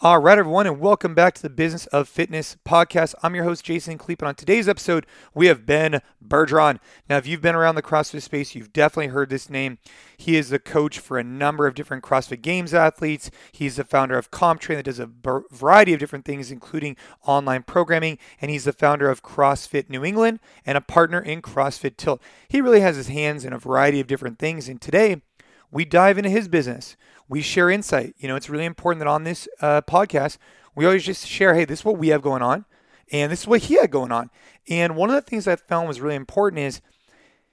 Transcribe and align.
All 0.00 0.20
right, 0.20 0.38
everyone, 0.38 0.68
and 0.68 0.78
welcome 0.78 1.12
back 1.12 1.34
to 1.34 1.42
the 1.42 1.50
Business 1.50 1.86
of 1.86 2.08
Fitness 2.08 2.56
podcast. 2.64 3.16
I'm 3.20 3.34
your 3.34 3.42
host, 3.42 3.64
Jason 3.64 3.98
Khalipa, 3.98 4.20
and 4.20 4.28
on 4.28 4.34
today's 4.36 4.68
episode, 4.68 5.04
we 5.34 5.48
have 5.48 5.66
Ben 5.66 6.02
Bergeron. 6.24 6.78
Now, 7.10 7.16
if 7.16 7.26
you've 7.26 7.40
been 7.40 7.56
around 7.56 7.74
the 7.74 7.82
CrossFit 7.82 8.22
space, 8.22 8.54
you've 8.54 8.72
definitely 8.72 9.08
heard 9.08 9.28
this 9.28 9.50
name. 9.50 9.78
He 10.16 10.36
is 10.36 10.50
the 10.50 10.60
coach 10.60 11.00
for 11.00 11.18
a 11.18 11.24
number 11.24 11.66
of 11.66 11.74
different 11.74 12.04
CrossFit 12.04 12.42
Games 12.42 12.72
athletes. 12.72 13.32
He's 13.50 13.74
the 13.74 13.82
founder 13.82 14.16
of 14.16 14.30
CompTrain 14.30 14.76
that 14.76 14.84
does 14.84 15.00
a 15.00 15.10
variety 15.50 15.94
of 15.94 15.98
different 15.98 16.24
things, 16.24 16.52
including 16.52 16.96
online 17.26 17.64
programming, 17.64 18.18
and 18.40 18.52
he's 18.52 18.66
the 18.66 18.72
founder 18.72 19.10
of 19.10 19.24
CrossFit 19.24 19.90
New 19.90 20.04
England 20.04 20.38
and 20.64 20.78
a 20.78 20.80
partner 20.80 21.18
in 21.18 21.42
CrossFit 21.42 21.96
Tilt. 21.96 22.22
He 22.48 22.60
really 22.60 22.82
has 22.82 22.94
his 22.94 23.08
hands 23.08 23.44
in 23.44 23.52
a 23.52 23.58
variety 23.58 23.98
of 23.98 24.06
different 24.06 24.38
things, 24.38 24.68
and 24.68 24.80
today 24.80 25.22
we 25.70 25.84
dive 25.84 26.18
into 26.18 26.30
his 26.30 26.48
business 26.48 26.96
we 27.28 27.42
share 27.42 27.70
insight. 27.70 28.14
You 28.18 28.28
know, 28.28 28.36
it's 28.36 28.48
really 28.48 28.64
important 28.64 29.00
that 29.00 29.08
on 29.08 29.24
this 29.24 29.46
uh, 29.60 29.82
podcast, 29.82 30.38
we 30.74 30.86
always 30.86 31.04
just 31.04 31.26
share, 31.26 31.54
hey, 31.54 31.64
this 31.64 31.80
is 31.80 31.84
what 31.84 31.98
we 31.98 32.08
have 32.08 32.22
going 32.22 32.42
on, 32.42 32.64
and 33.12 33.30
this 33.30 33.42
is 33.42 33.46
what 33.46 33.62
he 33.62 33.74
had 33.74 33.90
going 33.90 34.12
on. 34.12 34.30
And 34.68 34.96
one 34.96 35.10
of 35.10 35.14
the 35.14 35.22
things 35.22 35.46
I 35.46 35.56
found 35.56 35.88
was 35.88 36.00
really 36.00 36.14
important 36.14 36.60
is 36.60 36.80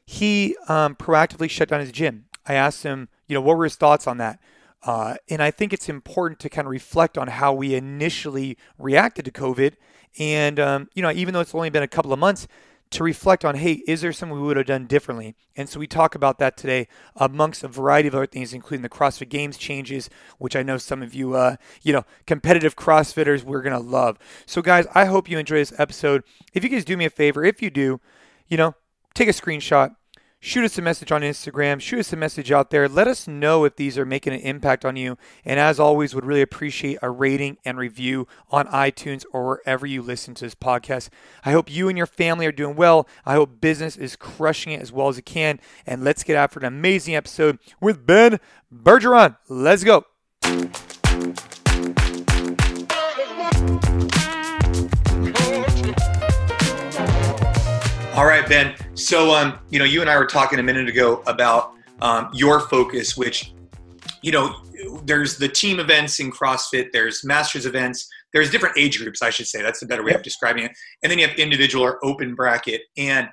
he 0.05 0.55
um, 0.67 0.95
proactively 0.95 1.49
shut 1.49 1.69
down 1.69 1.79
his 1.81 1.91
gym. 1.91 2.25
I 2.47 2.53
asked 2.53 2.83
him, 2.83 3.09
you 3.27 3.33
know, 3.33 3.41
what 3.41 3.57
were 3.57 3.63
his 3.63 3.75
thoughts 3.75 4.07
on 4.07 4.17
that? 4.17 4.39
Uh, 4.83 5.15
and 5.29 5.41
I 5.41 5.49
think 5.49 5.73
it's 5.73 5.89
important 5.89 6.39
to 6.41 6.49
kind 6.49 6.67
of 6.67 6.71
reflect 6.71 7.17
on 7.17 7.27
how 7.27 7.53
we 7.53 7.73
initially 7.73 8.57
reacted 8.77 9.25
to 9.25 9.31
COVID. 9.31 9.73
And, 10.19 10.59
um, 10.59 10.89
you 10.93 11.01
know, 11.01 11.11
even 11.11 11.33
though 11.33 11.39
it's 11.39 11.55
only 11.55 11.71
been 11.71 11.81
a 11.81 11.87
couple 11.87 12.13
of 12.13 12.19
months, 12.19 12.47
to 12.91 13.03
reflect 13.03 13.43
on, 13.43 13.55
hey, 13.55 13.83
is 13.87 14.01
there 14.01 14.13
something 14.13 14.39
we 14.39 14.45
would 14.45 14.57
have 14.57 14.65
done 14.65 14.85
differently? 14.85 15.35
And 15.55 15.67
so 15.67 15.79
we 15.79 15.87
talk 15.87 16.15
about 16.15 16.39
that 16.39 16.55
today 16.55 16.87
amongst 17.15 17.63
a 17.63 17.67
variety 17.67 18.07
of 18.07 18.15
other 18.15 18.25
things, 18.25 18.53
including 18.53 18.83
the 18.83 18.89
CrossFit 18.89 19.29
Games 19.29 19.57
changes, 19.57 20.09
which 20.37 20.55
I 20.55 20.63
know 20.63 20.77
some 20.77 21.01
of 21.01 21.13
you, 21.13 21.33
uh, 21.33 21.57
you 21.81 21.93
know, 21.93 22.03
competitive 22.25 22.75
CrossFitters, 22.75 23.43
we're 23.43 23.61
going 23.61 23.73
to 23.73 23.79
love. 23.79 24.17
So, 24.45 24.61
guys, 24.61 24.87
I 24.93 25.05
hope 25.05 25.29
you 25.29 25.37
enjoy 25.37 25.57
this 25.57 25.77
episode. 25.79 26.23
If 26.53 26.63
you 26.63 26.69
guys 26.69 26.85
do 26.85 26.95
me 26.95 27.05
a 27.05 27.09
favor, 27.09 27.43
if 27.43 27.61
you 27.61 27.69
do, 27.69 27.99
you 28.47 28.57
know, 28.57 28.75
take 29.13 29.27
a 29.27 29.33
screenshot, 29.33 29.95
shoot 30.45 30.63
us 30.63 30.77
a 30.77 30.81
message 30.81 31.11
on 31.11 31.21
Instagram, 31.21 31.81
shoot 31.81 31.99
us 31.99 32.13
a 32.13 32.15
message 32.15 32.51
out 32.51 32.69
there. 32.69 32.87
Let 32.87 33.07
us 33.07 33.27
know 33.27 33.65
if 33.65 33.75
these 33.75 33.97
are 33.97 34.05
making 34.05 34.33
an 34.33 34.41
impact 34.41 34.85
on 34.85 34.95
you. 34.95 35.17
And 35.43 35.59
as 35.59 35.79
always, 35.79 36.13
would 36.13 36.23
really 36.23 36.43
appreciate 36.43 36.99
a 37.01 37.09
rating 37.09 37.57
and 37.65 37.79
review 37.79 38.27
on 38.51 38.67
iTunes 38.67 39.25
or 39.33 39.45
wherever 39.45 39.87
you 39.87 40.03
listen 40.03 40.35
to 40.35 40.45
this 40.45 40.53
podcast. 40.53 41.09
I 41.43 41.51
hope 41.51 41.71
you 41.71 41.89
and 41.89 41.97
your 41.97 42.05
family 42.05 42.45
are 42.45 42.51
doing 42.51 42.75
well. 42.75 43.07
I 43.25 43.33
hope 43.33 43.59
business 43.59 43.97
is 43.97 44.15
crushing 44.15 44.73
it 44.73 44.81
as 44.81 44.91
well 44.91 45.07
as 45.07 45.17
it 45.17 45.25
can. 45.25 45.59
And 45.87 46.03
let's 46.03 46.23
get 46.23 46.35
after 46.35 46.59
an 46.59 46.65
amazing 46.65 47.15
episode 47.15 47.57
with 47.81 48.05
Ben 48.05 48.39
Bergeron. 48.71 49.37
Let's 49.49 49.83
go. 49.83 50.05
All 58.15 58.25
right, 58.25 58.47
Ben. 58.47 58.75
So, 58.93 59.35
um, 59.35 59.59
you 59.71 59.77
know, 59.77 59.83
you 59.83 59.99
and 59.99 60.09
I 60.09 60.17
were 60.17 60.25
talking 60.25 60.57
a 60.59 60.63
minute 60.63 60.87
ago 60.87 61.21
about 61.27 61.73
um, 62.01 62.29
your 62.33 62.61
focus, 62.61 63.17
which, 63.17 63.53
you 64.21 64.31
know, 64.31 64.55
there's 65.03 65.37
the 65.37 65.49
team 65.49 65.81
events 65.81 66.21
in 66.21 66.31
CrossFit, 66.31 66.93
there's 66.93 67.25
masters 67.25 67.65
events, 67.65 68.07
there's 68.31 68.49
different 68.49 68.77
age 68.77 68.99
groups, 68.99 69.21
I 69.21 69.31
should 69.31 69.47
say. 69.47 69.61
That's 69.61 69.81
the 69.81 69.85
better 69.85 70.01
way 70.01 70.11
yep. 70.11 70.19
of 70.19 70.23
describing 70.23 70.63
it. 70.63 70.71
And 71.03 71.11
then 71.11 71.19
you 71.19 71.27
have 71.27 71.37
individual 71.37 71.83
or 71.83 71.99
open 72.05 72.35
bracket. 72.35 72.83
And, 72.97 73.27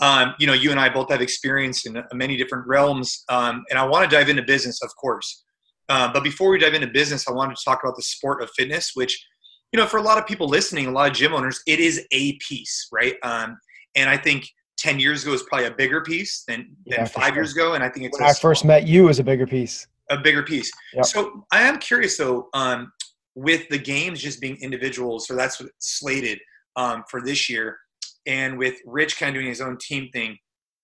um, 0.00 0.36
you 0.38 0.46
know, 0.46 0.52
you 0.52 0.70
and 0.70 0.78
I 0.78 0.90
both 0.90 1.10
have 1.10 1.20
experience 1.20 1.84
in 1.84 2.00
many 2.14 2.36
different 2.36 2.68
realms. 2.68 3.24
Um, 3.30 3.64
and 3.68 3.80
I 3.80 3.84
want 3.84 4.08
to 4.08 4.16
dive 4.16 4.28
into 4.28 4.42
business, 4.42 4.80
of 4.80 4.94
course. 4.94 5.42
Uh, 5.88 6.12
but 6.12 6.22
before 6.22 6.50
we 6.50 6.60
dive 6.60 6.74
into 6.74 6.86
business, 6.86 7.26
I 7.26 7.32
wanted 7.32 7.56
to 7.56 7.64
talk 7.64 7.82
about 7.82 7.96
the 7.96 8.02
sport 8.02 8.44
of 8.44 8.50
fitness, 8.56 8.92
which, 8.94 9.26
you 9.72 9.80
know, 9.80 9.86
for 9.86 9.96
a 9.96 10.02
lot 10.02 10.18
of 10.18 10.26
people 10.28 10.46
listening, 10.46 10.86
a 10.86 10.92
lot 10.92 11.10
of 11.10 11.16
gym 11.16 11.34
owners, 11.34 11.60
it 11.66 11.80
is 11.80 12.06
a 12.12 12.34
piece, 12.34 12.86
right? 12.92 13.16
Um, 13.24 13.58
and 13.94 14.08
I 14.08 14.16
think 14.16 14.48
10 14.78 14.98
years 14.98 15.22
ago 15.22 15.34
is 15.34 15.42
probably 15.42 15.66
a 15.66 15.70
bigger 15.70 16.00
piece 16.00 16.44
than, 16.48 16.74
than 16.86 17.00
yeah, 17.00 17.04
five 17.04 17.28
sure. 17.28 17.34
years 17.36 17.52
ago. 17.52 17.74
And 17.74 17.84
I 17.84 17.88
think 17.88 18.06
it's 18.06 18.18
when 18.18 18.28
I 18.28 18.32
first 18.32 18.64
met 18.64 18.86
you 18.86 19.08
as 19.08 19.18
a 19.18 19.24
bigger 19.24 19.46
piece. 19.46 19.86
A 20.10 20.16
bigger 20.16 20.42
piece. 20.42 20.72
Yep. 20.94 21.04
So 21.04 21.44
I 21.52 21.62
am 21.62 21.78
curious 21.78 22.16
though, 22.16 22.48
um, 22.54 22.92
with 23.34 23.68
the 23.68 23.78
games 23.78 24.20
just 24.20 24.40
being 24.40 24.56
individuals, 24.60 25.28
so 25.28 25.36
that's 25.36 25.60
what 25.60 25.70
slated 25.78 26.38
um, 26.76 27.04
for 27.08 27.22
this 27.22 27.48
year, 27.48 27.78
and 28.26 28.58
with 28.58 28.74
Rich 28.84 29.18
kind 29.18 29.30
of 29.30 29.34
doing 29.34 29.46
his 29.46 29.60
own 29.60 29.78
team 29.78 30.08
thing, 30.12 30.36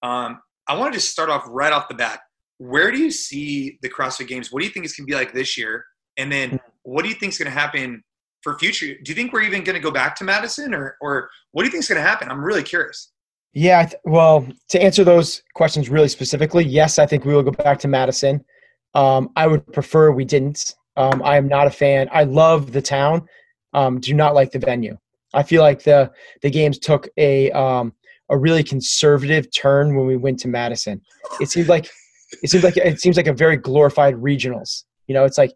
um, 0.03 0.41
I 0.69 0.77
want 0.77 0.93
to 0.93 0.99
just 1.01 1.11
start 1.11 1.29
off 1.29 1.45
right 1.49 1.73
off 1.73 1.89
the 1.89 1.95
bat. 1.95 2.21
Where 2.59 2.93
do 2.93 2.99
you 2.99 3.11
see 3.11 3.79
the 3.83 3.89
CrossFit 3.89 4.29
Games? 4.29 4.53
What 4.53 4.61
do 4.61 4.67
you 4.67 4.73
think 4.73 4.85
it's 4.85 4.97
going 4.97 5.07
to 5.07 5.11
be 5.11 5.17
like 5.17 5.33
this 5.33 5.59
year? 5.59 5.85
And 6.17 6.31
then 6.31 6.51
hmm. 6.51 6.57
what 6.83 7.03
do 7.03 7.09
you 7.09 7.15
think 7.15 7.33
is 7.33 7.39
going 7.39 7.53
to 7.53 7.59
happen 7.59 8.03
for 8.47 8.57
future? 8.61 8.95
Do 9.03 9.11
you 9.11 9.17
think 9.17 9.33
we're 9.33 9.43
even 9.43 9.65
going 9.65 9.75
to 9.75 9.83
go 9.83 9.91
back 9.91 10.15
to 10.17 10.25
Madison, 10.25 10.73
or 10.73 10.97
or 11.01 11.29
what 11.51 11.63
do 11.63 11.67
you 11.67 11.73
think 11.73 11.83
is 11.83 11.89
going 11.89 12.01
to 12.01 12.09
happen? 12.09 12.31
I'm 12.31 12.45
really 12.45 12.63
curious. 12.63 13.11
Yeah, 13.55 13.91
well, 14.05 14.47
to 14.69 14.81
answer 14.81 15.03
those 15.03 15.43
questions 15.55 15.89
really 15.89 16.07
specifically, 16.09 16.65
yes, 16.65 17.01
I 17.01 17.07
think 17.07 17.25
we 17.25 17.35
will 17.35 17.43
go 17.43 17.51
back 17.51 17.81
to 17.81 17.89
Madison. 17.89 18.45
Um, 18.95 19.31
I 19.35 19.49
would 19.49 19.67
prefer 19.73 20.13
we 20.13 20.25
didn't. 20.25 20.77
Um, 20.97 21.23
I 21.25 21.37
am 21.37 21.49
not 21.49 21.67
a 21.67 21.71
fan. 21.71 22.09
I 22.13 22.23
love 22.23 22.71
the 22.71 22.83
town. 22.83 23.27
Um, 23.73 23.99
do 23.99 24.15
not 24.15 24.35
like 24.35 24.53
the 24.53 24.61
venue. 24.61 24.97
I 25.35 25.43
feel 25.43 25.63
like 25.63 25.83
the 25.83 26.13
the 26.43 26.51
games 26.51 26.79
took 26.79 27.09
a 27.17 27.51
um, 27.51 27.95
a 28.31 28.39
really 28.39 28.63
conservative 28.63 29.51
turn 29.51 29.97
when 29.97 30.07
we 30.07 30.17
went 30.17 30.39
to 30.41 30.49
Madison. 30.49 31.03
It 31.41 31.51
seems 31.51 31.69
like 31.69 31.91
it 32.45 32.51
seems 32.51 32.63
like 32.63 32.77
it 32.77 33.01
seems 33.01 33.17
like 33.17 33.27
a 33.27 33.33
very 33.33 33.57
glorified 33.57 34.15
regionals. 34.15 34.85
You 35.09 35.15
know, 35.15 35.25
it's 35.25 35.39
like 35.39 35.53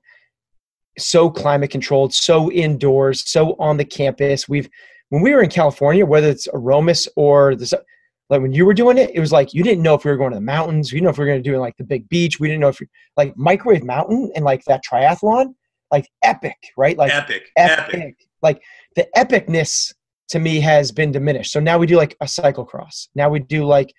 so 0.99 1.31
climate 1.31 1.71
controlled, 1.71 2.13
so 2.13 2.51
indoors, 2.51 3.29
so 3.31 3.57
on 3.59 3.77
the 3.77 3.85
campus. 3.85 4.49
We've 4.49 4.69
when 5.11 5.23
we 5.23 5.33
were 5.33 5.43
in 5.43 5.51
California, 5.51 6.07
whether 6.07 6.29
it's 6.29 6.49
Aromas 6.53 7.09
or 7.17 7.55
the 7.55 7.83
like 8.29 8.41
when 8.41 8.53
you 8.53 8.65
were 8.65 8.75
doing 8.75 8.97
it, 8.97 9.11
it 9.13 9.21
was 9.21 9.33
like 9.33 9.53
you 9.53 9.63
didn't 9.63 9.83
know 9.83 9.95
if 9.95 10.05
we 10.05 10.11
were 10.11 10.17
going 10.17 10.31
to 10.31 10.37
the 10.37 10.41
mountains. 10.41 10.93
We 10.93 10.97
didn't 10.97 11.05
know 11.05 11.11
if 11.11 11.19
we 11.19 11.25
were 11.25 11.31
going 11.31 11.43
to 11.43 11.51
do 11.51 11.59
like 11.59 11.77
the 11.77 11.85
big 11.85 12.09
beach. 12.09 12.39
We 12.39 12.49
didn't 12.49 12.61
know 12.61 12.69
if 12.69 12.79
we, 12.79 12.87
like 13.17 13.37
microwave 13.37 13.83
mountain 13.83 14.31
and 14.37 14.45
like 14.45 14.65
that 14.67 14.83
triathlon, 14.89 15.55
like 15.91 16.09
epic, 16.23 16.57
right? 16.77 16.97
Like 16.97 17.13
epic, 17.13 17.51
epic. 17.57 17.95
epic. 17.95 18.17
Like 18.41 18.63
the 18.95 19.09
epicness 19.17 19.93
to 20.29 20.39
me 20.39 20.61
has 20.61 20.93
been 20.93 21.11
diminished. 21.11 21.53
So 21.53 21.59
now 21.59 21.77
we 21.77 21.89
do 21.89 21.97
like 21.97 22.17
a 22.21 22.27
cyclocross. 22.27 23.09
Now 23.17 23.29
we 23.29 23.41
do 23.41 23.65
like 23.65 23.93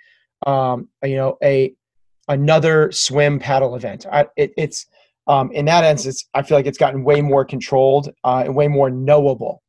um, 0.47 0.87
you 1.03 1.17
know 1.17 1.37
a 1.43 1.73
another 2.29 2.91
swim 2.91 3.37
paddle 3.37 3.75
event. 3.75 4.05
I, 4.09 4.27
it, 4.37 4.53
it's 4.57 4.87
um, 5.31 5.49
in 5.53 5.63
that 5.63 5.85
instance, 5.85 6.27
I 6.33 6.41
feel 6.41 6.57
like 6.57 6.65
it's 6.65 6.77
gotten 6.77 7.05
way 7.05 7.21
more 7.21 7.45
controlled 7.45 8.09
uh, 8.25 8.43
and 8.45 8.53
way 8.53 8.67
more 8.67 8.89
knowable. 8.89 9.63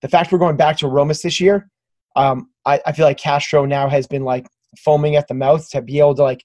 The 0.00 0.08
fact 0.08 0.30
we're 0.30 0.38
going 0.38 0.56
back 0.56 0.76
to 0.76 0.86
Aromas 0.86 1.22
this 1.22 1.40
year, 1.40 1.68
um, 2.14 2.50
I, 2.64 2.80
I 2.86 2.92
feel 2.92 3.04
like 3.04 3.18
Castro 3.18 3.64
now 3.64 3.88
has 3.88 4.06
been 4.06 4.22
like 4.22 4.46
foaming 4.78 5.16
at 5.16 5.26
the 5.26 5.34
mouth 5.34 5.68
to 5.70 5.82
be 5.82 5.98
able 5.98 6.14
to 6.14 6.22
like. 6.22 6.44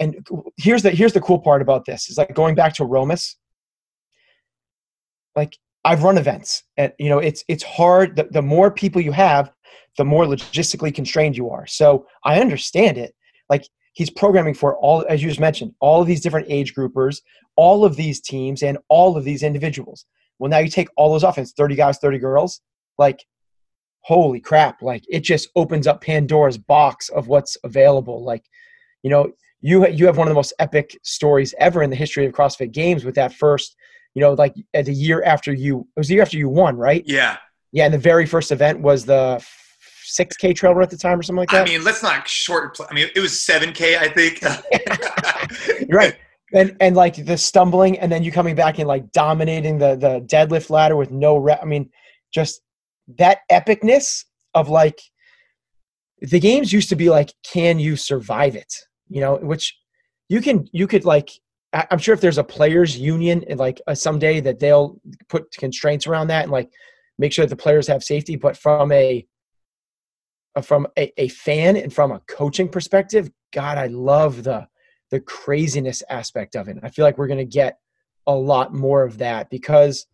And 0.00 0.26
here's 0.56 0.82
the 0.82 0.90
here's 0.90 1.12
the 1.12 1.20
cool 1.20 1.38
part 1.38 1.60
about 1.60 1.84
this 1.84 2.08
is 2.08 2.16
like 2.16 2.34
going 2.34 2.54
back 2.54 2.72
to 2.76 2.82
Aromas. 2.82 3.36
Like 5.36 5.58
I've 5.84 6.02
run 6.02 6.16
events, 6.16 6.62
and 6.78 6.94
you 6.98 7.10
know 7.10 7.18
it's 7.18 7.44
it's 7.46 7.62
hard. 7.62 8.16
The, 8.16 8.24
the 8.24 8.42
more 8.42 8.70
people 8.70 9.02
you 9.02 9.12
have, 9.12 9.52
the 9.98 10.04
more 10.06 10.24
logistically 10.24 10.94
constrained 10.94 11.36
you 11.36 11.50
are. 11.50 11.66
So 11.66 12.06
I 12.24 12.40
understand 12.40 12.96
it. 12.96 13.14
Like 13.50 13.68
he's 13.92 14.10
programming 14.10 14.54
for 14.54 14.76
all, 14.76 15.04
as 15.08 15.22
you 15.22 15.28
just 15.28 15.40
mentioned, 15.40 15.74
all 15.80 16.00
of 16.00 16.06
these 16.06 16.20
different 16.20 16.46
age 16.48 16.74
groupers, 16.74 17.20
all 17.56 17.84
of 17.84 17.96
these 17.96 18.20
teams, 18.20 18.62
and 18.62 18.78
all 18.88 19.16
of 19.16 19.24
these 19.24 19.42
individuals. 19.42 20.06
Well, 20.38 20.50
now 20.50 20.58
you 20.58 20.68
take 20.68 20.88
all 20.96 21.12
those 21.12 21.24
off, 21.24 21.38
it's 21.38 21.52
30 21.52 21.76
guys, 21.76 21.98
30 21.98 22.18
girls. 22.18 22.60
Like, 22.98 23.24
holy 24.00 24.40
crap. 24.40 24.82
Like, 24.82 25.04
it 25.08 25.20
just 25.20 25.50
opens 25.54 25.86
up 25.86 26.02
Pandora's 26.02 26.58
box 26.58 27.08
of 27.10 27.28
what's 27.28 27.56
available. 27.64 28.24
Like, 28.24 28.44
you 29.02 29.10
know, 29.10 29.32
you, 29.60 29.86
you 29.88 30.06
have 30.06 30.16
one 30.16 30.26
of 30.26 30.30
the 30.30 30.36
most 30.36 30.54
epic 30.58 30.98
stories 31.02 31.54
ever 31.58 31.82
in 31.82 31.90
the 31.90 31.96
history 31.96 32.26
of 32.26 32.32
CrossFit 32.32 32.72
Games 32.72 33.04
with 33.04 33.14
that 33.14 33.32
first, 33.32 33.76
you 34.14 34.20
know, 34.20 34.32
like 34.32 34.54
at 34.74 34.86
the 34.86 34.92
year 34.92 35.22
after 35.22 35.52
you, 35.52 35.86
it 35.96 36.00
was 36.00 36.08
the 36.08 36.14
year 36.14 36.22
after 36.22 36.36
you 36.36 36.48
won, 36.48 36.76
right? 36.76 37.04
Yeah. 37.06 37.36
Yeah. 37.70 37.84
And 37.84 37.94
the 37.94 37.98
very 37.98 38.26
first 38.26 38.50
event 38.50 38.80
was 38.80 39.04
the 39.04 39.44
6K 40.12 40.54
trail 40.54 40.74
run 40.74 40.84
at 40.84 40.90
the 40.90 40.96
time 40.96 41.18
or 41.18 41.22
something 41.22 41.40
like 41.40 41.50
that? 41.50 41.68
I 41.68 41.70
mean, 41.70 41.84
let's 41.84 42.02
not 42.02 42.28
short. 42.28 42.78
I 42.90 42.94
mean, 42.94 43.08
it 43.14 43.20
was 43.20 43.32
7K, 43.32 43.98
I 43.98 44.08
think. 44.08 44.42
right. 45.92 46.16
And, 46.54 46.76
and 46.80 46.94
like 46.94 47.24
the 47.24 47.38
stumbling 47.38 47.98
and 47.98 48.12
then 48.12 48.22
you 48.22 48.30
coming 48.30 48.54
back 48.54 48.78
and 48.78 48.86
like 48.86 49.10
dominating 49.12 49.78
the, 49.78 49.96
the 49.96 50.20
deadlift 50.20 50.68
ladder 50.70 50.96
with 50.96 51.10
no 51.10 51.36
rep. 51.36 51.60
I 51.62 51.64
mean, 51.64 51.90
just 52.32 52.60
that 53.18 53.38
epicness 53.50 54.24
of 54.54 54.68
like 54.68 55.00
the 56.20 56.40
games 56.40 56.72
used 56.72 56.90
to 56.90 56.96
be 56.96 57.08
like, 57.08 57.32
can 57.42 57.78
you 57.78 57.96
survive 57.96 58.54
it? 58.54 58.72
You 59.08 59.20
know, 59.20 59.36
which 59.36 59.76
you 60.28 60.40
can, 60.40 60.68
you 60.72 60.86
could 60.86 61.04
like, 61.04 61.30
I'm 61.72 61.98
sure 61.98 62.14
if 62.14 62.20
there's 62.20 62.38
a 62.38 62.44
players 62.44 62.98
union 62.98 63.44
and 63.48 63.58
like 63.58 63.80
uh, 63.86 63.94
someday 63.94 64.40
that 64.40 64.58
they'll 64.60 65.00
put 65.30 65.50
constraints 65.52 66.06
around 66.06 66.26
that 66.26 66.42
and 66.42 66.52
like 66.52 66.70
make 67.18 67.32
sure 67.32 67.46
that 67.46 67.50
the 67.50 67.62
players 67.62 67.86
have 67.86 68.04
safety, 68.04 68.36
but 68.36 68.58
from 68.58 68.92
a 68.92 69.26
from 70.60 70.86
a, 70.98 71.12
a 71.20 71.28
fan 71.28 71.76
and 71.76 71.92
from 71.92 72.12
a 72.12 72.20
coaching 72.20 72.68
perspective, 72.68 73.30
God, 73.52 73.78
I 73.78 73.86
love 73.86 74.44
the 74.44 74.68
the 75.10 75.20
craziness 75.20 76.02
aspect 76.08 76.56
of 76.56 76.68
it. 76.68 76.78
I 76.82 76.88
feel 76.88 77.04
like 77.04 77.18
we're 77.18 77.26
going 77.26 77.38
to 77.38 77.44
get 77.44 77.78
a 78.26 78.34
lot 78.34 78.72
more 78.72 79.02
of 79.04 79.18
that 79.18 79.50
because 79.50 80.06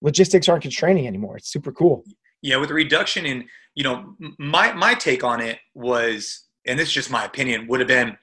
logistics 0.00 0.48
aren't 0.48 0.62
constraining 0.62 1.08
anymore. 1.08 1.36
It's 1.36 1.50
super 1.50 1.72
cool. 1.72 2.04
Yeah, 2.40 2.56
with 2.58 2.68
the 2.68 2.74
reduction 2.74 3.26
in, 3.26 3.46
you 3.74 3.82
know, 3.82 4.14
my 4.38 4.72
my 4.72 4.94
take 4.94 5.24
on 5.24 5.40
it 5.40 5.58
was, 5.74 6.44
and 6.66 6.78
this 6.78 6.88
is 6.88 6.94
just 6.94 7.10
my 7.10 7.24
opinion, 7.24 7.66
would 7.66 7.80
have 7.80 7.88
been, 7.88 8.16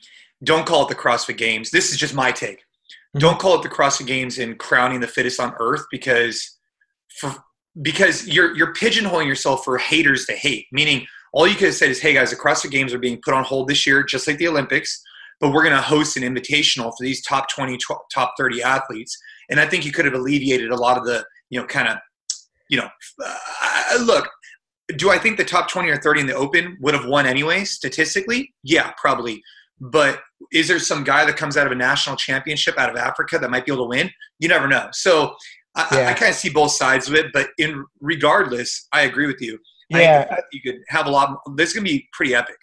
don't 0.43 0.65
call 0.65 0.83
it 0.83 0.89
the 0.89 0.95
CrossFit 0.95 1.37
Games. 1.37 1.69
This 1.71 1.91
is 1.91 1.97
just 1.97 2.13
my 2.13 2.31
take. 2.31 2.59
Mm-hmm. 2.59 3.19
Don't 3.19 3.39
call 3.39 3.55
it 3.55 3.63
the 3.63 3.69
CrossFit 3.69 4.07
Games 4.07 4.39
and 4.39 4.57
crowning 4.57 5.01
the 5.01 5.07
fittest 5.07 5.39
on 5.39 5.53
earth 5.59 5.85
because, 5.91 6.59
for 7.19 7.35
because 7.81 8.27
you're 8.27 8.55
you're 8.55 8.73
pigeonholing 8.73 9.27
yourself 9.27 9.63
for 9.63 9.77
haters 9.77 10.25
to 10.27 10.33
hate. 10.33 10.67
Meaning, 10.71 11.07
all 11.33 11.47
you 11.47 11.55
could 11.55 11.67
have 11.67 11.75
said 11.75 11.89
is, 11.89 12.01
"Hey 12.01 12.13
guys, 12.13 12.29
the 12.29 12.35
CrossFit 12.35 12.71
Games 12.71 12.93
are 12.93 12.99
being 12.99 13.19
put 13.23 13.33
on 13.33 13.43
hold 13.43 13.67
this 13.67 13.87
year, 13.87 14.03
just 14.03 14.27
like 14.27 14.37
the 14.37 14.47
Olympics." 14.47 15.01
But 15.39 15.51
we're 15.51 15.63
going 15.63 15.75
to 15.75 15.81
host 15.81 16.15
an 16.15 16.23
invitational 16.23 16.93
for 16.95 17.01
these 17.01 17.21
top 17.23 17.49
20, 17.49 17.77
top 18.13 18.33
30 18.37 18.63
athletes. 18.63 19.17
And 19.49 19.59
I 19.59 19.65
think 19.65 19.83
you 19.83 19.91
could 19.91 20.05
have 20.05 20.13
alleviated 20.13 20.69
a 20.69 20.75
lot 20.75 20.97
of 20.97 21.05
the, 21.05 21.25
you 21.49 21.59
know, 21.59 21.65
kind 21.65 21.89
of 21.89 21.97
you 22.69 22.77
know, 22.77 22.89
uh, 23.23 24.03
look, 24.03 24.27
do 24.97 25.11
I 25.11 25.17
think 25.19 25.37
the 25.37 25.45
top 25.45 25.69
20 25.69 25.89
or 25.89 25.97
30 25.97 26.21
in 26.21 26.27
the 26.27 26.35
open 26.35 26.77
would 26.81 26.95
have 26.95 27.05
won 27.05 27.25
anyway, 27.25 27.63
statistically? 27.65 28.53
Yeah, 28.63 28.91
probably. 28.97 29.43
But 29.79 30.21
is 30.51 30.67
there 30.67 30.79
some 30.79 31.03
guy 31.03 31.23
that 31.25 31.37
comes 31.37 31.55
out 31.55 31.65
of 31.65 31.71
a 31.71 31.75
national 31.75 32.15
championship 32.15 32.77
out 32.79 32.89
of 32.89 32.95
Africa 32.95 33.37
that 33.37 33.51
might 33.51 33.65
be 33.65 33.71
able 33.71 33.85
to 33.85 33.89
win? 33.89 34.09
You 34.39 34.47
never 34.47 34.67
know. 34.67 34.89
So 34.91 35.35
I, 35.75 35.87
yeah. 35.91 35.99
I, 35.99 36.11
I 36.11 36.13
kind 36.13 36.29
of 36.29 36.35
see 36.35 36.49
both 36.49 36.71
sides 36.71 37.07
of 37.07 37.15
it. 37.15 37.27
But 37.33 37.49
in 37.57 37.83
regardless, 37.99 38.87
I 38.91 39.01
agree 39.01 39.27
with 39.27 39.41
you. 39.41 39.59
Yeah, 39.89 40.37
you 40.51 40.61
could 40.61 40.81
have 40.87 41.07
a 41.07 41.09
lot. 41.09 41.37
This 41.55 41.69
is 41.69 41.75
gonna 41.75 41.85
be 41.85 42.07
pretty 42.13 42.33
epic. 42.33 42.57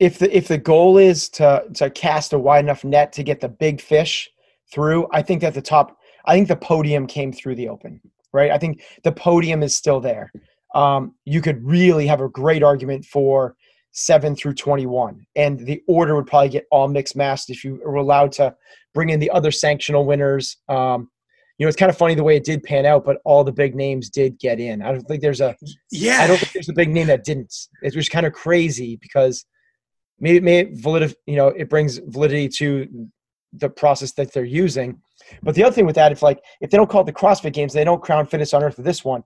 If 0.00 0.18
the 0.18 0.36
if 0.36 0.48
the 0.48 0.58
goal 0.58 0.98
is 0.98 1.28
to 1.30 1.64
to 1.74 1.90
cast 1.90 2.32
a 2.32 2.38
wide 2.38 2.64
enough 2.64 2.84
net 2.84 3.12
to 3.14 3.22
get 3.22 3.40
the 3.40 3.48
big 3.48 3.80
fish 3.80 4.30
through, 4.72 5.06
I 5.12 5.22
think 5.22 5.42
that 5.42 5.54
the 5.54 5.62
top. 5.62 5.98
I 6.24 6.34
think 6.34 6.46
the 6.46 6.56
podium 6.56 7.08
came 7.08 7.32
through 7.32 7.56
the 7.56 7.68
open 7.68 8.00
right? 8.32 8.50
I 8.50 8.58
think 8.58 8.82
the 9.04 9.12
podium 9.12 9.62
is 9.62 9.74
still 9.74 10.00
there. 10.00 10.32
Um, 10.74 11.14
you 11.24 11.40
could 11.40 11.64
really 11.64 12.06
have 12.06 12.20
a 12.20 12.28
great 12.28 12.62
argument 12.62 13.04
for 13.04 13.56
seven 13.92 14.34
through 14.34 14.54
21, 14.54 15.26
and 15.36 15.60
the 15.60 15.82
order 15.86 16.14
would 16.14 16.26
probably 16.26 16.48
get 16.48 16.66
all 16.70 16.88
mixed 16.88 17.14
matched 17.14 17.50
if 17.50 17.62
you 17.62 17.80
were 17.84 17.96
allowed 17.96 18.32
to 18.32 18.54
bring 18.94 19.10
in 19.10 19.20
the 19.20 19.30
other 19.30 19.50
sanctional 19.50 20.06
winners. 20.06 20.56
Um, 20.68 21.10
you 21.62 21.66
know, 21.66 21.68
it's 21.68 21.76
kind 21.76 21.90
of 21.90 21.96
funny 21.96 22.16
the 22.16 22.24
way 22.24 22.34
it 22.34 22.42
did 22.42 22.64
pan 22.64 22.84
out, 22.84 23.04
but 23.04 23.18
all 23.24 23.44
the 23.44 23.52
big 23.52 23.76
names 23.76 24.10
did 24.10 24.36
get 24.36 24.58
in. 24.58 24.82
I 24.82 24.90
don't 24.90 25.02
think 25.02 25.22
there's 25.22 25.40
a 25.40 25.54
yeah. 25.92 26.18
I 26.20 26.26
don't 26.26 26.36
think 26.36 26.50
there's 26.50 26.68
a 26.68 26.72
big 26.72 26.90
name 26.90 27.06
that 27.06 27.22
didn't. 27.22 27.54
It 27.84 27.94
was 27.94 28.08
kind 28.08 28.26
of 28.26 28.32
crazy 28.32 28.96
because 29.00 29.44
maybe, 30.18 30.40
maybe 30.40 30.74
validity, 30.74 31.14
you 31.24 31.36
know, 31.36 31.46
it 31.46 31.70
brings 31.70 31.98
validity 31.98 32.48
to 32.58 33.08
the 33.52 33.70
process 33.70 34.10
that 34.14 34.32
they're 34.32 34.42
using. 34.42 35.00
But 35.40 35.54
the 35.54 35.62
other 35.62 35.72
thing 35.72 35.86
with 35.86 35.94
that, 35.94 36.10
if 36.10 36.20
like 36.20 36.42
if 36.60 36.70
they 36.70 36.76
don't 36.76 36.90
call 36.90 37.02
it 37.02 37.04
the 37.04 37.12
CrossFit 37.12 37.52
Games, 37.52 37.72
they 37.72 37.84
don't 37.84 38.02
crown 38.02 38.26
fitness 38.26 38.52
on 38.52 38.64
earth 38.64 38.74
for 38.74 38.82
this 38.82 39.04
one. 39.04 39.22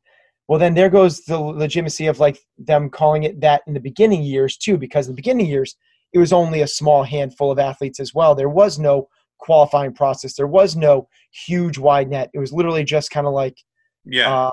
Well, 0.46 0.58
then 0.58 0.74
there 0.74 0.90
goes 0.90 1.24
the 1.24 1.38
legitimacy 1.38 2.06
of 2.06 2.20
like 2.20 2.38
them 2.58 2.90
calling 2.90 3.22
it 3.22 3.40
that 3.40 3.62
in 3.66 3.72
the 3.72 3.80
beginning 3.80 4.22
years 4.22 4.58
too, 4.58 4.76
because 4.76 5.06
in 5.06 5.12
the 5.12 5.22
beginning 5.22 5.46
years 5.46 5.74
it 6.12 6.18
was 6.18 6.34
only 6.34 6.60
a 6.60 6.68
small 6.68 7.02
handful 7.02 7.50
of 7.50 7.58
athletes 7.58 7.98
as 7.98 8.12
well. 8.12 8.34
There 8.34 8.50
was 8.50 8.78
no 8.78 9.08
qualifying 9.38 9.92
process. 9.92 10.34
There 10.34 10.46
was 10.46 10.76
no 10.76 11.08
huge 11.46 11.78
wide 11.78 12.08
net. 12.08 12.30
It 12.34 12.38
was 12.38 12.52
literally 12.52 12.84
just 12.84 13.10
kind 13.10 13.26
of 13.26 13.32
like 13.32 13.56
yeah, 14.04 14.46
um, 14.46 14.52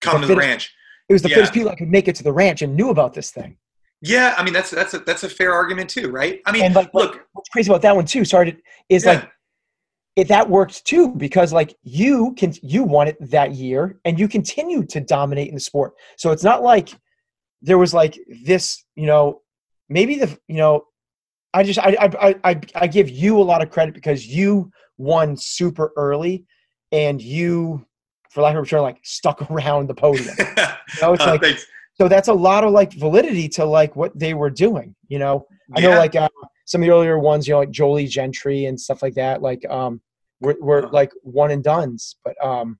come 0.00 0.20
the 0.20 0.26
to 0.26 0.34
fittest, 0.34 0.40
the 0.44 0.48
ranch. 0.48 0.74
It 1.08 1.12
was 1.12 1.22
the 1.22 1.28
yeah. 1.28 1.34
fittest 1.36 1.52
people 1.52 1.70
that 1.70 1.78
could 1.78 1.90
make 1.90 2.08
it 2.08 2.16
to 2.16 2.22
the 2.22 2.32
ranch 2.32 2.62
and 2.62 2.76
knew 2.76 2.90
about 2.90 3.14
this 3.14 3.30
thing. 3.30 3.56
Yeah, 4.00 4.34
I 4.36 4.42
mean 4.42 4.52
that's 4.52 4.70
that's 4.70 4.94
a 4.94 4.98
that's 4.98 5.22
a 5.22 5.28
fair 5.28 5.52
argument 5.52 5.88
too, 5.88 6.10
right? 6.10 6.40
I 6.44 6.52
mean, 6.52 6.72
like, 6.72 6.92
look, 6.92 7.24
what's 7.32 7.48
crazy 7.50 7.70
about 7.70 7.82
that 7.82 7.94
one 7.94 8.04
too? 8.04 8.24
Sorry, 8.24 8.52
to, 8.52 8.58
is 8.88 9.04
yeah. 9.04 9.12
like 9.12 9.30
it 10.16 10.28
that 10.28 10.48
worked 10.48 10.84
too 10.84 11.14
because 11.14 11.52
like 11.52 11.74
you 11.82 12.34
can 12.36 12.52
you 12.62 12.82
won 12.82 13.08
it 13.08 13.16
that 13.30 13.52
year 13.52 13.98
and 14.04 14.18
you 14.18 14.28
continued 14.28 14.88
to 14.90 15.00
dominate 15.00 15.48
in 15.48 15.54
the 15.54 15.60
sport. 15.60 15.94
So 16.16 16.32
it's 16.32 16.44
not 16.44 16.62
like 16.62 16.90
there 17.62 17.78
was 17.78 17.94
like 17.94 18.18
this, 18.44 18.84
you 18.96 19.06
know, 19.06 19.40
maybe 19.88 20.16
the 20.16 20.36
you 20.48 20.56
know, 20.56 20.84
I 21.54 21.62
just 21.62 21.78
I 21.78 21.96
I 22.00 22.34
I 22.44 22.60
I 22.74 22.86
give 22.86 23.10
you 23.10 23.38
a 23.38 23.42
lot 23.42 23.62
of 23.62 23.70
credit 23.70 23.94
because 23.94 24.26
you 24.26 24.70
won 24.98 25.36
super 25.36 25.92
early 25.96 26.44
and 26.92 27.20
you 27.20 27.86
for 28.30 28.42
lack 28.42 28.56
of 28.56 28.64
a 28.64 28.66
term 28.66 28.82
like 28.82 28.98
stuck 29.02 29.42
around 29.50 29.88
the 29.88 29.94
podium. 29.94 30.34
you 30.38 30.44
know, 31.02 31.12
it's 31.12 31.24
uh, 31.24 31.26
like 31.30 31.42
thanks. 31.42 31.66
so 31.94 32.08
that's 32.08 32.28
a 32.28 32.32
lot 32.32 32.64
of 32.64 32.72
like 32.72 32.92
validity 32.94 33.48
to 33.50 33.64
like 33.64 33.94
what 33.96 34.18
they 34.18 34.34
were 34.34 34.50
doing 34.50 34.94
you 35.08 35.18
know? 35.18 35.46
I 35.74 35.80
know 35.80 35.90
like 35.90 36.16
uh, 36.16 36.28
some 36.64 36.82
of 36.82 36.86
the 36.86 36.92
earlier 36.92 37.18
ones 37.18 37.46
you 37.46 37.52
know 37.52 37.60
like 37.60 37.70
jolie 37.70 38.06
gentry 38.06 38.66
and 38.66 38.78
stuff 38.78 39.02
like 39.02 39.14
that 39.14 39.42
like 39.42 39.64
um 39.70 40.00
were, 40.40 40.56
were 40.60 40.84
uh-huh. 40.84 40.90
like 40.92 41.12
one 41.22 41.50
and 41.50 41.62
duns 41.64 42.16
but 42.24 42.34
um 42.44 42.78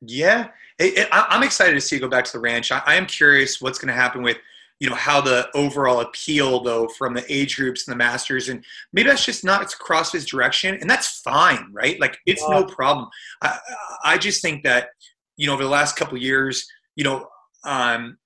yeah. 0.00 0.48
It, 0.78 0.96
it, 0.96 1.08
i'm 1.10 1.42
excited 1.42 1.74
to 1.74 1.80
see 1.80 1.96
you 1.96 2.00
go 2.00 2.08
back 2.08 2.24
to 2.24 2.32
the 2.32 2.38
ranch. 2.38 2.70
I, 2.70 2.80
I 2.86 2.94
am 2.94 3.06
curious 3.06 3.60
what's 3.60 3.78
going 3.78 3.88
to 3.88 4.00
happen 4.00 4.22
with 4.22 4.38
you 4.80 4.88
know 4.88 4.94
how 4.94 5.20
the 5.20 5.48
overall 5.54 6.00
appeal 6.00 6.62
though 6.62 6.88
from 6.98 7.14
the 7.14 7.24
age 7.32 7.56
groups 7.56 7.86
and 7.86 7.92
the 7.92 7.98
masters 7.98 8.48
and 8.48 8.64
maybe 8.92 9.08
that's 9.08 9.24
just 9.24 9.44
not 9.44 9.62
it's 9.62 9.74
crossfit's 9.74 10.24
direction 10.24 10.76
and 10.80 10.88
that's 10.88 11.20
fine 11.20 11.68
right 11.72 12.00
like 12.00 12.18
it's 12.26 12.46
no 12.48 12.64
problem 12.64 13.08
i 13.42 13.58
i 14.04 14.18
just 14.18 14.40
think 14.40 14.62
that 14.62 14.88
you 15.36 15.46
know 15.46 15.54
over 15.54 15.64
the 15.64 15.68
last 15.68 15.96
couple 15.96 16.16
years 16.16 16.66
you 16.96 17.04
know 17.04 17.26
um 17.64 18.16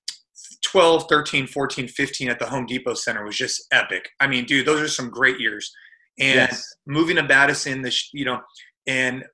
12, 0.63 1.05
13, 1.07 1.45
14, 1.47 1.87
15 1.87 2.29
at 2.29 2.39
the 2.39 2.45
Home 2.45 2.65
Depot 2.65 2.93
Center 2.93 3.23
was 3.23 3.35
just 3.35 3.67
epic. 3.71 4.09
I 4.19 4.27
mean, 4.27 4.45
dude, 4.45 4.65
those 4.65 4.81
are 4.81 4.87
some 4.87 5.09
great 5.09 5.39
years. 5.39 5.71
And 6.19 6.49
yes. 6.49 6.75
moving 6.87 7.15
to 7.17 7.23
Madison, 7.23 7.81
the 7.81 7.95
you 8.11 8.25
know, 8.25 8.39
and 8.87 9.23
uh, 9.23 9.27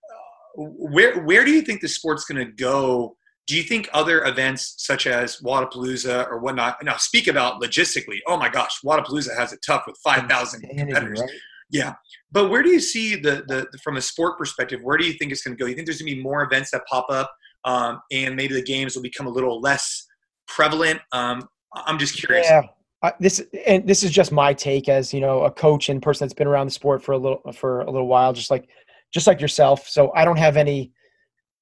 where 0.55 1.21
where 1.23 1.45
do 1.45 1.51
you 1.51 1.61
think 1.61 1.81
the 1.81 1.87
sport's 1.87 2.25
going 2.25 2.45
to 2.45 2.51
go? 2.51 3.15
Do 3.49 3.57
you 3.57 3.63
think 3.63 3.89
other 3.93 4.23
events 4.25 4.75
such 4.77 5.07
as 5.07 5.37
Wodapalooza 5.37 6.29
or 6.29 6.37
whatnot? 6.37 6.77
Now, 6.83 6.97
speak 6.97 7.25
about 7.25 7.59
logistically. 7.59 8.19
Oh 8.27 8.37
my 8.37 8.47
gosh, 8.47 8.79
Wodapalooza 8.85 9.35
has 9.35 9.53
it 9.53 9.59
tough 9.65 9.85
with 9.87 9.97
five 10.03 10.29
thousand 10.29 10.61
competitors. 10.61 11.19
Right? 11.19 11.29
Yeah, 11.71 11.95
but 12.31 12.51
where 12.51 12.61
do 12.61 12.69
you 12.69 12.79
see 12.79 13.15
the, 13.15 13.43
the, 13.47 13.67
the 13.71 13.79
from 13.83 13.97
a 13.97 14.01
sport 14.01 14.37
perspective? 14.37 14.81
Where 14.83 14.97
do 14.97 15.05
you 15.05 15.13
think 15.13 15.31
it's 15.31 15.41
going 15.41 15.57
to 15.57 15.59
go? 15.59 15.67
You 15.67 15.73
think 15.73 15.87
there's 15.87 15.99
going 15.99 16.11
to 16.11 16.15
be 16.17 16.21
more 16.21 16.43
events 16.43 16.69
that 16.69 16.83
pop 16.85 17.07
up, 17.09 17.33
um, 17.65 17.99
and 18.11 18.35
maybe 18.35 18.53
the 18.53 18.61
games 18.61 18.95
will 18.95 19.01
become 19.01 19.25
a 19.25 19.31
little 19.31 19.59
less 19.59 20.05
prevalent? 20.47 20.99
Um, 21.11 21.47
I'm 21.73 21.97
just 21.97 22.17
curious. 22.17 22.45
Yeah. 22.47 22.61
This 23.19 23.43
and 23.65 23.87
this 23.87 24.03
is 24.03 24.11
just 24.11 24.31
my 24.31 24.53
take 24.53 24.89
as 24.89 25.11
you 25.11 25.21
know 25.21 25.41
a 25.45 25.51
coach 25.51 25.89
and 25.89 26.03
person 26.03 26.27
that's 26.27 26.35
been 26.35 26.45
around 26.45 26.67
the 26.67 26.71
sport 26.71 27.01
for 27.01 27.13
a 27.13 27.17
little 27.17 27.41
for 27.51 27.81
a 27.81 27.89
little 27.89 28.07
while, 28.07 28.31
just 28.31 28.51
like 28.51 28.69
just 29.11 29.25
like 29.25 29.41
yourself. 29.41 29.87
So 29.87 30.11
I 30.13 30.23
don't 30.23 30.37
have 30.37 30.55
any 30.55 30.91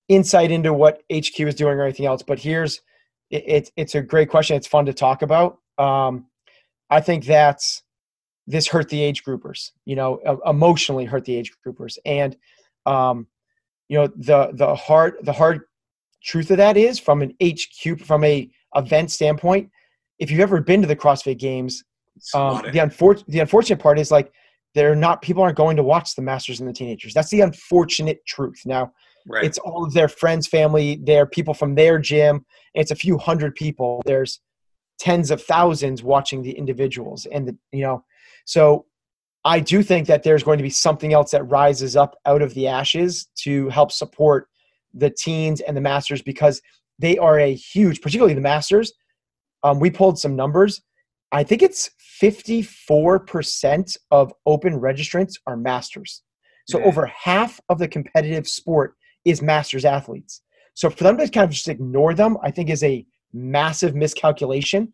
insight 0.09 0.51
into 0.51 0.73
what 0.73 1.03
HQ 1.11 1.39
is 1.39 1.55
doing 1.55 1.77
or 1.77 1.83
anything 1.83 2.05
else. 2.05 2.23
But 2.23 2.39
here's 2.39 2.81
it, 3.29 3.43
it 3.47 3.71
it's 3.75 3.95
a 3.95 4.01
great 4.01 4.29
question. 4.29 4.55
It's 4.55 4.67
fun 4.67 4.85
to 4.85 4.93
talk 4.93 5.21
about. 5.21 5.59
Um, 5.77 6.25
I 6.89 7.01
think 7.01 7.25
that's 7.25 7.83
this 8.45 8.67
hurt 8.67 8.89
the 8.89 9.01
age 9.01 9.23
groupers. 9.23 9.71
You 9.85 9.95
know, 9.95 10.39
emotionally 10.45 11.05
hurt 11.05 11.25
the 11.25 11.35
age 11.35 11.51
groupers, 11.65 11.97
and 12.05 12.35
um, 12.85 13.27
you 13.89 13.97
know 13.97 14.07
the 14.15 14.51
the 14.53 14.75
hard 14.75 15.15
the 15.23 15.33
hard 15.33 15.61
truth 16.23 16.51
of 16.51 16.57
that 16.57 16.77
is 16.77 16.99
from 16.99 17.21
an 17.21 17.35
HQ 17.41 17.99
from 18.01 18.23
a 18.23 18.49
event 18.75 19.11
standpoint, 19.11 19.69
if 20.19 20.31
you've 20.31 20.39
ever 20.39 20.61
been 20.61 20.81
to 20.81 20.87
the 20.87 20.95
CrossFit 20.95 21.37
Games, 21.37 21.83
um, 22.33 22.61
the, 22.71 22.79
unfor- 22.79 23.23
the 23.27 23.39
unfortunate 23.39 23.79
part 23.79 23.99
is 23.99 24.11
like 24.11 24.31
they're 24.73 24.95
not 24.95 25.21
people 25.21 25.43
aren't 25.43 25.57
going 25.57 25.77
to 25.77 25.83
watch 25.83 26.15
the 26.15 26.21
masters 26.21 26.59
and 26.59 26.67
the 26.67 26.73
teenagers. 26.73 27.13
That's 27.13 27.29
the 27.29 27.41
unfortunate 27.41 28.25
truth. 28.25 28.61
Now, 28.65 28.91
right. 29.27 29.43
it's 29.43 29.57
all 29.59 29.85
of 29.85 29.93
their 29.93 30.07
friends, 30.07 30.47
family, 30.47 30.99
their 31.03 31.25
people 31.25 31.53
from 31.53 31.75
their 31.75 31.99
gym. 31.99 32.45
It's 32.73 32.91
a 32.91 32.95
few 32.95 33.17
hundred 33.17 33.55
people. 33.55 34.01
There's 34.05 34.39
tens 34.99 35.31
of 35.31 35.43
thousands 35.43 36.03
watching 36.03 36.41
the 36.41 36.51
individuals, 36.51 37.25
and 37.27 37.47
the, 37.47 37.57
you 37.71 37.83
know, 37.83 38.03
so 38.45 38.85
I 39.45 39.59
do 39.59 39.83
think 39.83 40.07
that 40.07 40.23
there's 40.23 40.43
going 40.43 40.57
to 40.57 40.63
be 40.63 40.69
something 40.69 41.13
else 41.13 41.31
that 41.31 41.43
rises 41.43 41.95
up 41.95 42.15
out 42.25 42.41
of 42.41 42.53
the 42.53 42.67
ashes 42.67 43.27
to 43.43 43.69
help 43.69 43.91
support 43.91 44.47
the 44.93 45.09
teens 45.09 45.61
and 45.61 45.77
the 45.77 45.81
masters 45.81 46.21
because 46.21 46.61
they 46.99 47.17
are 47.17 47.39
a 47.39 47.53
huge, 47.53 48.01
particularly 48.01 48.33
the 48.33 48.41
Masters. 48.41 48.91
Um, 49.63 49.79
we 49.79 49.89
pulled 49.89 50.19
some 50.19 50.35
numbers. 50.35 50.81
I 51.31 51.43
think 51.43 51.61
it's 51.61 51.89
54% 52.21 53.97
of 54.11 54.33
open 54.45 54.79
registrants 54.79 55.33
are 55.45 55.57
Masters. 55.57 56.23
So 56.67 56.79
yeah. 56.79 56.85
over 56.85 57.05
half 57.05 57.59
of 57.69 57.79
the 57.79 57.87
competitive 57.87 58.47
sport 58.47 58.95
is 59.27 59.41
Masters 59.41 59.85
athletes. 59.85 60.41
So 60.73 60.89
for 60.89 61.03
them 61.03 61.17
to 61.17 61.27
kind 61.29 61.45
of 61.45 61.51
just 61.51 61.67
ignore 61.67 62.13
them, 62.13 62.37
I 62.43 62.51
think 62.51 62.69
is 62.69 62.83
a 62.83 63.05
massive 63.33 63.95
miscalculation. 63.95 64.93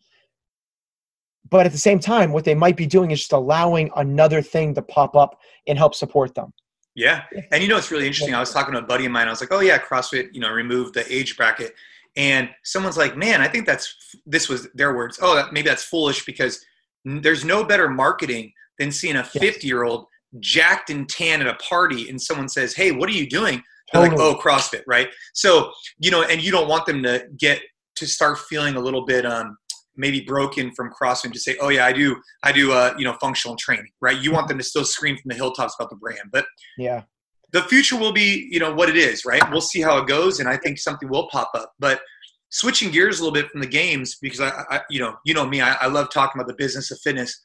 But 1.49 1.65
at 1.65 1.71
the 1.71 1.77
same 1.77 1.99
time, 1.99 2.31
what 2.31 2.45
they 2.45 2.55
might 2.55 2.77
be 2.77 2.85
doing 2.85 3.11
is 3.11 3.19
just 3.19 3.33
allowing 3.33 3.91
another 3.95 4.41
thing 4.41 4.73
to 4.75 4.81
pop 4.81 5.15
up 5.15 5.39
and 5.67 5.77
help 5.77 5.93
support 5.93 6.35
them. 6.35 6.53
Yeah. 6.95 7.23
And 7.51 7.61
you 7.61 7.67
know, 7.67 7.77
it's 7.77 7.91
really 7.91 8.07
interesting. 8.07 8.33
I 8.33 8.39
was 8.39 8.51
talking 8.51 8.73
to 8.73 8.79
a 8.79 8.83
buddy 8.83 9.05
of 9.05 9.11
mine. 9.11 9.27
I 9.27 9.31
was 9.31 9.41
like, 9.41 9.51
oh, 9.51 9.59
yeah, 9.59 9.77
CrossFit, 9.77 10.29
you 10.31 10.39
know, 10.39 10.51
removed 10.51 10.93
the 10.93 11.11
age 11.13 11.35
bracket 11.35 11.73
and 12.15 12.49
someone's 12.63 12.97
like 12.97 13.17
man 13.17 13.41
i 13.41 13.47
think 13.47 13.65
that's 13.65 13.95
this 14.25 14.47
was 14.47 14.67
their 14.73 14.95
words 14.95 15.19
oh 15.21 15.47
maybe 15.51 15.67
that's 15.67 15.83
foolish 15.83 16.25
because 16.25 16.63
there's 17.05 17.43
no 17.43 17.63
better 17.63 17.89
marketing 17.89 18.51
than 18.79 18.91
seeing 18.91 19.17
a 19.17 19.23
50 19.23 19.65
year 19.65 19.83
old 19.83 20.05
jacked 20.39 20.89
and 20.89 21.09
tan 21.09 21.41
at 21.41 21.47
a 21.47 21.55
party 21.55 22.09
and 22.09 22.21
someone 22.21 22.49
says 22.49 22.73
hey 22.73 22.91
what 22.91 23.09
are 23.09 23.13
you 23.13 23.27
doing 23.27 23.61
They're 23.93 24.09
totally. 24.09 24.23
like, 24.23 24.37
oh, 24.37 24.41
CrossFit, 24.41 24.81
right? 24.87 25.07
So, 25.33 25.71
you 25.99 26.11
know, 26.11 26.23
and 26.23 26.43
you 26.43 26.51
don't 26.51 26.67
want 26.67 26.85
them 26.85 27.03
to 27.03 27.25
get 27.37 27.61
to 27.95 28.07
start 28.07 28.39
feeling 28.39 28.75
a 28.75 28.79
little 28.79 29.05
bit 29.05 29.25
um, 29.25 29.57
maybe 29.95 30.21
broken 30.21 30.71
from 30.73 30.91
CrossFit 30.91 31.31
to 31.31 31.39
say, 31.39 31.55
oh 31.61 31.69
yeah, 31.69 31.85
I 31.85 31.93
do, 31.93 32.15
I 32.43 32.51
do, 32.51 32.71
uh, 32.71 32.93
you 32.97 33.05
know, 33.05 33.15
functional 33.21 33.55
training, 33.57 33.89
right? 34.01 34.19
You 34.19 34.31
want 34.31 34.47
them 34.47 34.57
to 34.57 34.63
still 34.63 34.85
scream 34.85 35.15
from 35.15 35.29
the 35.29 35.35
hilltops 35.35 35.75
about 35.79 35.89
the 35.89 35.95
brand, 35.95 36.29
but 36.31 36.45
yeah, 36.77 37.03
the 37.51 37.61
future 37.63 37.95
will 37.95 38.11
be, 38.11 38.47
you 38.51 38.59
know, 38.59 38.73
what 38.73 38.89
it 38.89 38.97
is, 38.97 39.25
right? 39.25 39.41
We'll 39.51 39.61
see 39.61 39.81
how 39.81 39.99
it 39.99 40.07
goes, 40.07 40.39
and 40.39 40.49
I 40.49 40.57
think 40.57 40.79
something 40.79 41.07
will 41.07 41.29
pop 41.29 41.51
up. 41.53 41.71
But 41.79 42.01
switching 42.49 42.91
gears 42.91 43.19
a 43.19 43.23
little 43.23 43.33
bit 43.33 43.49
from 43.49 43.61
the 43.61 43.67
games 43.67 44.17
because 44.21 44.39
I, 44.39 44.51
I 44.69 44.81
you 44.89 44.99
know, 44.99 45.15
you 45.25 45.33
know 45.33 45.45
me, 45.45 45.61
I, 45.61 45.73
I, 45.73 45.87
love 45.87 46.09
talking 46.09 46.39
about 46.39 46.47
the 46.47 46.55
business 46.55 46.91
of 46.91 46.99
fitness. 46.99 47.39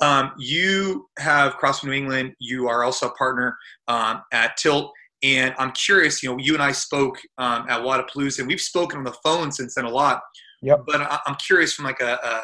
Um, 0.00 0.32
you 0.38 1.08
have 1.18 1.54
CrossFit 1.54 1.84
New 1.84 1.92
England. 1.92 2.32
You 2.38 2.68
are 2.68 2.84
also 2.84 3.08
a 3.08 3.14
partner 3.14 3.56
um, 3.88 4.22
at 4.32 4.56
Tilt. 4.56 4.92
And 5.22 5.54
I'm 5.58 5.72
curious, 5.72 6.22
you 6.22 6.30
know, 6.30 6.38
you 6.38 6.54
and 6.54 6.62
I 6.62 6.72
spoke 6.72 7.18
um, 7.38 7.66
at 7.68 7.80
Wodapalooza, 7.80 8.38
and 8.40 8.48
we've 8.48 8.60
spoken 8.60 8.98
on 8.98 9.04
the 9.04 9.16
phone 9.24 9.52
since 9.52 9.74
then 9.74 9.84
a 9.84 9.90
lot. 9.90 10.22
Yep. 10.62 10.84
But 10.86 11.02
I, 11.02 11.18
am 11.26 11.36
curious 11.36 11.72
from 11.74 11.84
like 11.84 12.00
a, 12.00 12.14
a, 12.14 12.42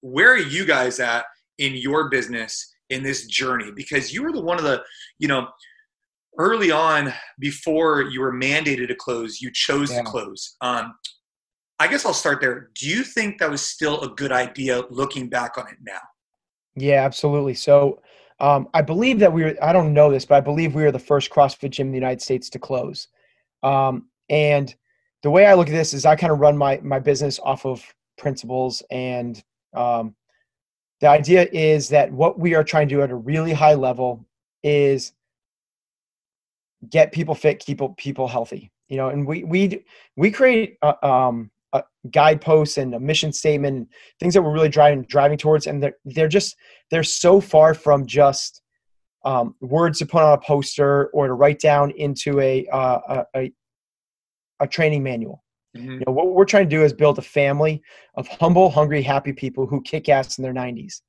where 0.00 0.32
are 0.32 0.38
you 0.38 0.64
guys 0.64 1.00
at 1.00 1.24
in 1.58 1.74
your 1.74 2.08
business 2.08 2.74
in 2.90 3.02
this 3.02 3.26
journey? 3.26 3.70
Because 3.74 4.12
you 4.12 4.22
were 4.22 4.32
the 4.32 4.40
one 4.40 4.58
of 4.58 4.64
the, 4.64 4.82
you 5.18 5.28
know, 5.28 5.48
early 6.38 6.70
on 6.70 7.12
before 7.38 8.02
you 8.02 8.20
were 8.20 8.32
mandated 8.32 8.88
to 8.88 8.94
close, 8.94 9.40
you 9.40 9.50
chose 9.52 9.90
yeah. 9.92 10.02
to 10.02 10.04
close. 10.04 10.56
Um, 10.60 10.94
I 11.80 11.86
guess 11.86 12.04
I'll 12.04 12.14
start 12.14 12.40
there. 12.40 12.70
Do 12.74 12.88
you 12.88 13.04
think 13.04 13.38
that 13.38 13.50
was 13.50 13.62
still 13.62 14.00
a 14.02 14.08
good 14.08 14.32
idea 14.32 14.82
looking 14.90 15.28
back 15.28 15.58
on 15.58 15.68
it 15.68 15.76
now? 15.80 16.00
Yeah, 16.74 17.04
absolutely. 17.04 17.54
So 17.54 18.00
um, 18.40 18.68
I 18.72 18.82
believe 18.82 19.18
that 19.18 19.32
we 19.32 19.44
were, 19.44 19.56
I 19.62 19.72
don't 19.72 19.92
know 19.92 20.10
this, 20.10 20.24
but 20.24 20.36
I 20.36 20.40
believe 20.40 20.74
we 20.74 20.82
were 20.82 20.92
the 20.92 20.98
first 20.98 21.30
CrossFit 21.30 21.70
gym 21.70 21.88
in 21.88 21.92
the 21.92 21.98
United 21.98 22.22
States 22.22 22.48
to 22.50 22.58
close. 22.58 23.08
Um, 23.62 24.06
and 24.28 24.74
the 25.22 25.30
way 25.30 25.46
I 25.46 25.54
look 25.54 25.68
at 25.68 25.72
this 25.72 25.92
is 25.92 26.06
I 26.06 26.16
kind 26.16 26.32
of 26.32 26.38
run 26.38 26.56
my, 26.56 26.80
my 26.82 27.00
business 27.00 27.40
off 27.40 27.66
of 27.66 27.82
principles. 28.16 28.82
And 28.90 29.42
um, 29.74 30.14
the 31.00 31.08
idea 31.08 31.48
is 31.52 31.88
that 31.88 32.12
what 32.12 32.38
we 32.38 32.54
are 32.54 32.64
trying 32.64 32.88
to 32.88 32.94
do 32.94 33.02
at 33.02 33.10
a 33.10 33.16
really 33.16 33.52
high 33.52 33.74
level 33.74 34.24
is 34.62 35.12
get 36.88 37.12
people 37.12 37.34
fit, 37.34 37.58
keep 37.58 37.80
people 37.96 38.28
healthy. 38.28 38.70
You 38.88 38.96
know, 38.96 39.08
and 39.10 39.26
we 39.26 39.44
we 39.44 39.84
we 40.16 40.30
create 40.30 40.78
uh, 40.80 40.94
um, 41.02 41.50
guideposts 42.10 42.78
and 42.78 42.94
a 42.94 43.00
mission 43.00 43.32
statement, 43.32 43.88
things 44.20 44.34
that 44.34 44.42
we're 44.42 44.52
really 44.52 44.68
driving 44.68 45.02
driving 45.02 45.38
towards, 45.38 45.66
and 45.66 45.82
they're 45.82 45.96
they're 46.04 46.28
just 46.28 46.56
they're 46.90 47.02
so 47.02 47.40
far 47.40 47.74
from 47.74 48.06
just 48.06 48.62
um, 49.24 49.54
words 49.60 49.98
to 49.98 50.06
put 50.06 50.22
on 50.22 50.32
a 50.32 50.40
poster 50.40 51.06
or 51.08 51.26
to 51.26 51.34
write 51.34 51.60
down 51.60 51.90
into 51.92 52.40
a 52.40 52.66
uh, 52.68 53.24
a, 53.34 53.52
a 54.60 54.66
training 54.66 55.02
manual. 55.02 55.44
Mm-hmm. 55.76 55.92
You 55.92 56.02
know, 56.06 56.12
what 56.12 56.34
we're 56.34 56.44
trying 56.44 56.68
to 56.68 56.76
do 56.76 56.82
is 56.82 56.92
build 56.92 57.18
a 57.18 57.22
family 57.22 57.82
of 58.14 58.26
humble, 58.28 58.70
hungry, 58.70 59.02
happy 59.02 59.32
people 59.32 59.66
who 59.66 59.82
kick 59.82 60.08
ass 60.08 60.38
in 60.38 60.42
their 60.42 60.54
90s. 60.54 61.02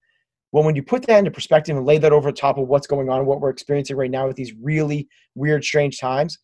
Well, 0.51 0.63
when 0.63 0.75
you 0.75 0.83
put 0.83 1.05
that 1.05 1.19
into 1.19 1.31
perspective 1.31 1.77
and 1.77 1.85
lay 1.85 1.97
that 1.99 2.11
over 2.11 2.31
the 2.31 2.37
top 2.37 2.57
of 2.57 2.67
what's 2.67 2.87
going 2.87 3.09
on, 3.09 3.25
what 3.25 3.39
we're 3.39 3.51
experiencing 3.51 3.95
right 3.95 4.09
now 4.09 4.27
with 4.27 4.35
these 4.35 4.53
really 4.61 5.07
weird, 5.35 5.63
strange 5.63 5.99
times, 5.99 6.39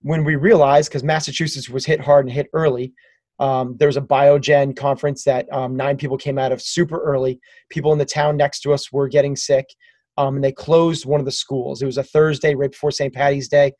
when 0.00 0.24
we 0.24 0.36
realize, 0.36 0.88
because 0.88 1.04
Massachusetts 1.04 1.68
was 1.68 1.86
hit 1.86 2.00
hard 2.00 2.26
and 2.26 2.34
hit 2.34 2.48
early, 2.54 2.92
um, 3.42 3.76
there 3.76 3.88
was 3.88 3.96
a 3.96 4.02
biogen 4.02 4.74
conference 4.74 5.24
that 5.24 5.52
um, 5.52 5.74
nine 5.74 5.96
people 5.96 6.16
came 6.16 6.38
out 6.38 6.52
of 6.52 6.62
super 6.62 7.02
early. 7.02 7.40
People 7.70 7.92
in 7.92 7.98
the 7.98 8.04
town 8.04 8.36
next 8.36 8.60
to 8.60 8.72
us 8.72 8.92
were 8.92 9.08
getting 9.08 9.34
sick, 9.34 9.66
um, 10.16 10.36
and 10.36 10.44
they 10.44 10.52
closed 10.52 11.06
one 11.06 11.18
of 11.18 11.26
the 11.26 11.32
schools. 11.32 11.82
It 11.82 11.86
was 11.86 11.98
a 11.98 12.04
Thursday 12.04 12.54
right 12.54 12.70
before 12.70 12.92
St. 12.92 13.12
Patty's 13.12 13.48
Day. 13.48 13.72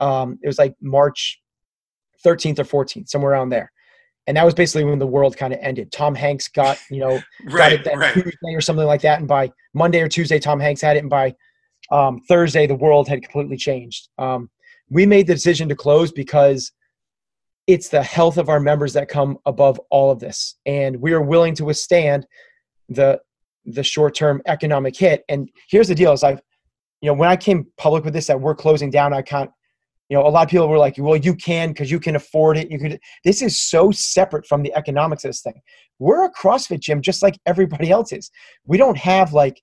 Um, 0.00 0.38
it 0.42 0.46
was 0.46 0.58
like 0.58 0.74
March 0.82 1.40
13th 2.26 2.58
or 2.58 2.84
14th, 2.84 3.08
somewhere 3.08 3.32
around 3.32 3.48
there. 3.48 3.72
And 4.26 4.36
that 4.36 4.44
was 4.44 4.52
basically 4.52 4.84
when 4.84 4.98
the 4.98 5.06
world 5.06 5.34
kind 5.34 5.54
of 5.54 5.60
ended. 5.62 5.92
Tom 5.92 6.14
Hanks 6.14 6.48
got, 6.48 6.78
you 6.90 7.00
know, 7.00 7.18
right, 7.46 7.56
got 7.56 7.72
it 7.72 7.84
that 7.84 7.96
right. 7.96 8.12
Tuesday 8.12 8.54
or 8.54 8.60
something 8.60 8.86
like 8.86 9.00
that. 9.00 9.20
And 9.20 9.28
by 9.28 9.50
Monday 9.72 10.02
or 10.02 10.08
Tuesday, 10.08 10.38
Tom 10.38 10.60
Hanks 10.60 10.82
had 10.82 10.96
it. 10.96 11.00
And 11.00 11.10
by 11.10 11.34
um, 11.90 12.20
Thursday, 12.28 12.66
the 12.66 12.74
world 12.74 13.08
had 13.08 13.22
completely 13.22 13.56
changed. 13.56 14.08
Um, 14.18 14.50
we 14.90 15.06
made 15.06 15.26
the 15.26 15.34
decision 15.34 15.70
to 15.70 15.74
close 15.74 16.12
because 16.12 16.70
it's 17.66 17.88
the 17.88 18.02
health 18.02 18.38
of 18.38 18.48
our 18.48 18.60
members 18.60 18.92
that 18.92 19.08
come 19.08 19.38
above 19.46 19.80
all 19.90 20.10
of 20.10 20.20
this. 20.20 20.56
And 20.66 21.00
we 21.00 21.12
are 21.12 21.22
willing 21.22 21.54
to 21.56 21.64
withstand 21.64 22.26
the 22.88 23.20
the 23.68 23.82
short-term 23.82 24.40
economic 24.46 24.96
hit. 24.96 25.24
And 25.28 25.50
here's 25.68 25.88
the 25.88 25.94
deal 25.94 26.12
is 26.12 26.22
I've, 26.22 26.40
you 27.00 27.08
know, 27.08 27.14
when 27.14 27.28
I 27.28 27.34
came 27.36 27.66
public 27.76 28.04
with 28.04 28.14
this 28.14 28.28
that 28.28 28.40
we're 28.40 28.54
closing 28.54 28.90
down, 28.90 29.12
I 29.12 29.22
can't 29.22 29.50
you 30.08 30.16
know 30.16 30.26
a 30.26 30.28
lot 30.28 30.44
of 30.44 30.50
people 30.50 30.68
were 30.68 30.78
like 30.78 30.94
well 30.98 31.16
you 31.16 31.34
can 31.34 31.70
because 31.70 31.90
you 31.90 31.98
can 31.98 32.16
afford 32.16 32.56
it 32.56 32.70
you 32.70 32.78
could 32.78 32.98
this 33.24 33.42
is 33.42 33.60
so 33.60 33.90
separate 33.90 34.46
from 34.46 34.62
the 34.62 34.72
economics 34.74 35.24
of 35.24 35.30
this 35.30 35.40
thing 35.40 35.60
we're 35.98 36.24
a 36.24 36.32
crossfit 36.32 36.80
gym 36.80 37.02
just 37.02 37.22
like 37.22 37.38
everybody 37.46 37.90
else 37.90 38.12
is 38.12 38.30
we 38.66 38.76
don't 38.76 38.96
have 38.96 39.32
like 39.32 39.60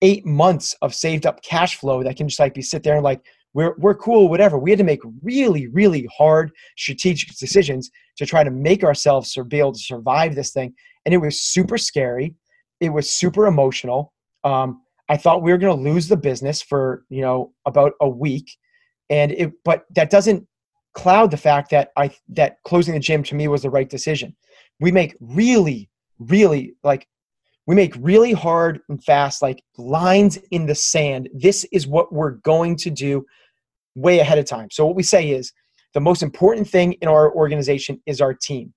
eight 0.00 0.24
months 0.24 0.74
of 0.82 0.94
saved 0.94 1.26
up 1.26 1.42
cash 1.42 1.76
flow 1.76 2.02
that 2.02 2.16
can 2.16 2.28
just 2.28 2.40
like 2.40 2.54
be 2.54 2.62
sit 2.62 2.82
there 2.82 2.94
and 2.94 3.04
like 3.04 3.20
we're, 3.54 3.74
we're 3.78 3.94
cool 3.94 4.28
whatever. 4.28 4.58
We 4.58 4.70
had 4.70 4.78
to 4.78 4.84
make 4.84 5.00
really 5.22 5.66
really 5.68 6.08
hard 6.16 6.52
strategic 6.76 7.36
decisions 7.36 7.90
to 8.16 8.26
try 8.26 8.44
to 8.44 8.50
make 8.50 8.84
ourselves 8.84 9.36
be 9.48 9.58
able 9.58 9.72
to 9.72 9.78
survive 9.78 10.34
this 10.34 10.52
thing. 10.52 10.74
And 11.04 11.14
it 11.14 11.18
was 11.18 11.40
super 11.40 11.78
scary. 11.78 12.34
It 12.80 12.90
was 12.90 13.10
super 13.10 13.46
emotional. 13.46 14.12
Um, 14.44 14.82
i 15.08 15.16
thought 15.16 15.42
we 15.42 15.50
were 15.50 15.58
going 15.58 15.76
to 15.76 15.90
lose 15.90 16.08
the 16.08 16.16
business 16.16 16.62
for 16.62 17.04
you 17.08 17.20
know 17.20 17.52
about 17.66 17.92
a 18.00 18.08
week. 18.08 18.50
And 19.10 19.32
it 19.32 19.52
but 19.64 19.84
that 19.94 20.10
doesn't 20.10 20.46
cloud 20.94 21.30
the 21.30 21.36
fact 21.36 21.70
that 21.70 21.90
i 21.96 22.10
that 22.28 22.56
closing 22.64 22.94
the 22.94 23.00
gym 23.00 23.22
to 23.24 23.34
me 23.34 23.48
was 23.48 23.62
the 23.62 23.70
right 23.70 23.88
decision. 23.88 24.34
We 24.80 24.92
make 24.92 25.16
really 25.20 25.90
really 26.18 26.74
like 26.82 27.06
we 27.66 27.74
make 27.74 27.94
really 28.00 28.32
hard 28.32 28.80
and 28.88 29.02
fast 29.02 29.42
like 29.42 29.62
lines 29.78 30.38
in 30.50 30.66
the 30.66 30.74
sand. 30.74 31.28
This 31.32 31.64
is 31.72 31.86
what 31.86 32.12
we're 32.12 32.32
going 32.32 32.76
to 32.76 32.90
do 32.90 33.24
way 33.94 34.18
ahead 34.18 34.38
of 34.38 34.44
time 34.44 34.68
so 34.70 34.86
what 34.86 34.96
we 34.96 35.02
say 35.02 35.30
is 35.30 35.52
the 35.94 36.00
most 36.00 36.22
important 36.22 36.68
thing 36.68 36.92
in 36.94 37.08
our 37.08 37.32
organization 37.34 38.00
is 38.06 38.20
our 38.20 38.34
team 38.34 38.72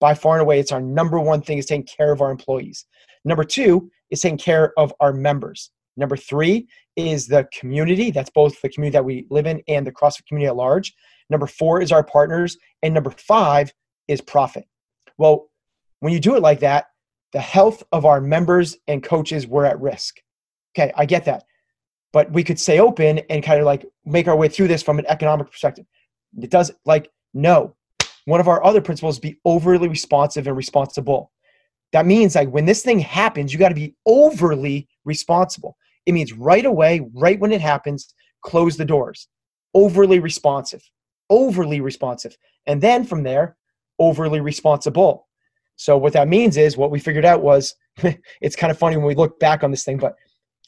by 0.00 0.14
far 0.14 0.34
and 0.34 0.42
away 0.42 0.58
it's 0.58 0.72
our 0.72 0.80
number 0.80 1.18
one 1.20 1.40
thing 1.40 1.58
is 1.58 1.66
taking 1.66 1.86
care 1.86 2.12
of 2.12 2.20
our 2.20 2.30
employees 2.30 2.86
number 3.24 3.44
two 3.44 3.90
is 4.10 4.20
taking 4.20 4.38
care 4.38 4.72
of 4.78 4.92
our 5.00 5.12
members 5.12 5.70
Number 5.96 6.16
three 6.16 6.68
is 6.94 7.26
the 7.26 7.48
community. 7.58 8.10
That's 8.10 8.30
both 8.30 8.60
the 8.60 8.68
community 8.68 8.96
that 8.96 9.04
we 9.04 9.26
live 9.30 9.46
in 9.46 9.62
and 9.68 9.86
the 9.86 9.92
CrossFit 9.92 10.26
community 10.26 10.48
at 10.48 10.56
large. 10.56 10.94
Number 11.30 11.46
four 11.46 11.80
is 11.80 11.92
our 11.92 12.04
partners. 12.04 12.56
And 12.82 12.94
number 12.94 13.10
five 13.10 13.72
is 14.08 14.20
profit. 14.20 14.64
Well, 15.18 15.50
when 16.00 16.12
you 16.12 16.20
do 16.20 16.36
it 16.36 16.42
like 16.42 16.60
that, 16.60 16.86
the 17.32 17.40
health 17.40 17.82
of 17.92 18.04
our 18.04 18.20
members 18.20 18.76
and 18.86 19.02
coaches 19.02 19.46
were 19.46 19.66
at 19.66 19.80
risk. 19.80 20.16
Okay, 20.76 20.92
I 20.96 21.06
get 21.06 21.24
that. 21.24 21.44
But 22.12 22.30
we 22.32 22.44
could 22.44 22.58
stay 22.58 22.80
open 22.80 23.18
and 23.30 23.42
kind 23.42 23.60
of 23.60 23.66
like 23.66 23.84
make 24.04 24.28
our 24.28 24.36
way 24.36 24.48
through 24.48 24.68
this 24.68 24.82
from 24.82 24.98
an 24.98 25.06
economic 25.06 25.50
perspective. 25.50 25.86
It 26.40 26.50
does 26.50 26.70
like 26.84 27.10
no. 27.34 27.74
One 28.24 28.40
of 28.40 28.48
our 28.48 28.64
other 28.64 28.80
principles 28.80 29.18
be 29.18 29.38
overly 29.44 29.88
responsive 29.88 30.46
and 30.46 30.56
responsible. 30.56 31.30
That 31.92 32.06
means 32.06 32.34
like 32.34 32.50
when 32.50 32.66
this 32.66 32.82
thing 32.82 32.98
happens, 32.98 33.52
you 33.52 33.58
got 33.58 33.68
to 33.68 33.74
be 33.74 33.94
overly 34.06 34.88
responsible. 35.04 35.76
It 36.06 36.12
means 36.12 36.32
right 36.32 36.64
away, 36.64 37.06
right 37.14 37.38
when 37.38 37.52
it 37.52 37.60
happens, 37.60 38.14
close 38.42 38.76
the 38.76 38.84
doors. 38.84 39.28
Overly 39.74 40.18
responsive, 40.18 40.82
overly 41.30 41.80
responsive. 41.80 42.36
And 42.66 42.80
then 42.80 43.04
from 43.04 43.22
there, 43.22 43.56
overly 43.98 44.40
responsible. 44.40 45.28
So 45.76 45.96
what 45.98 46.14
that 46.14 46.28
means 46.28 46.56
is 46.56 46.76
what 46.76 46.90
we 46.90 46.98
figured 46.98 47.24
out 47.24 47.42
was 47.42 47.74
it's 48.40 48.56
kind 48.56 48.70
of 48.70 48.78
funny 48.78 48.96
when 48.96 49.06
we 49.06 49.14
look 49.14 49.38
back 49.38 49.62
on 49.62 49.70
this 49.70 49.84
thing, 49.84 49.98
but 49.98 50.16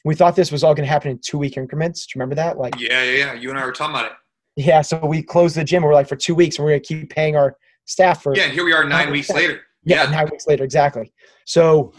we 0.05 0.15
thought 0.15 0.35
this 0.35 0.51
was 0.51 0.63
all 0.63 0.73
going 0.73 0.85
to 0.85 0.91
happen 0.91 1.11
in 1.11 1.19
two 1.19 1.37
week 1.37 1.57
increments. 1.57 2.05
Do 2.05 2.11
you 2.15 2.19
remember 2.19 2.35
that? 2.35 2.57
Like, 2.57 2.79
yeah, 2.79 3.03
yeah, 3.03 3.17
yeah. 3.17 3.33
You 3.33 3.49
and 3.49 3.59
I 3.59 3.65
were 3.65 3.71
talking 3.71 3.95
about 3.95 4.05
it. 4.07 4.11
Yeah. 4.55 4.81
So 4.81 5.05
we 5.05 5.21
closed 5.21 5.55
the 5.55 5.63
gym. 5.63 5.83
We're 5.83 5.93
like 5.93 6.07
for 6.07 6.15
two 6.15 6.35
weeks, 6.35 6.57
and 6.57 6.65
we're 6.65 6.71
going 6.71 6.81
to 6.81 6.87
keep 6.87 7.09
paying 7.09 7.35
our 7.35 7.57
staff 7.85 8.23
for. 8.23 8.35
Yeah. 8.35 8.43
And 8.43 8.53
here 8.53 8.63
we 8.63 8.73
are 8.73 8.83
nine 8.83 9.11
weeks 9.11 9.29
later. 9.29 9.61
Yeah, 9.83 10.03
yeah, 10.03 10.11
nine 10.11 10.27
weeks 10.29 10.45
later, 10.45 10.63
exactly. 10.63 11.13
So 11.45 11.93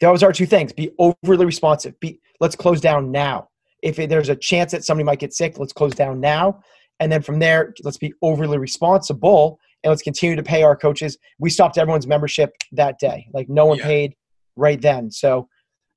that 0.00 0.10
was 0.10 0.22
our 0.22 0.32
two 0.32 0.46
things: 0.46 0.72
be 0.72 0.90
overly 0.98 1.46
responsive. 1.46 1.98
Be 2.00 2.20
let's 2.40 2.56
close 2.56 2.80
down 2.80 3.10
now. 3.10 3.48
If 3.82 3.96
there's 3.96 4.28
a 4.28 4.36
chance 4.36 4.72
that 4.72 4.84
somebody 4.84 5.04
might 5.04 5.18
get 5.18 5.34
sick, 5.34 5.58
let's 5.58 5.72
close 5.72 5.92
down 5.92 6.20
now. 6.20 6.60
And 7.00 7.10
then 7.10 7.22
from 7.22 7.40
there, 7.40 7.74
let's 7.82 7.96
be 7.96 8.14
overly 8.22 8.58
responsible 8.58 9.58
and 9.82 9.90
let's 9.90 10.02
continue 10.02 10.36
to 10.36 10.42
pay 10.42 10.62
our 10.62 10.76
coaches. 10.76 11.18
We 11.40 11.50
stopped 11.50 11.78
everyone's 11.78 12.06
membership 12.06 12.52
that 12.72 12.98
day. 12.98 13.26
Like 13.32 13.48
no 13.48 13.66
one 13.66 13.78
yeah. 13.78 13.84
paid 13.84 14.14
right 14.54 14.80
then. 14.80 15.10
So, 15.10 15.48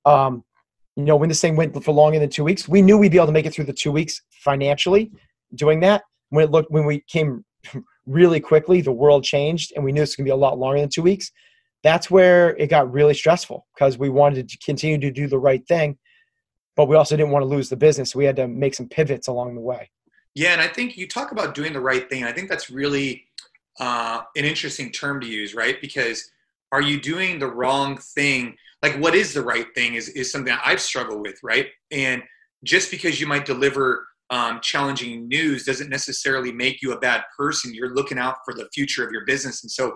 um, 0.06 0.44
you 0.96 1.04
know, 1.04 1.16
when 1.16 1.30
this 1.30 1.42
thing 1.42 1.56
went 1.56 1.84
for 1.84 1.92
longer 1.92 2.20
than 2.20 2.30
two 2.30 2.44
weeks, 2.44 2.68
we 2.68 2.82
knew 2.82 2.98
we'd 2.98 3.12
be 3.12 3.18
able 3.18 3.28
to 3.28 3.34
make 3.34 3.46
it 3.46 3.54
through 3.54 3.66
the 3.66 3.74
two 3.74 3.92
weeks 3.92 4.22
financially 4.32 5.12
doing 5.54 5.80
that. 5.82 6.04
When 6.30 6.44
it 6.44 6.52
looked, 6.52 6.72
when 6.72 6.86
we 6.86 7.04
came 7.08 7.44
really 8.06 8.40
quickly, 8.40 8.82
the 8.82 8.92
world 8.92 9.24
changed 9.24 9.74
and 9.75 9.84
we 9.84 9.92
knew 9.92 10.02
it's 10.02 10.16
going 10.16 10.25
to 10.25 10.30
be 10.30 10.34
a 10.34 10.36
lot 10.36 10.58
longer 10.58 10.80
than 10.80 10.90
two 10.90 11.04
weeks. 11.04 11.32
That's 11.84 12.10
where 12.10 12.56
it 12.58 12.70
got 12.70 12.92
really 12.92 13.14
stressful 13.14 13.66
because 13.75 13.98
we 13.98 14.10
wanted 14.10 14.50
to 14.50 14.58
continue 14.58 14.98
to 15.00 15.12
do 15.12 15.28
the 15.28 15.38
right 15.38 15.66
thing 15.68 15.98
but 16.75 16.86
we 16.86 16.96
also 16.96 17.16
didn't 17.16 17.32
want 17.32 17.44
to 17.44 17.48
lose 17.48 17.70
the 17.70 17.78
business. 17.78 18.16
We 18.16 18.25
had 18.25 18.36
to 18.36 18.48
make 18.48 18.75
some 18.75 18.88
pivots 18.88 19.28
along 19.28 19.56
the 19.56 19.62
way. 19.62 19.90
Yeah, 20.34 20.52
and 20.52 20.62
I 20.62 20.68
think 20.68 20.98
you 20.98 21.08
talk 21.08 21.32
about 21.32 21.56
doing 21.56 21.74
the 21.74 21.80
right 21.80 22.10
thing. 22.10 22.25
I 22.25 22.34
think 22.34 22.50
that's 22.50 22.70
really 22.70 23.25
uh, 23.80 24.22
an 24.36 24.44
interesting 24.44 24.92
term 24.92 25.22
to 25.22 25.28
use, 25.28 25.56
right? 25.56 25.80
Because 25.80 26.30
are 26.72 26.82
you 26.82 27.00
doing 27.00 27.40
the 27.40 27.48
wrong 27.48 27.98
thing? 27.98 28.58
Like, 28.86 29.01
what 29.01 29.15
is 29.15 29.34
the 29.34 29.42
right 29.42 29.65
thing 29.74 29.96
is, 29.96 30.10
is 30.10 30.32
something 30.32 30.56
I've 30.63 30.80
struggled 30.80 31.22
with, 31.22 31.39
right? 31.42 31.70
And 31.92 32.22
just 32.63 32.92
because 32.92 33.20
you 33.20 33.25
might 33.25 33.44
deliver 33.44 34.06
um, 34.30 34.60
challenging 34.62 35.27
news 35.27 35.65
doesn't 35.65 35.89
necessarily 35.89 36.51
make 36.51 36.84
you 36.84 36.92
a 36.94 37.00
bad 37.00 37.24
person. 37.36 37.74
You're 37.74 37.96
looking 37.96 38.20
out 38.20 38.36
for 38.46 38.54
the 38.54 38.70
future 38.75 39.04
of 39.04 39.12
your 39.12 39.25
business. 39.25 39.63
And 39.63 39.72
so, 39.72 39.96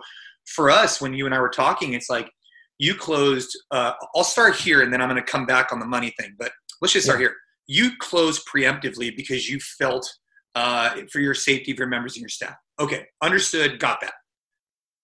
for 0.55 0.71
us, 0.71 0.99
when 0.99 1.13
you 1.13 1.27
and 1.27 1.35
I 1.35 1.39
were 1.39 1.49
talking, 1.49 1.93
it's 1.93 2.09
like 2.09 2.31
you 2.79 2.95
closed. 2.95 3.55
Uh, 3.69 3.91
I'll 4.15 4.23
start 4.23 4.55
here, 4.55 4.81
and 4.81 4.91
then 4.91 5.03
I'm 5.03 5.09
going 5.09 5.23
to 5.23 5.31
come 5.31 5.45
back 5.45 5.71
on 5.71 5.79
the 5.79 5.85
money 5.85 6.11
thing. 6.19 6.33
But 6.39 6.51
let's 6.81 6.93
just 6.93 7.05
start 7.05 7.19
yeah. 7.19 7.27
here. 7.27 7.35
You 7.67 7.91
closed 7.99 8.41
preemptively 8.51 9.15
because 9.15 9.47
you 9.47 9.59
felt 9.59 10.11
uh, 10.55 10.95
for 11.11 11.19
your 11.19 11.35
safety 11.35 11.71
of 11.71 11.77
your 11.77 11.87
members 11.87 12.15
and 12.15 12.21
your 12.21 12.29
staff. 12.29 12.55
Okay, 12.79 13.05
understood. 13.21 13.79
Got 13.79 14.01
that. 14.01 14.13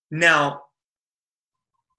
Now, 0.09 0.61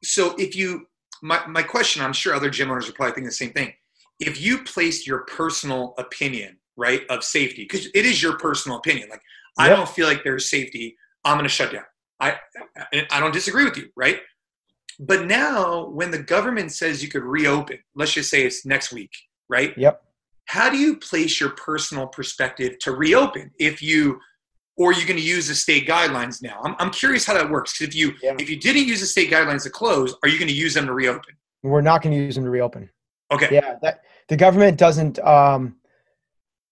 so 0.03 0.35
if 0.37 0.57
you, 0.57 0.87
my 1.23 1.47
my 1.47 1.63
question, 1.63 2.03
I'm 2.03 2.13
sure 2.13 2.35
other 2.35 2.51
gym 2.51 2.71
owners 2.71 2.89
are 2.89 2.93
probably 2.93 3.13
thinking 3.13 3.25
the 3.27 3.33
same 3.33 3.53
thing. 3.53 3.73
If 4.19 4.41
you 4.41 4.65
placed 4.65 5.07
your 5.07 5.21
personal 5.21 5.95
opinion 5.99 6.59
right 6.77 7.03
of 7.09 7.25
safety 7.25 7.63
because 7.63 7.87
it 7.87 8.05
is 8.07 8.23
your 8.23 8.37
personal 8.39 8.79
opinion 8.79 9.09
like 9.09 9.23
yep. 9.59 9.67
i 9.67 9.69
don't 9.69 9.89
feel 9.89 10.07
like 10.07 10.23
there's 10.23 10.51
safety 10.51 10.97
i'm 11.25 11.37
going 11.37 11.45
to 11.45 11.49
shut 11.49 11.73
down 11.73 11.85
i 12.21 12.37
i 13.11 13.21
don't 13.21 13.33
disagree 13.33 13.65
with 13.65 13.77
you 13.77 13.89
right 13.97 14.21
but 15.01 15.27
now 15.27 15.87
when 15.89 16.11
the 16.11 16.19
government 16.19 16.73
says 16.73 17.03
you 17.03 17.09
could 17.09 17.23
reopen 17.23 17.79
let's 17.95 18.13
just 18.13 18.31
say 18.31 18.43
it's 18.45 18.65
next 18.67 18.93
week 18.93 19.11
right 19.49 19.77
yep 19.77 20.03
how 20.47 20.71
do 20.71 20.77
you 20.77 20.97
place 20.97 21.41
your 21.41 21.51
personal 21.51 22.07
perspective 22.07 22.79
to 22.81 22.93
reopen 22.93 23.51
if 23.59 23.83
you 23.83 24.19
or 24.77 24.91
are 24.91 24.95
you 24.95 25.07
going 25.07 25.19
to 25.19 25.23
use 25.23 25.49
the 25.49 25.55
state 25.55 25.87
guidelines 25.87 26.43
now 26.43 26.61
i'm, 26.65 26.75
I'm 26.79 26.91
curious 26.91 27.25
how 27.25 27.35
that 27.35 27.49
works 27.51 27.79
Because 27.79 27.95
if 27.95 28.01
you 28.01 28.15
yeah. 28.23 28.35
if 28.39 28.49
you 28.51 28.57
didn't 28.57 28.87
use 28.87 29.01
the 29.01 29.07
state 29.07 29.31
guidelines 29.31 29.63
to 29.65 29.71
close 29.71 30.15
are 30.23 30.29
you 30.29 30.39
going 30.39 30.49
to 30.49 30.55
use 30.55 30.75
them 30.75 30.87
to 30.87 30.93
reopen 30.93 31.35
we're 31.63 31.81
not 31.81 32.03
going 32.03 32.17
to 32.17 32.23
use 32.23 32.35
them 32.35 32.45
to 32.45 32.51
reopen 32.51 32.89
okay 33.33 33.49
yeah 33.53 33.77
that 33.83 34.03
the 34.29 34.37
government 34.37 34.79
doesn't 34.79 35.19
um 35.21 35.77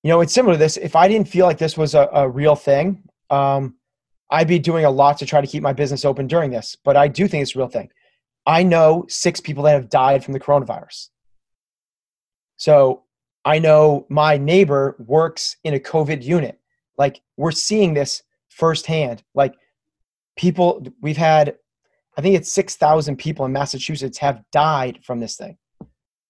you 0.04 0.10
know, 0.10 0.20
it's 0.20 0.34
similar 0.34 0.54
to 0.54 0.58
this. 0.58 0.76
If 0.76 0.94
I 0.94 1.08
didn't 1.08 1.28
feel 1.28 1.46
like 1.46 1.56
this 1.56 1.78
was 1.78 1.94
a, 1.94 2.08
a 2.12 2.28
real 2.28 2.54
thing, 2.54 3.02
um, 3.30 3.76
I'd 4.30 4.46
be 4.46 4.58
doing 4.58 4.84
a 4.84 4.90
lot 4.90 5.16
to 5.18 5.26
try 5.26 5.40
to 5.40 5.46
keep 5.46 5.62
my 5.62 5.72
business 5.72 6.04
open 6.04 6.26
during 6.26 6.50
this. 6.50 6.76
But 6.84 6.96
I 6.96 7.08
do 7.08 7.26
think 7.26 7.40
it's 7.40 7.56
a 7.56 7.58
real 7.58 7.68
thing. 7.68 7.88
I 8.46 8.62
know 8.62 9.06
six 9.08 9.40
people 9.40 9.64
that 9.64 9.72
have 9.72 9.88
died 9.88 10.22
from 10.22 10.34
the 10.34 10.40
coronavirus. 10.40 11.08
So 12.58 13.04
I 13.46 13.58
know 13.58 14.06
my 14.10 14.36
neighbor 14.36 14.94
works 14.98 15.56
in 15.64 15.72
a 15.72 15.80
COVID 15.80 16.22
unit. 16.22 16.60
Like 16.98 17.20
we're 17.36 17.50
seeing 17.50 17.94
this 17.94 18.22
firsthand. 18.48 19.22
Like 19.34 19.54
people, 20.36 20.86
we've 21.00 21.16
had, 21.16 21.56
I 22.16 22.20
think 22.20 22.36
it's 22.36 22.52
6,000 22.52 23.16
people 23.16 23.44
in 23.44 23.52
Massachusetts 23.52 24.18
have 24.18 24.42
died 24.52 25.00
from 25.02 25.20
this 25.20 25.36
thing. 25.36 25.58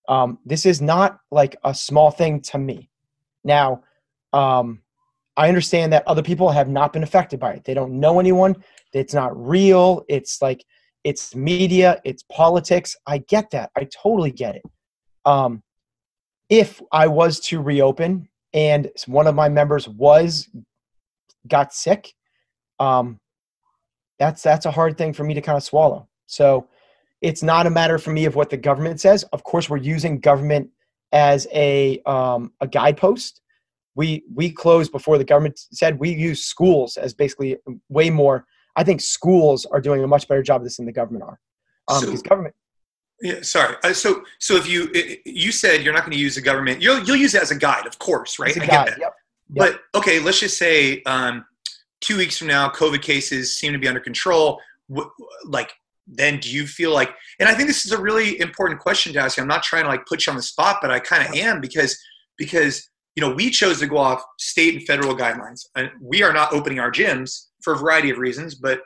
Um, 0.09 0.39
this 0.45 0.67
is 0.67 0.81
not 0.81 1.19
like 1.31 1.57
a 1.65 1.75
small 1.75 2.11
thing 2.11 2.41
to 2.43 2.59
me. 2.59 2.91
Now, 3.43 3.83
um, 4.33 4.83
I 5.37 5.49
understand 5.49 5.93
that 5.93 6.07
other 6.07 6.23
people 6.23 6.51
have 6.51 6.69
not 6.69 6.93
been 6.93 7.03
affected 7.03 7.41
by 7.41 7.55
it. 7.55 7.65
They 7.65 7.75
don't 7.75 7.99
know 7.99 8.21
anyone. 8.21 8.57
It's 8.93 9.15
not 9.15 9.37
real. 9.37 10.05
It's 10.09 10.41
like 10.41 10.65
it's 11.03 11.35
media. 11.35 12.01
It's 12.05 12.23
politics. 12.31 12.97
I 13.07 13.19
get 13.19 13.51
that. 13.51 13.71
I 13.77 13.85
totally 13.85 14.31
get 14.31 14.57
it. 14.57 14.63
Um, 15.25 15.63
if 16.49 16.81
I 16.93 17.09
was 17.09 17.41
to 17.41 17.61
reopen 17.61 18.29
and 18.55 18.89
one 19.07 19.27
of 19.27 19.35
my 19.35 19.49
members 19.49 19.89
was 19.89 20.49
got 21.47 21.75
sick, 21.75 22.15
um, 22.79 23.19
that's 24.19 24.43
that's 24.43 24.65
a 24.65 24.71
hard 24.71 24.97
thing 24.97 25.13
for 25.13 25.25
me 25.25 25.35
to 25.35 25.41
kind 25.41 25.57
of 25.57 25.65
swallow. 25.65 26.09
So 26.27 26.69
it's 27.21 27.43
not 27.43 27.67
a 27.67 27.71
matter 27.71 27.99
for 27.99 28.11
me 28.11 28.25
of 28.25 28.37
what 28.37 28.51
the 28.51 28.57
government 28.57 29.01
says. 29.01 29.25
Of 29.33 29.43
course, 29.43 29.69
we're 29.69 29.79
using 29.79 30.21
government 30.21 30.71
as 31.13 31.47
a 31.53 32.01
um, 32.07 32.53
a 32.61 32.69
guidepost. 32.69 33.41
We 33.97 34.25
we 34.33 34.51
closed 34.51 34.93
before 34.93 35.19
the 35.19 35.25
government 35.25 35.59
said 35.73 35.99
we 35.99 36.11
use 36.11 36.45
schools 36.45 36.97
as 36.97 37.13
basically 37.13 37.57
way 37.89 38.09
more. 38.09 38.47
I 38.77 38.85
think 38.85 39.01
schools 39.01 39.67
are 39.67 39.81
doing 39.81 40.03
a 40.03 40.07
much 40.07 40.27
better 40.29 40.43
job 40.43 40.61
of 40.61 40.65
this 40.65 40.77
than 40.77 40.87
the 40.87 40.93
government 40.93 41.25
are. 41.25 41.39
Um, 41.89 42.01
so, 42.01 42.07
because 42.07 42.23
government. 42.23 42.55
Yeah, 43.25 43.41
sorry. 43.41 43.75
Uh, 43.83 43.95
so 43.95 44.23
so 44.39 44.55
if 44.57 44.69
you 44.69 44.93
you 45.25 45.51
said 45.51 45.83
you're 45.83 45.95
not 45.95 46.03
going 46.03 46.13
to 46.13 46.19
use 46.19 46.35
the 46.35 46.43
government, 46.43 46.83
you'll 46.83 47.03
you'll 47.05 47.17
use 47.17 47.35
it 47.35 47.41
as 47.41 47.51
a 47.51 47.57
guide, 47.57 47.87
of 47.87 47.99
course, 47.99 48.39
right? 48.39 48.55
I 48.55 48.67
get 48.67 48.69
that. 48.69 48.89
Yep, 48.89 48.99
yep. 48.99 49.15
But 49.49 49.81
okay, 49.99 50.21
let's 50.21 50.41
just 50.41 50.59
say 50.59 51.03
um, 51.05 51.47
two 52.03 52.19
weeks 52.19 52.37
from 52.37 52.49
now, 52.49 52.69
COVID 52.69 53.01
cases 53.01 53.59
seem 53.59 53.73
to 53.73 53.79
be 53.79 53.89
under 53.89 53.99
control. 53.99 54.61
Like 55.47 55.73
then 56.07 56.39
do 56.39 56.51
you 56.51 56.67
feel 56.67 56.93
like 56.93 57.15
and 57.41 57.49
i 57.49 57.55
think 57.55 57.67
this 57.67 57.87
is 57.87 57.93
a 57.93 57.99
really 57.99 58.39
important 58.41 58.79
question 58.79 59.13
to 59.13 59.19
ask 59.19 59.37
you 59.37 59.43
i'm 59.43 59.49
not 59.49 59.63
trying 59.63 59.85
to 59.85 59.89
like 59.89 60.05
put 60.07 60.27
you 60.27 60.31
on 60.31 60.37
the 60.37 60.43
spot 60.43 60.77
but 60.83 60.91
i 60.91 60.99
kind 60.99 61.27
of 61.27 61.35
am 61.35 61.63
because 61.63 61.99
because 62.37 62.91
you 63.17 63.23
know 63.23 63.33
we 63.35 63.49
chose 63.49 63.81
to 63.81 63.87
go 63.87 63.97
off 63.97 64.23
state 64.39 64.75
and 64.75 64.87
federal 64.87 65.17
guidelines 65.17 65.63
and 65.77 65.91
we 66.01 66.23
are 66.23 66.33
not 66.33 66.53
opening 66.53 66.79
our 66.79 66.91
gyms 66.91 67.47
for 67.63 67.73
a 67.73 67.79
variety 67.79 68.11
of 68.11 68.19
reasons 68.19 68.55
but 68.55 68.81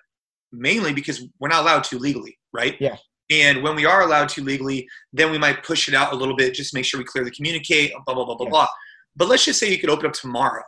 mainly 0.52 0.92
because 0.92 1.26
we're 1.40 1.48
not 1.48 1.62
allowed 1.62 1.82
to 1.82 1.98
legally 1.98 2.38
right 2.52 2.76
yeah 2.78 2.96
and 3.30 3.62
when 3.62 3.74
we 3.74 3.84
are 3.84 4.02
allowed 4.02 4.28
to 4.28 4.42
legally 4.42 4.88
then 5.12 5.30
we 5.30 5.38
might 5.38 5.62
push 5.62 5.88
it 5.88 5.94
out 5.94 6.12
a 6.12 6.16
little 6.16 6.36
bit 6.36 6.54
just 6.54 6.74
make 6.74 6.84
sure 6.84 6.98
we 6.98 7.04
clearly 7.04 7.30
communicate 7.30 7.92
blah 8.06 8.14
blah 8.14 8.24
blah 8.24 8.36
blah 8.36 8.46
yes. 8.46 8.50
blah 8.50 8.68
but 9.16 9.28
let's 9.28 9.44
just 9.44 9.58
say 9.58 9.70
you 9.70 9.78
could 9.78 9.90
open 9.90 10.06
up 10.06 10.12
tomorrow 10.12 10.62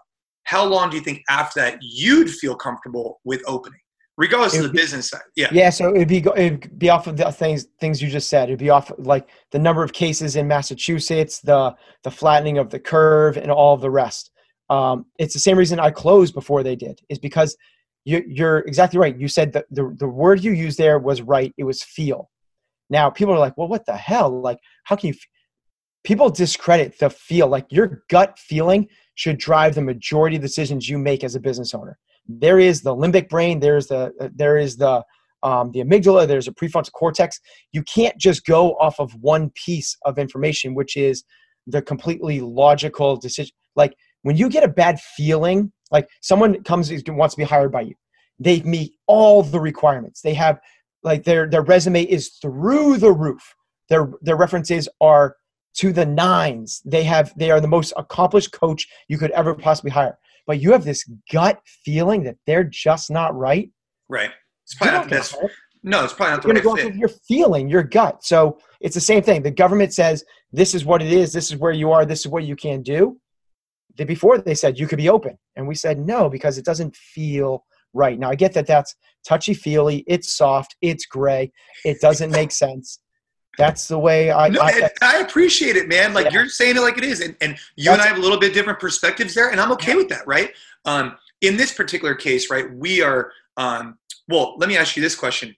how 0.45 0.65
long 0.65 0.91
do 0.91 0.97
you 0.97 1.03
think 1.03 1.23
after 1.29 1.61
that 1.61 1.79
you'd 1.81 2.31
feel 2.31 2.55
comfortable 2.55 3.21
with 3.25 3.43
opening 3.47 3.81
regardless 4.21 4.55
of 4.57 4.63
the 4.65 4.69
be, 4.69 4.79
business 4.79 5.09
side. 5.09 5.23
Yeah. 5.35 5.49
Yeah. 5.51 5.71
So 5.71 5.95
it'd 5.95 6.07
be 6.07 6.19
it'd 6.19 6.79
be 6.79 6.91
off 6.91 7.07
of 7.09 7.17
the 7.17 7.33
things 7.33 7.67
things 7.81 8.01
you 8.01 8.09
just 8.09 8.29
said. 8.29 8.49
It'd 8.49 8.59
be 8.59 8.71
off 8.71 8.93
like 8.99 9.29
the 9.51 9.59
number 9.59 9.83
of 9.83 9.93
cases 9.93 10.37
in 10.37 10.47
Massachusetts, 10.47 11.41
the 11.41 11.75
the 12.05 12.11
flattening 12.11 12.59
of 12.59 12.71
the 12.71 12.79
curve, 12.79 13.37
and 13.37 13.51
all 13.51 13.75
of 13.75 13.81
the 13.81 13.91
rest. 13.91 14.31
Um, 14.69 15.07
it's 15.19 15.35
the 15.35 15.41
same 15.41 15.57
reason 15.57 15.81
I 15.81 15.91
closed 15.91 16.35
before 16.35 16.63
they 16.63 16.77
did. 16.77 17.01
Is 17.09 17.19
because 17.19 17.57
you, 18.05 18.23
you're 18.29 18.59
exactly 18.59 19.01
right. 19.01 19.19
You 19.19 19.27
said 19.27 19.53
that 19.55 19.65
the 19.71 19.95
the 19.99 20.09
word 20.09 20.45
you 20.45 20.53
used 20.53 20.79
there 20.79 20.99
was 20.99 21.23
right. 21.23 21.53
It 21.57 21.65
was 21.65 21.83
feel. 21.83 22.31
Now 22.91 23.09
people 23.09 23.33
are 23.35 23.39
like, 23.39 23.57
well, 23.57 23.69
what 23.69 23.87
the 23.87 23.97
hell? 23.97 24.41
Like, 24.41 24.59
how 24.85 24.97
can 24.97 25.09
you? 25.09 25.15
F-? 25.15 25.27
People 26.03 26.31
discredit 26.31 26.99
the 26.99 27.11
feel. 27.11 27.47
Like 27.47 27.67
your 27.71 28.03
gut 28.09 28.39
feeling 28.39 28.89
should 29.15 29.39
drive 29.39 29.75
the 29.75 29.83
majority 29.83 30.37
of 30.37 30.43
decisions 30.43 30.89
you 30.89 30.99
make 30.99 31.23
as 31.23 31.35
a 31.35 31.41
business 31.41 31.75
owner 31.75 31.99
there 32.39 32.59
is 32.59 32.83
the 32.83 32.95
limbic 32.95 33.29
brain 33.29 33.61
there's 33.61 33.89
the 33.89 34.13
uh, 34.21 34.29
there 34.35 34.57
is 34.57 34.77
the 34.77 35.03
um, 35.43 35.71
the 35.73 35.81
amygdala 35.81 36.27
there's 36.29 36.49
a 36.49 36.53
prefrontal 36.53 36.93
cortex 36.93 37.41
you 37.73 37.83
can't 37.83 38.17
just 38.19 38.45
go 38.45 38.75
off 38.75 39.01
of 39.01 39.13
one 39.21 39.51
piece 39.55 39.97
of 40.05 40.19
information 40.19 40.75
which 40.75 40.97
is 40.97 41.25
the 41.67 41.83
completely 41.83 42.41
logical 42.41 43.17
decision 43.17 43.55
like 43.75 43.95
when 44.23 44.37
you 44.37 44.49
get 44.49 44.63
a 44.63 44.69
bad 44.69 45.01
feeling 45.01 45.73
like 45.91 46.09
someone 46.21 46.63
comes 46.63 46.93
wants 47.09 47.35
to 47.35 47.39
be 47.39 47.45
hired 47.45 47.73
by 47.73 47.81
you 47.81 47.95
they 48.39 48.61
meet 48.63 48.93
all 49.07 49.43
the 49.43 49.61
requirements 49.61 50.21
they 50.21 50.35
have 50.35 50.61
like 51.03 51.25
their 51.25 51.49
their 51.49 51.63
resume 51.63 52.03
is 52.03 52.31
through 52.43 52.99
the 52.99 53.13
roof 53.13 53.55
their 53.89 54.13
their 54.23 54.37
references 54.37 54.89
are 55.01 55.37
to 55.75 55.93
the 55.93 56.07
nines 56.07 56.83
they 56.85 57.05
have 57.05 57.33
they 57.37 57.51
are 57.51 57.61
the 57.61 57.69
most 57.69 57.93
accomplished 57.97 58.53
coach 58.53 58.87
you 59.09 59.19
could 59.19 59.31
ever 59.33 59.55
possibly 59.55 59.91
hire 59.91 60.19
but 60.51 60.61
you 60.61 60.73
have 60.73 60.85
this 60.85 61.09
gut 61.31 61.61
feeling 61.85 62.25
that 62.25 62.37
they're 62.45 62.65
just 62.65 63.09
not 63.09 63.37
right. 63.37 63.71
Right. 64.09 64.31
It's 64.65 64.75
probably 64.75 64.99
not 64.99 65.05
the 65.05 65.11
best. 65.11 65.37
No, 65.85 66.03
it's 66.03 66.13
probably 66.13 66.37
not 66.37 66.45
You're 66.45 66.55
the 66.55 66.61
right 66.61 66.77
go 66.77 66.91
fit. 66.91 66.97
Your 66.97 67.09
feeling, 67.09 67.69
your 67.69 67.85
gut. 67.85 68.25
So 68.25 68.59
it's 68.81 68.97
the 68.97 69.01
same 69.01 69.23
thing. 69.23 69.43
The 69.43 69.53
government 69.53 69.95
says 69.95 70.25
this 70.53 70.75
is 70.75 70.85
what 70.85 71.03
it 71.03 71.13
is. 71.13 71.33
This 71.33 71.53
is 71.53 71.57
where 71.57 71.71
you 71.71 71.93
are. 71.93 72.05
This 72.05 72.21
is 72.21 72.29
what 72.29 72.43
you 72.43 72.57
can 72.57 72.83
do. 72.83 73.21
Before 73.95 74.39
they 74.39 74.57
said 74.57 74.77
you 74.77 74.89
could 74.89 74.97
be 74.97 75.09
open, 75.09 75.39
and 75.55 75.69
we 75.69 75.77
said 75.77 75.99
no 75.99 76.29
because 76.29 76.59
it 76.59 76.65
doesn't 76.65 76.97
feel 76.97 77.65
right. 77.93 78.19
Now 78.19 78.31
I 78.31 78.35
get 78.35 78.53
that 78.55 78.67
that's 78.67 78.95
touchy 79.27 79.55
feely. 79.55 80.05
It's 80.07 80.33
soft. 80.33 80.77
It's 80.81 81.07
gray. 81.07 81.53
It 81.85 82.01
doesn't 82.01 82.31
make 82.31 82.53
sense. 82.53 83.01
That's 83.59 83.89
the 83.89 83.99
way 83.99 84.31
I. 84.31 84.49
No, 84.49 84.61
I, 84.63 84.89
I, 85.03 85.19
appreciate 85.19 85.77
it, 85.77 85.89
man. 85.89 86.15
Like 86.15 86.27
yeah. 86.27 86.33
you're 86.33 86.49
saying 86.49 86.77
it 86.77 86.81
like 86.81 86.97
it 86.97 87.05
is, 87.05 87.21
and, 87.21 87.37
and 87.41 87.59
you 87.77 87.91
That's, 87.91 87.95
and 87.95 88.03
I 88.03 88.07
have 88.07 88.17
a 88.17 88.21
little 88.21 88.39
bit 88.39 88.55
different 88.55 88.79
perspectives 88.79 89.35
there, 89.35 89.51
and 89.51 89.61
I'm 89.61 89.73
okay 89.73 89.93
yeah. 89.93 89.97
with 89.97 90.09
that, 90.09 90.27
right? 90.27 90.53
Um, 90.85 91.17
in 91.41 91.57
this 91.57 91.73
particular 91.75 92.15
case, 92.15 92.51
right, 92.51 92.73
we 92.73 93.03
are. 93.03 93.33
Um, 93.57 93.99
well, 94.29 94.55
let 94.59 94.69
me 94.69 94.77
ask 94.77 94.97
you 94.97 95.03
this 95.03 95.17
question: 95.17 95.55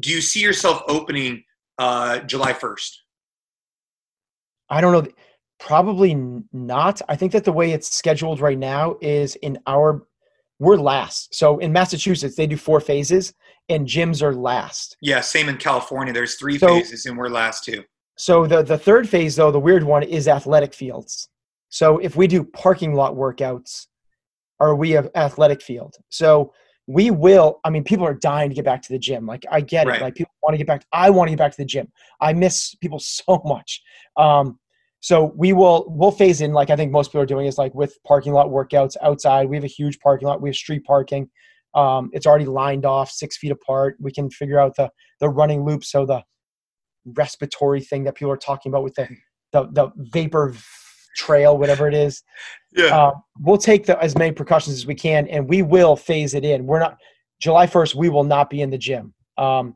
Do 0.00 0.10
you 0.10 0.20
see 0.20 0.40
yourself 0.40 0.82
opening 0.88 1.44
uh, 1.78 2.18
July 2.20 2.52
1st? 2.52 2.96
I 4.68 4.80
don't 4.80 4.92
know. 4.92 5.10
Probably 5.58 6.14
not. 6.52 7.02
I 7.08 7.16
think 7.16 7.32
that 7.32 7.44
the 7.44 7.52
way 7.52 7.72
it's 7.72 7.94
scheduled 7.94 8.40
right 8.40 8.58
now 8.58 8.96
is 9.00 9.36
in 9.36 9.58
our 9.66 10.06
we're 10.60 10.76
last. 10.76 11.34
So 11.34 11.58
in 11.58 11.72
Massachusetts, 11.72 12.36
they 12.36 12.46
do 12.46 12.56
four 12.56 12.80
phases 12.80 13.34
and 13.68 13.86
gyms 13.86 14.22
are 14.22 14.34
last. 14.34 14.96
Yeah, 15.00 15.20
same 15.20 15.48
in 15.48 15.56
California. 15.56 16.12
There's 16.12 16.36
three 16.36 16.58
so, 16.58 16.68
phases, 16.68 17.06
and 17.06 17.16
we're 17.18 17.28
last 17.28 17.64
too. 17.64 17.82
So 18.16 18.46
the 18.46 18.62
the 18.62 18.78
third 18.78 19.08
phase, 19.08 19.34
though, 19.34 19.50
the 19.50 19.58
weird 19.58 19.82
one 19.82 20.02
is 20.02 20.28
athletic 20.28 20.74
fields. 20.74 21.28
So 21.70 21.98
if 21.98 22.14
we 22.14 22.26
do 22.26 22.44
parking 22.44 22.94
lot 22.94 23.14
workouts, 23.14 23.86
are 24.60 24.74
we 24.76 24.96
an 24.96 25.08
athletic 25.14 25.62
field? 25.62 25.96
So 26.10 26.52
we 26.86 27.10
will. 27.10 27.60
I 27.64 27.70
mean, 27.70 27.84
people 27.84 28.04
are 28.04 28.14
dying 28.14 28.50
to 28.50 28.54
get 28.54 28.64
back 28.64 28.82
to 28.82 28.92
the 28.92 28.98
gym. 28.98 29.24
Like 29.24 29.44
I 29.50 29.60
get 29.62 29.86
Right. 29.86 30.00
it. 30.00 30.02
Like 30.02 30.14
people 30.14 30.32
want 30.42 30.54
to 30.54 30.58
get 30.58 30.66
back. 30.66 30.84
I 30.92 31.08
want 31.08 31.28
to 31.28 31.32
get 31.32 31.38
back 31.38 31.52
to 31.52 31.58
the 31.58 31.64
gym. 31.64 31.90
I 32.20 32.32
miss 32.34 32.74
people 32.74 32.98
so 33.00 33.40
much. 33.46 33.80
Um, 34.16 34.58
so 35.00 35.32
we 35.34 35.52
will 35.52 35.86
we'll 35.88 36.10
phase 36.10 36.42
in 36.42 36.52
like 36.52 36.70
I 36.70 36.76
think 36.76 36.92
most 36.92 37.08
people 37.08 37.22
are 37.22 37.26
doing 37.26 37.46
is 37.46 37.56
like 37.56 37.74
with 37.74 37.96
parking 38.06 38.34
lot 38.34 38.48
workouts 38.48 38.96
outside. 39.02 39.48
We 39.48 39.56
have 39.56 39.64
a 39.64 39.68
huge 39.68 39.98
parking 39.98 40.28
lot. 40.28 40.42
We 40.42 40.50
have 40.50 40.56
street 40.56 40.84
parking. 40.84 41.28
Um, 41.74 42.10
it's 42.12 42.26
already 42.26 42.44
lined 42.44 42.84
off 42.84 43.10
six 43.10 43.38
feet 43.38 43.50
apart. 43.50 43.96
We 43.98 44.12
can 44.12 44.30
figure 44.30 44.60
out 44.60 44.76
the 44.76 44.90
the 45.20 45.28
running 45.28 45.64
loop. 45.64 45.84
So 45.84 46.04
the 46.04 46.22
respiratory 47.04 47.80
thing 47.80 48.04
that 48.04 48.14
people 48.14 48.30
are 48.30 48.36
talking 48.36 48.70
about 48.70 48.84
with 48.84 48.94
the 48.94 49.08
the, 49.52 49.68
the 49.72 49.90
vapor 50.12 50.54
trail, 51.16 51.56
whatever 51.58 51.88
it 51.88 51.94
is. 51.94 52.22
Yeah. 52.72 52.96
Uh, 52.96 53.12
we'll 53.40 53.58
take 53.58 53.86
the, 53.86 54.00
as 54.00 54.16
many 54.16 54.30
precautions 54.30 54.76
as 54.76 54.86
we 54.86 54.94
can, 54.94 55.26
and 55.26 55.48
we 55.48 55.60
will 55.60 55.96
phase 55.96 56.34
it 56.34 56.44
in. 56.44 56.66
We're 56.66 56.78
not 56.78 56.98
July 57.40 57.66
first. 57.66 57.96
We 57.96 58.08
will 58.08 58.22
not 58.22 58.48
be 58.48 58.62
in 58.62 58.70
the 58.70 58.78
gym. 58.78 59.12
Um, 59.36 59.74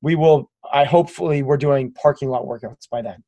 we 0.00 0.14
will. 0.14 0.50
I 0.72 0.84
hopefully 0.84 1.42
we're 1.42 1.58
doing 1.58 1.92
parking 1.92 2.30
lot 2.30 2.46
workouts 2.46 2.88
by 2.90 3.02
then. 3.02 3.22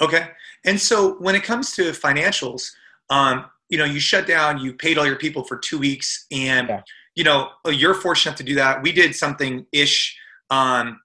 Okay. 0.00 0.28
And 0.64 0.80
so 0.80 1.14
when 1.14 1.34
it 1.34 1.42
comes 1.42 1.72
to 1.76 1.90
financials, 1.92 2.70
um, 3.10 3.46
you 3.68 3.78
know, 3.78 3.84
you 3.84 4.00
shut 4.00 4.26
down, 4.26 4.58
you 4.58 4.74
paid 4.74 4.98
all 4.98 5.06
your 5.06 5.16
people 5.16 5.44
for 5.44 5.56
two 5.58 5.78
weeks, 5.78 6.26
and 6.30 6.68
Yeah. 6.68 6.82
you 7.14 7.24
know, 7.24 7.50
you're 7.66 7.94
fortunate 7.94 8.36
to 8.36 8.44
do 8.44 8.54
that. 8.56 8.82
We 8.82 8.92
did 8.92 9.14
something 9.16 9.66
ish. 9.72 10.16
Um, 10.50 11.00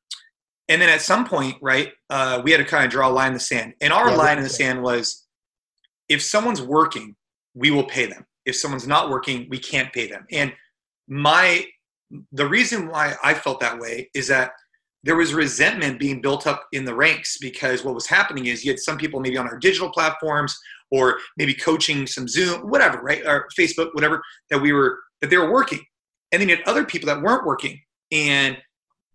and 0.68 0.82
then 0.82 0.90
at 0.90 1.02
some 1.02 1.26
point, 1.26 1.58
right, 1.62 1.94
uh, 2.10 2.42
we 2.44 2.52
had 2.52 2.58
to 2.58 2.66
kind 2.66 2.86
of 2.86 2.92
draw 2.92 3.10
a 3.10 3.12
line 3.12 3.30
in 3.30 3.34
the 3.36 3.40
sand. 3.40 3.74
And 3.82 3.92
our 3.94 4.10
Yeah, 4.10 4.16
line 4.16 4.38
in 4.38 4.44
the 4.44 4.50
sand 4.50 4.82
was 4.84 5.26
if 6.10 6.22
someone's 6.22 6.62
working, 6.62 7.16
we 7.54 7.72
will 7.72 7.86
pay 7.86 8.06
them. 8.06 8.26
If 8.46 8.56
someone's 8.56 8.88
not 8.88 9.10
working, 9.10 9.48
we 9.50 9.58
can't 9.58 9.92
pay 9.94 10.08
them. 10.08 10.26
And 10.32 10.54
my 11.08 11.66
the 12.34 12.46
reason 12.46 12.88
why 12.88 13.16
I 13.24 13.34
felt 13.34 13.62
that 13.62 13.80
way 13.80 14.10
is 14.14 14.28
that 14.28 14.52
there 15.04 15.16
was 15.16 15.34
resentment 15.34 16.00
being 16.00 16.22
built 16.22 16.46
up 16.46 16.68
in 16.74 16.86
the 16.86 16.94
ranks 16.94 17.38
because 17.40 17.84
what 17.84 17.96
was 17.96 18.08
happening 18.08 18.46
is 18.46 18.64
you 18.64 18.72
had 18.72 18.80
some 18.80 18.98
people 18.98 19.20
maybe 19.20 19.38
on 19.38 19.48
our 19.48 19.58
digital 19.58 19.90
platforms 19.90 20.58
or 20.92 21.18
maybe 21.38 21.54
coaching 21.54 22.06
some 22.06 22.28
Zoom, 22.28 22.62
whatever, 22.70 23.02
right, 23.02 23.26
or 23.26 23.48
Facebook, 23.58 23.94
whatever, 23.94 24.22
that 24.50 24.62
we 24.62 24.72
were 24.74 25.00
that 25.22 25.30
they 25.30 25.38
were 25.38 25.52
working, 25.52 25.80
and 26.32 26.42
then 26.42 26.50
you 26.50 26.56
had 26.56 26.68
other 26.68 26.84
people 26.84 27.08
that 27.08 27.22
weren't 27.22 27.46
working, 27.46 27.80
and 28.12 28.58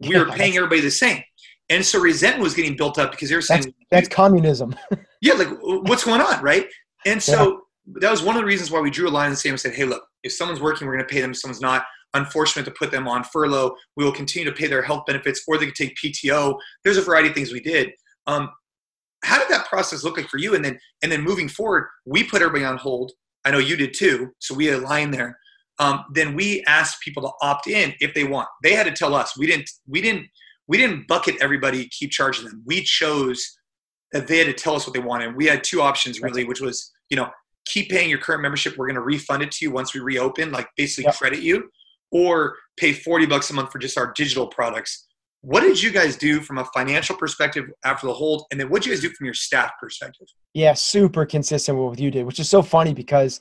we 0.00 0.16
were 0.16 0.26
paying 0.26 0.56
everybody 0.56 0.80
the 0.80 0.90
same, 0.90 1.22
and 1.68 1.84
so 1.84 2.00
resentment 2.00 2.42
was 2.42 2.54
getting 2.54 2.76
built 2.76 2.98
up 2.98 3.10
because 3.10 3.28
they 3.28 3.34
were 3.34 3.42
saying, 3.42 3.74
That's 3.90 4.08
communism. 4.08 4.74
yeah, 5.20 5.34
like 5.34 5.48
what's 5.60 6.04
going 6.04 6.20
on, 6.20 6.42
right? 6.42 6.66
And 7.04 7.22
so 7.22 7.62
that 7.86 8.10
was 8.10 8.22
one 8.22 8.36
of 8.36 8.42
the 8.42 8.46
reasons 8.46 8.70
why 8.70 8.80
we 8.80 8.90
drew 8.90 9.08
a 9.08 9.10
line 9.10 9.26
in 9.26 9.32
the 9.32 9.36
sand 9.36 9.52
and 9.52 9.60
said, 9.60 9.74
hey, 9.74 9.84
look, 9.84 10.04
if 10.22 10.32
someone's 10.32 10.60
working, 10.60 10.86
we're 10.86 10.94
going 10.94 11.06
to 11.06 11.12
pay 11.12 11.20
them. 11.20 11.30
If 11.30 11.38
someone's 11.38 11.60
not, 11.60 11.84
unfortunate 12.14 12.64
to 12.64 12.70
put 12.70 12.90
them 12.90 13.06
on 13.08 13.24
furlough. 13.24 13.74
We 13.96 14.04
will 14.04 14.12
continue 14.12 14.48
to 14.50 14.56
pay 14.56 14.66
their 14.66 14.82
health 14.82 15.04
benefits, 15.06 15.42
or 15.46 15.58
they 15.58 15.66
could 15.66 15.74
take 15.74 15.96
PTO. 15.96 16.58
There's 16.84 16.96
a 16.96 17.02
variety 17.02 17.28
of 17.28 17.34
things 17.34 17.52
we 17.52 17.60
did. 17.60 17.92
Um, 18.26 18.50
how 19.24 19.38
did 19.38 19.48
that 19.48 19.66
process 19.66 20.04
look 20.04 20.16
like 20.16 20.28
for 20.28 20.38
you? 20.38 20.54
And 20.54 20.64
then, 20.64 20.78
and 21.02 21.10
then 21.10 21.22
moving 21.22 21.48
forward, 21.48 21.88
we 22.04 22.22
put 22.24 22.42
everybody 22.42 22.64
on 22.64 22.76
hold. 22.76 23.12
I 23.44 23.50
know 23.50 23.58
you 23.58 23.76
did 23.76 23.94
too. 23.94 24.30
So 24.38 24.54
we 24.54 24.66
had 24.66 24.80
a 24.80 24.82
line 24.82 25.10
there. 25.10 25.38
Um, 25.78 26.04
then 26.14 26.34
we 26.34 26.64
asked 26.66 27.00
people 27.02 27.22
to 27.22 27.30
opt 27.42 27.66
in 27.66 27.94
if 28.00 28.14
they 28.14 28.24
want. 28.24 28.48
They 28.62 28.72
had 28.72 28.86
to 28.86 28.92
tell 28.92 29.14
us. 29.14 29.36
We 29.38 29.46
didn't. 29.46 29.68
We 29.86 30.00
didn't. 30.00 30.26
We 30.68 30.78
didn't 30.78 31.06
bucket 31.06 31.36
everybody. 31.40 31.88
Keep 31.88 32.10
charging 32.10 32.44
them. 32.46 32.62
We 32.66 32.82
chose 32.82 33.58
that 34.12 34.26
they 34.26 34.38
had 34.38 34.46
to 34.46 34.52
tell 34.52 34.74
us 34.74 34.86
what 34.86 34.94
they 34.94 35.00
wanted. 35.00 35.36
We 35.36 35.46
had 35.46 35.62
two 35.62 35.82
options 35.82 36.20
really, 36.20 36.44
which 36.44 36.60
was 36.60 36.90
you 37.10 37.16
know 37.16 37.28
keep 37.66 37.90
paying 37.90 38.08
your 38.08 38.18
current 38.18 38.42
membership. 38.42 38.76
We're 38.76 38.86
going 38.86 38.94
to 38.94 39.02
refund 39.02 39.42
it 39.42 39.50
to 39.52 39.64
you 39.64 39.70
once 39.70 39.92
we 39.92 40.00
reopen, 40.00 40.50
like 40.52 40.68
basically 40.76 41.04
Yep. 41.04 41.16
credit 41.16 41.40
you, 41.40 41.68
or 42.10 42.56
pay 42.76 42.92
forty 42.92 43.26
bucks 43.26 43.50
a 43.50 43.54
month 43.54 43.72
for 43.72 43.78
just 43.78 43.98
our 43.98 44.12
digital 44.12 44.46
products. 44.46 45.06
What 45.42 45.60
did 45.60 45.80
you 45.80 45.90
guys 45.90 46.16
do 46.16 46.40
from 46.40 46.58
a 46.58 46.64
financial 46.66 47.16
perspective 47.16 47.66
after 47.84 48.06
the 48.06 48.14
hold, 48.14 48.44
and 48.50 48.58
then 48.58 48.68
what 48.68 48.82
did 48.82 48.88
you 48.88 48.94
guys 48.94 49.02
do 49.02 49.10
from 49.10 49.26
your 49.26 49.34
staff 49.34 49.72
perspective? 49.80 50.26
Yeah, 50.54 50.74
super 50.74 51.24
consistent 51.24 51.78
with 51.78 51.88
what 51.88 51.98
you 51.98 52.10
did, 52.10 52.26
which 52.26 52.40
is 52.40 52.48
so 52.48 52.62
funny 52.62 52.94
because 52.94 53.40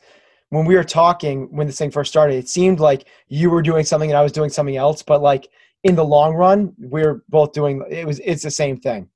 when 0.49 0.65
we 0.65 0.75
were 0.75 0.83
talking 0.83 1.47
when 1.51 1.67
this 1.67 1.77
thing 1.77 1.91
first 1.91 2.11
started, 2.11 2.35
it 2.35 2.49
seemed 2.49 2.79
like 2.79 3.07
you 3.27 3.49
were 3.49 3.61
doing 3.61 3.85
something 3.85 4.09
and 4.09 4.17
I 4.17 4.21
was 4.21 4.31
doing 4.31 4.49
something 4.49 4.77
else, 4.77 5.01
but 5.01 5.21
like 5.21 5.49
in 5.83 5.95
the 5.95 6.05
long 6.05 6.33
run, 6.33 6.73
we 6.79 7.03
are 7.03 7.23
both 7.29 7.53
doing 7.53 7.83
it 7.89 8.05
was 8.05 8.19
it's 8.23 8.43
the 8.43 8.51
same 8.51 8.77
thing. 8.77 9.09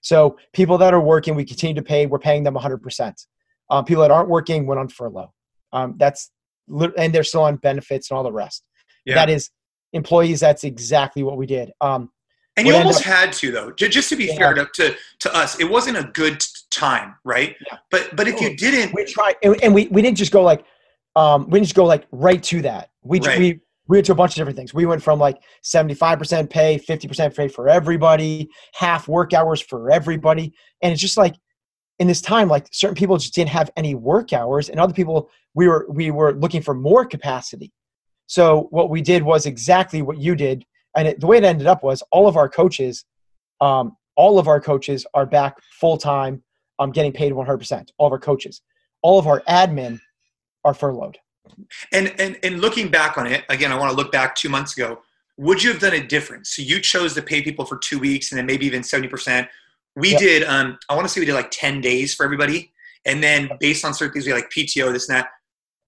So 0.00 0.36
people 0.52 0.78
that 0.78 0.94
are 0.94 1.00
working, 1.00 1.34
we 1.34 1.44
continue 1.44 1.74
to 1.74 1.82
pay. 1.82 2.06
We're 2.06 2.18
paying 2.18 2.44
them 2.44 2.54
100%. 2.54 3.26
Um, 3.70 3.84
people 3.84 4.02
that 4.02 4.12
aren't 4.12 4.28
working 4.28 4.66
went 4.66 4.78
on 4.78 4.88
furlough. 4.88 5.32
Um, 5.72 5.96
that's 5.98 6.30
and 6.68 7.14
they're 7.14 7.24
still 7.24 7.42
on 7.42 7.56
benefits 7.56 8.10
and 8.10 8.18
all 8.18 8.24
the 8.24 8.32
rest. 8.32 8.64
Yeah. 9.06 9.14
That 9.14 9.30
is 9.30 9.50
employees. 9.92 10.40
That's 10.40 10.64
exactly 10.64 11.22
what 11.22 11.38
we 11.38 11.46
did. 11.46 11.72
Um, 11.80 12.10
And 12.56 12.66
you 12.66 12.74
almost 12.74 13.02
had 13.04 13.32
to 13.34 13.50
though, 13.52 13.70
just 13.72 14.08
to 14.10 14.16
be 14.16 14.24
Yeah. 14.26 14.36
fair 14.36 14.54
to, 14.54 14.66
to 14.74 14.96
to 15.20 15.34
us, 15.34 15.58
it 15.60 15.64
wasn't 15.70 15.96
a 15.96 16.04
good 16.12 16.44
time, 16.70 17.14
right? 17.24 17.56
Yeah. 17.70 17.78
But 17.90 18.14
but 18.16 18.28
if 18.28 18.40
you 18.40 18.50
Oh, 18.50 18.54
didn't, 18.56 18.92
we 18.94 19.04
tried 19.04 19.36
and, 19.42 19.56
and 19.62 19.74
we, 19.74 19.86
we 19.88 20.02
didn't 20.02 20.18
just 20.18 20.32
go 20.32 20.42
like 20.42 20.64
um 21.14 21.44
we 21.48 21.58
didn't 21.58 21.66
just 21.68 21.76
go 21.76 21.84
like 21.84 22.06
right 22.12 22.42
to 22.42 22.60
that 22.62 22.90
we 23.02 23.20
Right. 23.20 23.38
we 23.38 23.60
we 23.88 23.98
went 23.98 24.06
to 24.06 24.12
a 24.12 24.16
bunch 24.16 24.32
of 24.32 24.36
different 24.36 24.56
things 24.58 24.74
we 24.74 24.84
went 24.84 25.02
from 25.02 25.18
like 25.20 25.38
75% 25.64 26.50
pay 26.50 26.76
50% 26.78 27.36
pay 27.36 27.48
for 27.48 27.68
everybody 27.68 28.48
half 28.74 29.06
work 29.08 29.32
hours 29.32 29.60
for 29.60 29.90
everybody 29.90 30.52
and 30.82 30.92
it's 30.92 31.00
just 31.00 31.16
like 31.16 31.36
in 32.00 32.06
this 32.08 32.20
time 32.20 32.48
like 32.48 32.66
certain 32.72 32.96
people 32.96 33.16
just 33.16 33.34
didn't 33.34 33.50
have 33.50 33.70
any 33.76 33.94
work 33.94 34.32
hours 34.32 34.68
and 34.68 34.80
other 34.80 34.92
people 34.92 35.30
we 35.54 35.68
were 35.68 35.86
we 35.88 36.10
were 36.10 36.32
looking 36.34 36.60
for 36.60 36.74
more 36.74 37.04
capacity 37.06 37.72
so 38.26 38.68
what 38.70 38.90
we 38.90 39.00
did 39.00 39.22
was 39.22 39.46
exactly 39.46 40.02
what 40.02 40.18
you 40.18 40.34
did 40.34 40.64
and 40.96 41.08
it, 41.08 41.20
the 41.20 41.26
way 41.26 41.36
it 41.36 41.44
ended 41.44 41.66
up 41.66 41.82
was 41.82 42.02
all 42.10 42.26
of 42.26 42.36
our 42.36 42.48
coaches 42.48 43.04
um, 43.60 43.96
all 44.16 44.38
of 44.38 44.48
our 44.48 44.60
coaches 44.60 45.06
are 45.14 45.26
back 45.26 45.56
full 45.80 45.96
time 45.96 46.42
um, 46.78 46.90
getting 46.90 47.12
paid 47.12 47.32
100% 47.32 47.88
all 47.98 48.06
of 48.06 48.12
our 48.12 48.18
coaches 48.18 48.62
all 49.02 49.18
of 49.18 49.26
our 49.26 49.42
admin 49.48 50.00
are 50.64 50.74
furloughed 50.74 51.18
and 51.92 52.14
and 52.18 52.38
and 52.42 52.60
looking 52.60 52.88
back 52.88 53.18
on 53.18 53.26
it 53.26 53.44
again, 53.48 53.72
I 53.72 53.78
want 53.78 53.90
to 53.90 53.96
look 53.96 54.12
back 54.12 54.34
two 54.34 54.48
months 54.48 54.76
ago. 54.76 55.00
Would 55.38 55.62
you 55.62 55.70
have 55.70 55.80
done 55.80 55.94
it 55.94 56.08
different? 56.08 56.46
So 56.46 56.62
you 56.62 56.80
chose 56.80 57.14
to 57.14 57.22
pay 57.22 57.42
people 57.42 57.64
for 57.64 57.78
two 57.78 57.98
weeks 57.98 58.32
and 58.32 58.38
then 58.38 58.46
maybe 58.46 58.66
even 58.66 58.82
seventy 58.82 59.08
percent. 59.08 59.48
We 59.94 60.10
Yep. 60.12 60.20
did. 60.20 60.42
Um, 60.44 60.78
I 60.88 60.94
want 60.94 61.06
to 61.06 61.12
say 61.12 61.20
we 61.20 61.26
did 61.26 61.34
like 61.34 61.50
ten 61.50 61.80
days 61.80 62.14
for 62.14 62.24
everybody, 62.24 62.72
and 63.04 63.22
then 63.22 63.50
based 63.60 63.84
on 63.84 63.94
certain 63.94 64.12
things, 64.12 64.26
we 64.26 64.32
had 64.32 64.38
like 64.40 64.50
PTO, 64.50 64.92
this 64.92 65.08
and 65.08 65.18
that. 65.18 65.28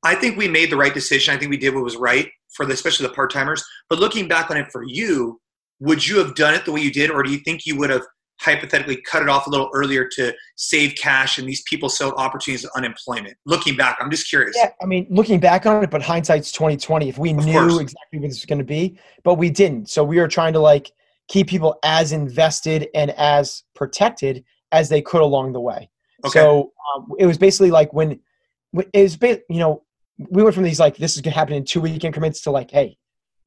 I 0.05 0.15
think 0.15 0.37
we 0.37 0.49
made 0.49 0.71
the 0.71 0.77
right 0.77 0.95
decision. 0.95 1.35
I 1.35 1.39
think 1.39 1.51
we 1.51 1.57
did 1.57 1.75
what 1.75 1.85
was 1.85 1.97
right 1.97 2.29
for 2.55 2.65
the, 2.65 2.73
especially 2.73 3.07
the 3.07 3.13
part 3.15 3.33
timers. 3.33 3.65
But 3.91 3.99
looking 3.99 4.29
back 4.29 4.51
on 4.51 4.57
it 4.57 4.71
for 4.71 4.83
you, 4.85 5.41
would 5.81 6.07
you 6.07 6.19
have 6.19 6.35
done 6.35 6.55
it 6.55 6.65
the 6.65 6.73
way 6.73 6.81
you 6.81 6.93
did, 6.93 7.11
or 7.11 7.23
do 7.23 7.31
you 7.31 7.39
think 7.39 7.67
you 7.67 7.77
would 7.79 7.91
have 7.91 8.03
hypothetically 8.41 9.01
cut 9.03 9.21
it 9.23 9.29
off 9.29 9.49
a 9.49 9.51
little 9.51 9.69
earlier 9.75 10.09
to 10.15 10.33
save 10.57 10.95
cash 10.95 11.39
and 11.39 11.49
these 11.49 11.63
people 11.63 11.89
sell 11.89 12.13
opportunities 12.13 12.65
of 12.65 12.71
unemployment? 12.77 13.37
Looking 13.47 13.77
back, 13.77 13.97
I'm 14.01 14.11
just 14.11 14.29
curious. 14.29 14.57
yeah 14.57 14.71
i 14.81 14.87
mean 14.87 15.07
looking 15.11 15.41
back 15.41 15.67
on 15.67 15.83
it 15.83 15.91
but 15.91 16.03
hindsight's 16.03 16.53
2020 16.53 17.09
if 17.09 17.19
we 17.19 17.31
Of 17.31 17.45
knew 17.45 17.53
course. 17.53 17.79
exactly 17.81 18.21
what 18.21 18.29
this 18.29 18.37
was 18.39 18.45
going 18.47 18.61
to 18.61 18.65
be 18.65 18.97
but 19.25 19.35
we 19.35 19.51
didn't 19.51 19.89
so 19.91 20.05
we 20.05 20.21
were 20.21 20.29
trying 20.29 20.53
to 20.53 20.61
like 20.61 20.93
keep 21.29 21.49
people 21.49 21.79
as 21.83 22.13
invested 22.13 22.89
and 22.95 23.11
as 23.13 23.65
protected 23.75 24.45
as 24.71 24.89
they 24.89 25.03
could 25.03 25.21
along 25.21 25.53
the 25.53 25.61
way 25.61 25.91
Okay. 26.25 26.39
so 26.39 26.73
um, 26.95 27.13
it 27.19 27.27
was 27.27 27.39
basically 27.39 27.71
like 27.73 27.93
when 27.93 28.21
it 28.93 29.03
was 29.03 29.19
you 29.49 29.59
know 29.59 29.83
we 30.19 30.43
went 30.43 30.55
from 30.55 30.65
these 30.65 30.81
like 30.81 30.97
this 30.97 31.15
is 31.17 31.21
going 31.23 31.33
to 31.33 31.39
happen 31.39 31.55
in 31.55 31.65
two 31.65 31.81
week 31.81 32.05
increments 32.05 32.41
to 32.43 32.51
like 32.51 32.71
hey 32.71 32.97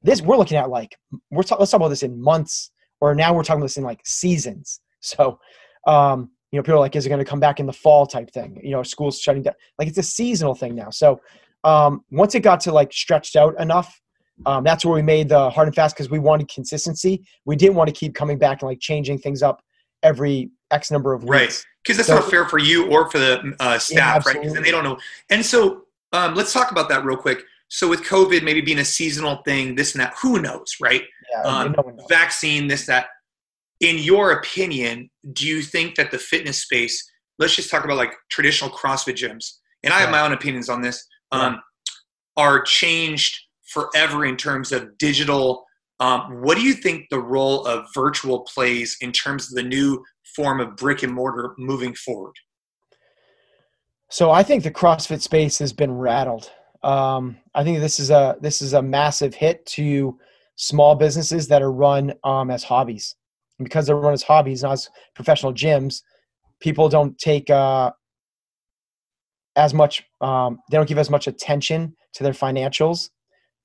this 0.04 0.22
we're 0.22 0.38
looking 0.38 0.58
at 0.58 0.70
like 0.70 0.96
we're 1.30 1.44
ta- 1.44 1.58
let's 1.60 1.72
talk 1.72 1.80
about 1.80 1.90
this 1.90 2.04
in 2.04 2.22
months 2.22 2.72
or 3.02 3.14
now 3.14 3.34
we're 3.34 3.44
talking 3.44 3.60
about 3.60 3.66
this 3.66 3.78
in 3.78 3.84
like 3.84 4.02
seasons. 4.06 4.80
So 5.04 5.40
um 5.88 6.30
you 6.52 6.58
know 6.60 6.64
people 6.64 6.76
are 6.76 6.80
like 6.80 6.96
is 6.96 7.06
it 7.06 7.10
going 7.10 7.18
to 7.18 7.26
come 7.26 7.40
back 7.40 7.60
in 7.60 7.66
the 7.66 7.74
fall 7.74 8.06
type 8.06 8.30
thing? 8.32 8.60
You 8.64 8.72
know 8.72 8.84
schools 8.84 9.20
shutting 9.20 9.42
down. 9.42 9.56
Like 9.80 9.88
it's 9.88 9.98
a 9.98 10.04
seasonal 10.04 10.54
thing 10.54 10.76
now. 10.76 10.92
So 10.92 11.20
um 11.64 12.06
once 12.12 12.36
it 12.36 12.42
got 12.42 12.60
to 12.62 12.72
like 12.72 12.94
stretched 12.94 13.36
out 13.36 13.60
enough 13.60 14.02
um, 14.46 14.64
that's 14.64 14.84
where 14.86 14.96
we 14.96 15.02
made 15.02 15.30
the 15.30 15.50
hard 15.50 15.68
and 15.68 15.76
fast 15.76 15.96
because 15.96 16.10
we 16.10 16.20
wanted 16.20 16.48
consistency. 16.48 17.24
We 17.46 17.56
didn't 17.56 17.76
want 17.76 17.90
to 17.90 17.94
keep 17.94 18.16
coming 18.16 18.38
back 18.38 18.62
and 18.62 18.70
like 18.70 18.80
changing 18.80 19.20
things 19.20 19.44
up 19.44 19.62
every 20.04 20.50
x 20.72 20.90
number 20.90 21.14
of 21.14 21.24
weeks. 21.24 21.32
Right. 21.32 21.66
Because 21.84 21.98
that's 21.98 22.08
So- 22.08 22.16
not 22.16 22.30
fair 22.30 22.46
for 22.46 22.58
you 22.58 22.90
or 22.92 23.10
for 23.10 23.20
the 23.20 23.56
uh, 23.60 23.78
staff, 23.78 24.26
right? 24.26 24.42
Because 24.42 24.54
they 24.54 24.72
don't 24.72 24.84
know. 24.84 24.98
And 25.30 25.46
so 25.46 25.84
um, 26.14 26.36
let's 26.36 26.54
talk 26.54 26.72
about 26.72 26.90
that 26.90 27.04
real 27.06 27.18
quick. 27.18 27.44
So 27.70 27.88
with 27.88 28.02
COVID 28.04 28.44
maybe 28.44 28.62
being 28.62 28.80
a 28.80 28.86
seasonal 28.86 29.38
thing, 29.46 29.76
this 29.76 29.94
and 29.94 30.02
that, 30.02 30.14
who 30.22 30.42
knows, 30.42 30.76
right? 30.82 31.04
yeah, 31.32 31.42
Um, 31.44 31.74
no 31.78 31.84
knows. 31.90 32.06
Vaccine, 32.10 32.68
this, 32.68 32.86
that. 32.88 33.08
In 33.80 33.98
your 33.98 34.32
opinion, 34.34 35.10
do 35.34 35.48
you 35.48 35.62
think 35.62 35.96
that 35.96 36.12
the 36.12 36.20
fitness 36.20 36.62
space, 36.62 37.04
let's 37.40 37.56
just 37.56 37.72
talk 37.72 37.84
about 37.86 37.98
like 37.98 38.14
traditional 38.30 38.70
CrossFit 38.70 39.16
gyms, 39.16 39.54
and 39.84 39.94
I 39.94 40.00
have 40.00 40.10
Yeah. 40.10 40.12
my 40.12 40.22
own 40.22 40.34
opinions 40.34 40.70
on 40.70 40.82
this, 40.82 41.04
um, 41.32 41.60
are 42.38 42.62
changed 42.62 43.40
forever 43.70 44.26
in 44.26 44.36
terms 44.38 44.72
of 44.72 44.98
digital. 44.98 45.66
Um, 46.00 46.42
what 46.42 46.58
do 46.58 46.62
you 46.64 46.74
think 46.74 47.06
the 47.10 47.20
role 47.20 47.66
of 47.66 47.86
virtual 47.96 48.42
plays 48.42 48.98
in 49.02 49.12
terms 49.12 49.46
of 49.50 49.56
the 49.56 49.64
new 49.64 50.04
form 50.36 50.60
of 50.60 50.76
brick 50.76 51.04
and 51.04 51.14
mortar 51.14 51.54
moving 51.58 51.96
forward? 51.96 52.34
So 54.12 54.30
I 54.30 54.44
think 54.44 54.64
the 54.64 54.72
CrossFit 54.72 55.22
space 55.22 55.58
has 55.60 55.72
been 55.72 55.94
rattled. 55.94 56.52
Um, 56.84 57.38
I 57.56 57.64
think 57.64 57.80
this 57.80 57.98
is 57.98 58.10
a 58.10 58.36
this 58.42 58.62
is 58.62 58.74
a 58.74 58.82
massive 58.82 59.34
hit 59.34 59.66
to 59.68 60.20
small 60.58 60.96
businesses 60.96 61.48
that 61.48 61.62
are 61.62 61.72
run 61.72 62.14
um, 62.26 62.52
as 62.52 62.66
hobbies. 62.66 63.16
And 63.58 63.66
because 63.66 63.88
they're 63.88 63.96
run 63.96 64.12
as 64.12 64.24
hobbies, 64.24 64.64
not 64.64 64.74
as 64.74 64.90
professional 65.16 65.54
gyms, 65.54 66.02
people 66.60 66.90
don't 66.90 67.18
take 67.18 67.50
uh, 67.50 67.92
as 69.56 69.74
much. 69.74 70.04
Um, 70.20 70.60
they 70.70 70.76
don't 70.76 70.90
give 70.90 70.98
as 70.98 71.10
much 71.10 71.28
attention 71.28 71.96
to 72.16 72.24
their 72.24 72.34
financials, 72.34 73.12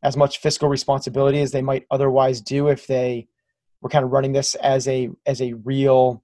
as 0.04 0.16
much 0.16 0.38
fiscal 0.38 0.68
responsibility 0.68 1.40
as 1.40 1.50
they 1.50 1.62
might 1.62 1.86
otherwise 1.90 2.40
do 2.40 2.68
if 2.68 2.86
they 2.86 3.26
were 3.80 3.90
kind 3.90 4.04
of 4.04 4.12
running 4.12 4.32
this 4.32 4.54
as 4.54 4.86
a 4.86 5.08
as 5.26 5.42
a 5.42 5.54
real 5.54 6.22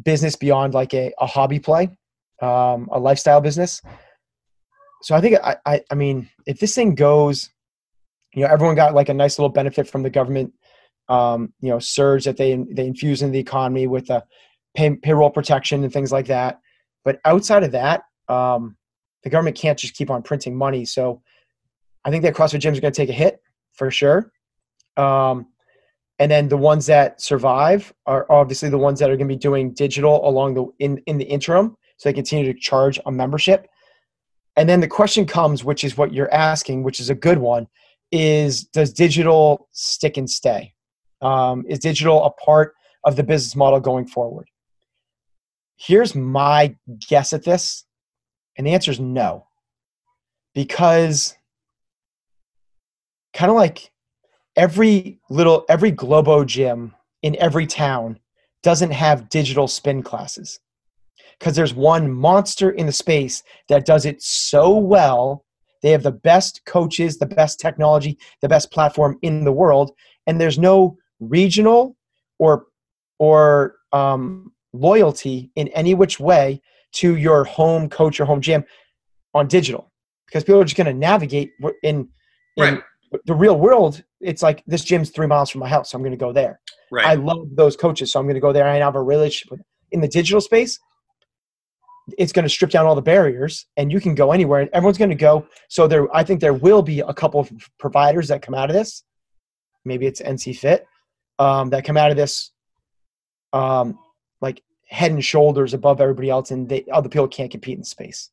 business 0.00 0.36
beyond 0.36 0.72
like 0.72 0.94
a, 0.94 1.12
a 1.18 1.26
hobby 1.26 1.58
play, 1.58 1.88
um, 2.40 2.88
a 2.92 2.98
lifestyle 2.98 3.40
business. 3.40 3.82
So 5.02 5.14
I 5.14 5.20
think 5.20 5.38
I, 5.42 5.56
I 5.66 5.82
I 5.90 5.94
mean 5.94 6.28
if 6.46 6.58
this 6.60 6.74
thing 6.74 6.94
goes, 6.94 7.50
you 8.34 8.42
know, 8.42 8.48
everyone 8.48 8.76
got 8.76 8.94
like 8.94 9.08
a 9.08 9.14
nice 9.14 9.38
little 9.38 9.50
benefit 9.50 9.88
from 9.88 10.02
the 10.02 10.10
government, 10.10 10.52
um, 11.08 11.52
you 11.60 11.70
know, 11.70 11.78
surge 11.78 12.24
that 12.24 12.36
they 12.36 12.56
they 12.56 12.86
infuse 12.86 13.22
in 13.22 13.32
the 13.32 13.38
economy 13.38 13.86
with 13.86 14.06
the 14.06 14.24
pay, 14.74 14.94
payroll 14.96 15.30
protection 15.30 15.82
and 15.84 15.92
things 15.92 16.12
like 16.12 16.26
that. 16.26 16.60
But 17.04 17.20
outside 17.24 17.64
of 17.64 17.72
that, 17.72 18.02
um, 18.28 18.76
the 19.22 19.30
government 19.30 19.56
can't 19.56 19.78
just 19.78 19.94
keep 19.94 20.10
on 20.10 20.22
printing 20.22 20.56
money. 20.56 20.84
So 20.84 21.22
I 22.04 22.10
think 22.10 22.22
that 22.22 22.34
CrossFit 22.34 22.60
gyms 22.60 22.78
are 22.78 22.80
going 22.80 22.92
to 22.92 22.96
take 22.96 23.08
a 23.08 23.14
hit 23.14 23.40
for 23.72 23.90
sure. 23.90 24.32
Um, 24.96 25.46
and 26.18 26.30
then 26.30 26.48
the 26.48 26.56
ones 26.56 26.86
that 26.86 27.20
survive 27.20 27.92
are 28.06 28.26
obviously 28.30 28.68
the 28.68 28.78
ones 28.78 29.00
that 29.00 29.10
are 29.10 29.16
going 29.16 29.28
to 29.28 29.34
be 29.34 29.38
doing 29.38 29.72
digital 29.72 30.28
along 30.28 30.54
the 30.54 30.66
in 30.78 30.98
in 31.06 31.16
the 31.16 31.24
interim, 31.24 31.76
so 32.00 32.08
they 32.08 32.14
continue 32.14 32.50
to 32.50 32.58
charge 32.58 32.98
a 33.04 33.12
membership. 33.12 33.68
And 34.56 34.66
then 34.66 34.80
the 34.80 34.88
question 34.88 35.26
comes, 35.26 35.62
which 35.62 35.84
is 35.84 35.98
what 35.98 36.14
you're 36.14 36.32
asking, 36.32 36.82
which 36.82 36.98
is 36.98 37.10
a 37.10 37.14
good 37.14 37.36
one, 37.36 37.68
is 38.10 38.64
does 38.64 38.90
digital 38.90 39.68
stick 39.72 40.16
and 40.16 40.28
stay? 40.28 40.72
Um, 41.20 41.66
is 41.68 41.78
digital 41.78 42.24
a 42.24 42.30
part 42.30 42.72
of 43.04 43.16
the 43.16 43.22
business 43.22 43.54
model 43.54 43.80
going 43.80 44.06
forward? 44.06 44.48
Here's 45.76 46.14
my 46.14 46.74
guess 47.06 47.34
at 47.34 47.44
this, 47.44 47.84
and 48.56 48.66
the 48.66 48.72
answer 48.72 48.90
is 48.90 48.98
no, 48.98 49.46
because 50.54 51.36
kind 53.34 53.50
of 53.50 53.56
like 53.56 53.92
every 54.56 55.20
little 55.28 55.66
every 55.68 55.90
globo 55.90 56.44
gym 56.44 56.94
in 57.20 57.36
every 57.36 57.66
town 57.66 58.18
doesn't 58.62 58.92
have 58.92 59.28
digital 59.28 59.68
spin 59.68 60.02
classes 60.02 60.60
because 61.40 61.56
there's 61.56 61.74
one 61.74 62.12
monster 62.12 62.70
in 62.70 62.86
the 62.86 62.92
space 62.92 63.42
that 63.68 63.84
does 63.84 64.06
it 64.06 64.22
so 64.22 64.76
well 64.76 65.44
they 65.82 65.90
have 65.90 66.02
the 66.02 66.12
best 66.12 66.60
coaches 66.66 67.18
the 67.18 67.26
best 67.26 67.58
technology 67.58 68.18
the 68.42 68.48
best 68.48 68.70
platform 68.70 69.18
in 69.22 69.44
the 69.44 69.52
world 69.52 69.90
and 70.26 70.40
there's 70.40 70.58
no 70.58 70.96
regional 71.18 71.96
or 72.38 72.66
or 73.18 73.76
um, 73.92 74.52
loyalty 74.72 75.50
in 75.56 75.68
any 75.68 75.94
which 75.94 76.20
way 76.20 76.60
to 76.92 77.16
your 77.16 77.44
home 77.44 77.88
coach 77.88 78.20
or 78.20 78.24
home 78.24 78.40
gym 78.40 78.64
on 79.34 79.48
digital 79.48 79.90
because 80.26 80.44
people 80.44 80.60
are 80.60 80.64
just 80.64 80.76
going 80.76 80.86
to 80.86 80.94
navigate 80.94 81.50
in, 81.82 82.08
in 82.56 82.64
right 82.64 82.82
the 83.24 83.34
real 83.34 83.58
world, 83.58 84.02
it's 84.20 84.42
like 84.42 84.62
this 84.66 84.84
gym's 84.84 85.10
three 85.10 85.26
miles 85.26 85.50
from 85.50 85.60
my 85.60 85.68
house, 85.68 85.90
so 85.90 85.96
I'm 85.96 86.02
going 86.02 86.12
to 86.12 86.16
go 86.16 86.32
there. 86.32 86.60
Right. 86.90 87.06
I 87.06 87.14
love 87.14 87.48
those 87.54 87.76
coaches, 87.76 88.12
so 88.12 88.20
I'm 88.20 88.26
going 88.26 88.34
to 88.34 88.40
go 88.40 88.52
there. 88.52 88.66
I 88.66 88.76
have 88.76 88.94
a 88.94 89.02
relationship 89.02 89.50
with. 89.50 89.60
Them. 89.60 89.66
In 89.92 90.00
the 90.00 90.08
digital 90.08 90.40
space, 90.40 90.78
it's 92.18 92.32
going 92.32 92.44
to 92.44 92.48
strip 92.48 92.70
down 92.70 92.86
all 92.86 92.94
the 92.94 93.02
barriers, 93.02 93.66
and 93.76 93.90
you 93.90 94.00
can 94.00 94.14
go 94.14 94.32
anywhere, 94.32 94.60
and 94.60 94.70
everyone's 94.72 94.98
going 94.98 95.10
to 95.10 95.16
go. 95.16 95.46
So 95.68 95.86
there, 95.86 96.14
I 96.14 96.24
think 96.24 96.40
there 96.40 96.54
will 96.54 96.82
be 96.82 97.00
a 97.00 97.14
couple 97.14 97.40
of 97.40 97.50
providers 97.78 98.28
that 98.28 98.42
come 98.42 98.54
out 98.54 98.70
of 98.70 98.76
this. 98.76 99.02
Maybe 99.84 100.06
it's 100.06 100.20
NC 100.20 100.58
Fit 100.58 100.86
um, 101.38 101.70
that 101.70 101.84
come 101.84 101.96
out 101.96 102.10
of 102.10 102.16
this, 102.16 102.52
um, 103.52 103.98
like 104.40 104.62
head 104.88 105.10
and 105.10 105.24
shoulders 105.24 105.74
above 105.74 106.00
everybody 106.00 106.30
else, 106.30 106.50
and 106.50 106.68
they, 106.68 106.84
other 106.92 107.08
people 107.08 107.28
can't 107.28 107.50
compete 107.50 107.78
in 107.78 107.84
space. 107.84 108.30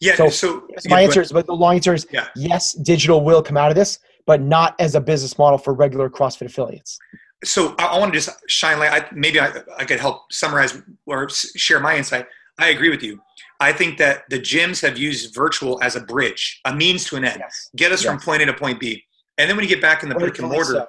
Yeah. 0.00 0.14
So, 0.14 0.28
so 0.28 0.68
my 0.86 1.02
answer 1.02 1.20
is, 1.20 1.32
but 1.32 1.46
the 1.46 1.54
long 1.54 1.74
answer 1.74 1.94
is 1.94 2.06
yeah. 2.10 2.28
yes, 2.34 2.72
digital 2.72 3.22
will 3.22 3.42
come 3.42 3.56
out 3.56 3.70
of 3.70 3.76
this, 3.76 3.98
but 4.26 4.40
not 4.40 4.74
as 4.78 4.94
a 4.94 5.00
business 5.00 5.38
model 5.38 5.58
for 5.58 5.74
regular 5.74 6.08
CrossFit 6.10 6.46
affiliates. 6.46 6.98
So 7.44 7.74
I, 7.78 7.86
I 7.86 7.98
want 7.98 8.12
to 8.12 8.18
just 8.18 8.30
shine 8.48 8.78
light. 8.78 8.92
I, 8.92 9.06
maybe 9.12 9.40
I, 9.40 9.52
I 9.78 9.84
could 9.84 10.00
help 10.00 10.32
summarize 10.32 10.80
or 11.06 11.28
share 11.28 11.80
my 11.80 11.96
insight. 11.96 12.26
I 12.58 12.68
agree 12.68 12.90
with 12.90 13.02
you. 13.02 13.20
I 13.60 13.72
think 13.72 13.98
that 13.98 14.24
the 14.28 14.38
gyms 14.38 14.82
have 14.82 14.98
used 14.98 15.34
virtual 15.34 15.82
as 15.82 15.96
a 15.96 16.00
bridge, 16.00 16.60
a 16.64 16.74
means 16.74 17.04
to 17.06 17.16
an 17.16 17.24
end, 17.24 17.38
yes. 17.40 17.70
get 17.76 17.92
us 17.92 18.02
yes. 18.02 18.10
from 18.10 18.20
point 18.20 18.42
A 18.42 18.46
to 18.46 18.54
point 18.54 18.80
B. 18.80 19.02
And 19.38 19.48
then 19.48 19.56
when 19.56 19.64
you 19.64 19.68
get 19.68 19.82
back 19.82 20.02
in 20.02 20.08
the 20.08 20.14
brick 20.14 20.38
and 20.38 20.48
mortar, 20.48 20.72
so. 20.72 20.86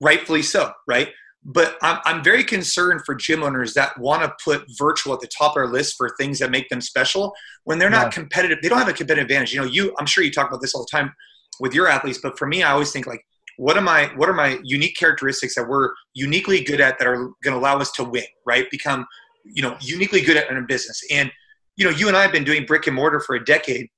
rightfully 0.00 0.42
so, 0.42 0.72
right? 0.86 1.08
But 1.44 1.76
I'm, 1.80 2.00
I'm 2.04 2.24
very 2.24 2.42
concerned 2.42 3.02
for 3.06 3.14
gym 3.14 3.42
owners 3.42 3.72
that 3.74 3.98
want 3.98 4.22
to 4.22 4.32
put 4.44 4.64
virtual 4.78 5.14
at 5.14 5.20
the 5.20 5.28
top 5.28 5.52
of 5.52 5.62
their 5.62 5.68
list 5.68 5.94
for 5.96 6.10
things 6.18 6.38
that 6.40 6.50
make 6.50 6.68
them 6.68 6.80
special 6.80 7.32
when 7.64 7.78
they're 7.78 7.90
not 7.90 8.12
competitive. 8.12 8.58
They 8.62 8.68
don't 8.68 8.78
have 8.78 8.88
a 8.88 8.92
competitive 8.92 9.24
advantage. 9.24 9.54
You 9.54 9.60
know, 9.60 9.66
you 9.66 9.94
I'm 9.98 10.06
sure 10.06 10.24
you 10.24 10.32
talk 10.32 10.48
about 10.48 10.60
this 10.60 10.74
all 10.74 10.82
the 10.82 10.96
time 10.96 11.14
with 11.60 11.72
your 11.72 11.86
athletes, 11.86 12.18
but 12.22 12.38
for 12.38 12.46
me, 12.46 12.62
I 12.62 12.72
always 12.72 12.90
think 12.90 13.06
like, 13.06 13.24
what 13.58 13.78
am 13.78 13.88
I? 13.88 14.10
What 14.16 14.28
are 14.28 14.34
my 14.34 14.58
unique 14.64 14.96
characteristics 14.96 15.54
that 15.54 15.66
we're 15.66 15.90
uniquely 16.14 16.62
good 16.62 16.80
at 16.80 16.98
that 16.98 17.06
are 17.06 17.16
going 17.42 17.54
to 17.54 17.56
allow 17.56 17.78
us 17.78 17.92
to 17.92 18.04
win? 18.04 18.24
Right? 18.44 18.68
Become 18.70 19.06
you 19.52 19.62
know 19.62 19.76
uniquely 19.80 20.20
good 20.20 20.36
at 20.36 20.50
in 20.50 20.56
a 20.56 20.62
business. 20.62 21.00
And 21.10 21.30
you 21.76 21.84
know, 21.84 21.90
you 21.90 22.08
and 22.08 22.16
I 22.16 22.22
have 22.22 22.32
been 22.32 22.44
doing 22.44 22.64
brick 22.64 22.86
and 22.86 22.96
mortar 22.96 23.20
for 23.20 23.36
a 23.36 23.44
decade, 23.44 23.88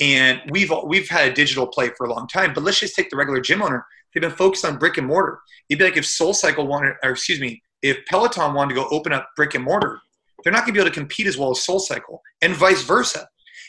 and 0.00 0.40
we've 0.50 0.72
we've 0.86 1.08
had 1.08 1.28
a 1.28 1.32
digital 1.32 1.66
play 1.66 1.90
for 1.96 2.06
a 2.06 2.12
long 2.12 2.28
time. 2.28 2.52
But 2.54 2.64
let's 2.64 2.80
just 2.80 2.94
take 2.94 3.10
the 3.10 3.16
regular 3.16 3.40
gym 3.40 3.62
owner 3.62 3.84
They've 4.14 4.22
been 4.22 4.30
focused 4.30 4.64
on 4.64 4.78
brick 4.78 4.96
and 4.96 5.06
mortar. 5.06 5.40
It'd 5.68 5.78
be 5.78 5.84
like 5.84 5.96
if 5.96 6.06
Soul 6.06 6.32
Cycle 6.32 6.66
wanted, 6.66 6.94
or 7.02 7.10
excuse 7.10 7.40
me, 7.40 7.62
if 7.82 7.98
Peloton 8.06 8.54
wanted 8.54 8.74
to 8.74 8.80
go 8.80 8.88
open 8.90 9.12
up 9.12 9.28
brick 9.36 9.54
and 9.54 9.64
mortar, 9.64 10.00
they're 10.42 10.52
not 10.52 10.60
going 10.60 10.68
to 10.68 10.72
be 10.74 10.80
able 10.80 10.90
to 10.90 10.94
compete 10.94 11.26
as 11.26 11.36
well 11.36 11.50
as 11.50 11.62
Soul 11.62 11.80
Cycle, 11.80 12.22
and 12.40 12.54
vice 12.54 12.82
versa. 12.82 13.28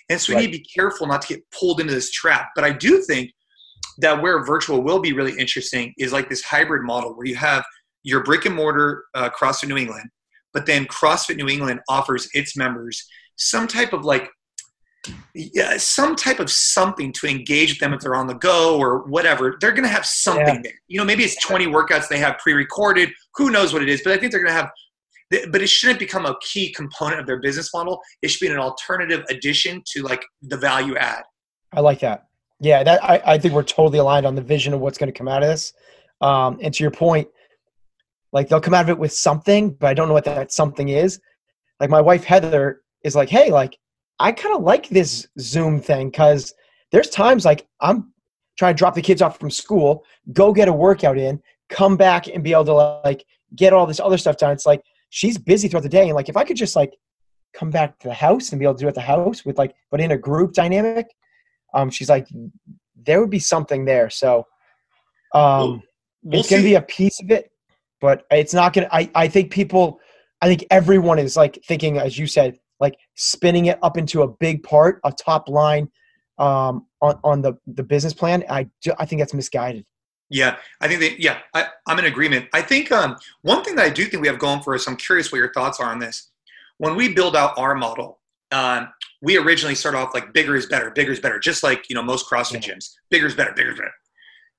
And 0.09 0.21
so 0.21 0.31
we 0.31 0.35
right. 0.35 0.41
need 0.41 0.51
to 0.51 0.59
be 0.59 0.65
careful 0.65 1.07
not 1.07 1.23
to 1.23 1.27
get 1.27 1.43
pulled 1.51 1.79
into 1.79 1.93
this 1.93 2.11
trap. 2.11 2.49
But 2.53 2.63
I 2.63 2.71
do 2.71 3.01
think 3.01 3.31
that 3.97 4.21
where 4.21 4.43
virtual 4.45 4.83
will 4.83 4.99
be 4.99 5.13
really 5.13 5.37
interesting 5.39 5.93
is 5.97 6.13
like 6.13 6.29
this 6.29 6.43
hybrid 6.43 6.83
model 6.83 7.15
where 7.15 7.25
you 7.25 7.35
have 7.35 7.65
your 8.03 8.23
brick 8.23 8.45
and 8.45 8.53
mortar 8.53 9.05
uh, 9.15 9.29
CrossFit 9.29 9.67
New 9.67 9.77
England, 9.77 10.09
but 10.55 10.65
then 10.65 10.85
CrossFit 10.85 11.35
New 11.35 11.49
England 11.49 11.81
offers 11.87 12.27
its 12.33 12.57
members 12.57 13.05
some 13.35 13.67
type 13.67 13.93
of 13.93 14.05
like 14.05 14.29
yeah, 15.35 15.77
some 15.77 16.15
type 16.15 16.39
of 16.39 16.49
something 16.49 17.11
to 17.11 17.27
engage 17.27 17.73
with 17.73 17.79
them 17.79 17.93
if 17.93 17.99
they're 17.99 18.15
on 18.15 18.25
the 18.25 18.33
go 18.33 18.79
or 18.79 19.03
whatever. 19.03 19.55
They're 19.61 19.71
going 19.71 19.83
to 19.83 19.89
have 19.89 20.03
something 20.03 20.55
yeah. 20.55 20.61
there. 20.63 20.73
You 20.87 20.97
know, 20.97 21.05
maybe 21.05 21.23
it's 21.23 21.39
20 21.45 21.67
workouts 21.67 22.07
they 22.07 22.17
have 22.17 22.39
pre-recorded. 22.39 23.11
Who 23.35 23.51
knows 23.51 23.71
what 23.71 23.83
it 23.83 23.89
is? 23.89 24.01
But 24.03 24.13
I 24.13 24.17
think 24.17 24.31
they're 24.31 24.41
going 24.41 24.55
to 24.55 24.59
have. 24.59 24.71
But 25.51 25.61
it 25.61 25.67
shouldn't 25.67 25.99
become 25.99 26.25
a 26.25 26.35
key 26.41 26.73
component 26.73 27.19
of 27.19 27.27
their 27.27 27.39
business 27.39 27.71
model. 27.71 27.99
It 28.23 28.29
should 28.29 28.47
be 28.47 28.51
an 28.51 28.57
alternative 28.57 29.23
addition 29.29 29.83
to 29.93 30.01
like 30.01 30.25
the 30.41 30.57
value 30.57 30.95
add. 30.97 31.21
I 31.71 31.81
like 31.81 31.99
that. 31.99 32.25
Yeah, 32.59 32.83
that 32.83 33.03
I, 33.03 33.21
I 33.25 33.37
think 33.37 33.53
we're 33.53 33.61
totally 33.61 33.99
aligned 33.99 34.25
on 34.25 34.33
the 34.33 34.41
vision 34.41 34.73
of 34.73 34.79
what's 34.79 34.97
going 34.97 35.11
to 35.11 35.17
come 35.17 35.27
out 35.27 35.43
of 35.43 35.49
this. 35.49 35.73
Um, 36.21 36.57
and 36.61 36.73
to 36.73 36.83
your 36.83 36.91
point, 36.91 37.27
like 38.31 38.49
they'll 38.49 38.61
come 38.61 38.73
out 38.73 38.83
of 38.83 38.89
it 38.89 38.99
with 38.99 39.13
something, 39.13 39.71
but 39.71 39.87
I 39.87 39.93
don't 39.93 40.07
know 40.07 40.13
what 40.13 40.25
that 40.25 40.51
something 40.51 40.89
is. 40.89 41.19
Like 41.79 41.89
my 41.89 42.01
wife 42.01 42.23
Heather 42.23 42.81
is 43.03 43.15
like, 43.15 43.29
hey, 43.29 43.51
like 43.51 43.77
I 44.19 44.31
kind 44.31 44.55
of 44.55 44.63
like 44.63 44.89
this 44.89 45.27
Zoom 45.39 45.79
thing 45.79 46.09
because 46.09 46.53
there's 46.91 47.09
times 47.09 47.45
like 47.45 47.67
I'm 47.81 48.11
trying 48.57 48.73
to 48.73 48.77
drop 48.77 48.95
the 48.95 49.01
kids 49.01 49.21
off 49.21 49.39
from 49.39 49.51
school, 49.51 50.05
go 50.33 50.53
get 50.53 50.67
a 50.67 50.73
workout 50.73 51.17
in, 51.17 51.41
come 51.69 51.97
back 51.97 52.27
and 52.27 52.43
be 52.43 52.53
able 52.53 52.65
to 52.65 52.73
like 52.73 53.25
get 53.55 53.73
all 53.73 53.85
this 53.85 53.99
other 53.99 54.17
stuff 54.17 54.37
done. 54.37 54.51
It's 54.51 54.65
like 54.65 54.81
she's 55.09 55.37
busy 55.37 55.67
throughout 55.67 55.83
the 55.83 55.89
day. 55.89 56.03
And 56.03 56.13
like 56.13 56.29
if 56.29 56.37
I 56.37 56.43
could 56.43 56.57
just 56.57 56.75
like 56.75 56.93
come 57.53 57.69
back 57.69 57.99
to 57.99 58.07
the 58.07 58.13
house 58.13 58.51
and 58.51 58.59
be 58.59 58.65
able 58.65 58.75
to 58.75 58.81
do 58.81 58.87
it 58.87 58.89
at 58.89 58.95
the 58.95 59.01
house 59.01 59.45
with 59.45 59.57
like, 59.57 59.75
but 59.91 60.01
in 60.01 60.11
a 60.11 60.17
group 60.17 60.53
dynamic, 60.53 61.07
um, 61.73 61.89
she's 61.89 62.09
like, 62.09 62.27
there 63.05 63.19
would 63.19 63.29
be 63.29 63.39
something 63.39 63.85
there. 63.85 64.09
So 64.09 64.45
um, 65.33 65.83
we'll 66.23 66.39
it's 66.39 66.49
going 66.49 66.61
to 66.61 66.67
be 66.67 66.75
a 66.75 66.81
piece 66.81 67.21
of 67.21 67.29
it, 67.31 67.51
but 68.01 68.25
it's 68.31 68.53
not 68.53 68.73
going 68.73 68.87
to, 68.87 68.95
I 68.95 69.09
I 69.15 69.27
think 69.27 69.51
people, 69.51 69.99
I 70.41 70.47
think 70.47 70.65
everyone 70.69 71.19
is 71.19 71.35
like 71.37 71.59
thinking, 71.67 71.97
as 71.97 72.17
you 72.17 72.27
said, 72.27 72.59
like 72.79 72.97
spinning 73.15 73.65
it 73.67 73.79
up 73.81 73.97
into 73.97 74.21
a 74.23 74.27
big 74.27 74.63
part, 74.63 74.99
a 75.03 75.11
top 75.11 75.47
line 75.49 75.89
um, 76.37 76.85
on, 77.01 77.19
on 77.23 77.41
the, 77.41 77.53
the 77.67 77.83
business 77.83 78.13
plan. 78.13 78.43
I, 78.49 78.69
do, 78.81 78.93
I 78.99 79.05
think 79.05 79.21
that's 79.21 79.33
misguided. 79.33 79.85
Yeah, 80.29 80.57
I 80.81 80.87
think 80.87 80.99
that, 81.01 81.19
yeah, 81.19 81.39
I, 81.53 81.67
am 81.87 81.99
in 81.99 82.05
agreement. 82.05 82.47
I 82.53 82.61
think 82.61 82.91
um, 82.91 83.15
one 83.43 83.63
thing 83.63 83.75
that 83.75 83.85
I 83.85 83.89
do 83.89 84.05
think 84.05 84.21
we 84.21 84.27
have 84.27 84.39
going 84.39 84.61
for 84.61 84.73
us, 84.73 84.87
I'm 84.87 84.97
curious 84.97 85.31
what 85.31 85.37
your 85.37 85.53
thoughts 85.53 85.79
are 85.79 85.89
on 85.89 85.99
this. 85.99 86.31
When 86.77 86.95
we 86.95 87.13
build 87.13 87.35
out 87.35 87.57
our 87.57 87.75
model, 87.75 88.19
um, 88.51 88.89
we 89.21 89.37
originally 89.37 89.75
start 89.75 89.95
off 89.95 90.13
like 90.13 90.33
bigger 90.33 90.55
is 90.55 90.65
better, 90.65 90.91
bigger 90.91 91.11
is 91.11 91.19
better, 91.19 91.39
just 91.39 91.63
like, 91.63 91.89
you 91.89 91.95
know, 91.95 92.03
most 92.03 92.29
CrossFit 92.29 92.61
gyms, 92.61 92.93
bigger 93.09 93.27
is 93.27 93.35
better, 93.35 93.53
bigger 93.53 93.71
is 93.71 93.77
better. 93.77 93.93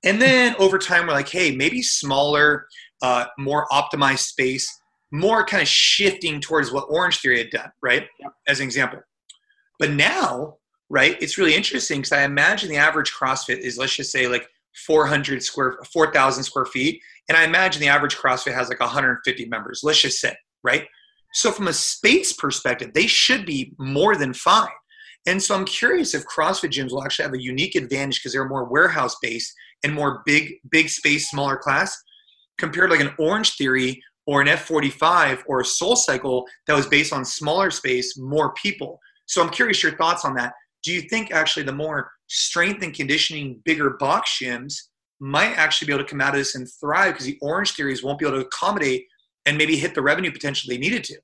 And 0.03 0.21
then 0.21 0.55
over 0.59 0.77
time, 0.77 1.07
we're 1.07 1.13
like, 1.13 1.29
hey, 1.29 1.55
maybe 1.55 1.81
smaller, 1.81 2.67
uh, 3.01 3.25
more 3.37 3.67
optimized 3.71 4.19
space 4.19 4.67
more 5.09 5.45
kind 5.45 5.61
of 5.61 5.69
shifting 5.69 6.41
towards 6.41 6.69
what 6.69 6.83
Orange 6.89 7.21
Theory 7.21 7.37
had 7.37 7.49
done, 7.49 7.71
right? 7.81 8.05
Yep. 8.19 8.33
As 8.45 8.59
an 8.59 8.65
example. 8.65 8.99
But 9.79 9.91
now 9.91 10.57
right? 10.89 11.17
It's 11.21 11.37
really 11.37 11.55
interesting 11.55 11.99
because 11.99 12.11
I 12.11 12.23
imagine 12.23 12.69
the 12.69 12.77
average 12.77 13.11
CrossFit 13.11 13.59
is 13.59 13.77
let's 13.77 13.95
just 13.95 14.11
say 14.11 14.27
like 14.27 14.47
400 14.85 15.43
square, 15.43 15.77
4,000 15.91 16.43
square 16.43 16.65
feet, 16.65 17.01
and 17.29 17.37
I 17.37 17.43
imagine 17.43 17.81
the 17.81 17.87
average 17.87 18.15
CrossFit 18.15 18.53
has 18.53 18.69
like 18.69 18.79
150 18.79 19.45
members. 19.45 19.81
Let's 19.83 20.01
just 20.01 20.19
say, 20.19 20.35
right? 20.63 20.85
So 21.33 21.51
from 21.51 21.67
a 21.67 21.73
space 21.73 22.33
perspective, 22.33 22.93
they 22.93 23.07
should 23.07 23.45
be 23.45 23.73
more 23.77 24.15
than 24.15 24.33
fine. 24.33 24.69
And 25.25 25.43
so 25.43 25.55
I'm 25.55 25.65
curious 25.65 26.13
if 26.13 26.23
CrossFit 26.25 26.71
gyms 26.71 26.91
will 26.91 27.03
actually 27.03 27.23
have 27.23 27.33
a 27.33 27.41
unique 27.41 27.75
advantage 27.75 28.19
because 28.19 28.31
they're 28.31 28.47
more 28.47 28.63
warehouse 28.63 29.17
based 29.21 29.53
and 29.83 29.93
more 29.93 30.21
big, 30.25 30.53
big 30.71 30.89
space, 30.89 31.29
smaller 31.29 31.57
class, 31.57 32.01
compared 32.57 32.89
like 32.89 32.99
an 32.99 33.13
Orange 33.19 33.55
Theory 33.55 34.01
or 34.25 34.41
an 34.41 34.47
F45 34.47 35.43
or 35.47 35.61
a 35.61 35.65
Soul 35.65 35.95
Cycle 35.95 36.45
that 36.67 36.75
was 36.75 36.85
based 36.85 37.13
on 37.13 37.23
smaller 37.23 37.71
space, 37.71 38.17
more 38.17 38.53
people. 38.53 38.99
So 39.25 39.41
I'm 39.41 39.49
curious 39.49 39.81
your 39.81 39.95
thoughts 39.95 40.25
on 40.25 40.35
that. 40.35 40.53
Do 40.83 40.91
you 40.91 41.01
think 41.01 41.31
actually 41.31 41.63
the 41.63 41.71
more 41.71 42.11
strength 42.27 42.83
and 42.83 42.93
conditioning, 42.93 43.61
bigger 43.65 43.91
box 43.91 44.39
gyms 44.41 44.75
might 45.19 45.57
actually 45.57 45.87
be 45.87 45.93
able 45.93 46.03
to 46.03 46.09
come 46.09 46.21
out 46.21 46.29
of 46.29 46.39
this 46.39 46.55
and 46.55 46.67
thrive 46.79 47.13
because 47.13 47.25
the 47.25 47.37
Orange 47.41 47.71
Theories 47.71 48.03
won't 48.03 48.19
be 48.19 48.27
able 48.27 48.39
to 48.39 48.45
accommodate 48.45 49.05
and 49.45 49.57
maybe 49.57 49.77
hit 49.77 49.95
the 49.95 50.01
revenue 50.01 50.31
potential 50.31 50.69
they 50.69 50.77
needed 50.77 51.03
to? 51.05 51.17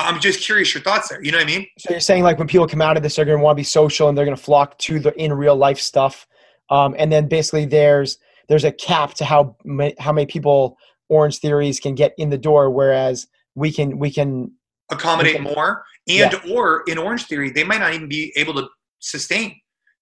I'm 0.00 0.20
just 0.20 0.40
curious 0.40 0.74
your 0.74 0.82
thoughts 0.82 1.08
there. 1.08 1.22
You 1.22 1.32
know 1.32 1.38
what 1.38 1.48
I 1.48 1.50
mean? 1.50 1.66
So 1.78 1.90
you're 1.90 2.00
saying 2.00 2.22
like 2.22 2.38
when 2.38 2.46
people 2.46 2.68
come 2.68 2.80
out 2.80 2.96
of 2.96 3.02
this, 3.02 3.16
they're 3.16 3.24
going 3.24 3.38
to 3.38 3.42
want 3.42 3.56
to 3.56 3.60
be 3.60 3.64
social 3.64 4.08
and 4.08 4.16
they're 4.16 4.24
going 4.24 4.36
to 4.36 4.42
flock 4.42 4.78
to 4.78 5.00
the 5.00 5.12
in 5.20 5.32
real 5.32 5.56
life 5.56 5.78
stuff, 5.78 6.26
um, 6.70 6.94
and 6.98 7.10
then 7.10 7.28
basically 7.28 7.64
there's 7.64 8.18
there's 8.48 8.64
a 8.64 8.72
cap 8.72 9.14
to 9.14 9.24
how 9.24 9.56
how 9.98 10.12
many 10.12 10.26
people 10.26 10.76
Orange 11.08 11.38
Theories 11.38 11.80
can 11.80 11.94
get 11.94 12.14
in 12.18 12.30
the 12.30 12.38
door, 12.38 12.70
whereas 12.70 13.26
we 13.54 13.72
can 13.72 13.98
we 13.98 14.10
can 14.10 14.52
accommodate 14.90 15.38
we 15.38 15.44
can, 15.44 15.54
more, 15.54 15.84
and 16.08 16.32
yeah. 16.32 16.54
or 16.54 16.82
in 16.86 16.98
Orange 16.98 17.26
Theory 17.26 17.50
they 17.50 17.64
might 17.64 17.80
not 17.80 17.94
even 17.94 18.08
be 18.08 18.32
able 18.36 18.54
to 18.54 18.68
sustain 19.00 19.54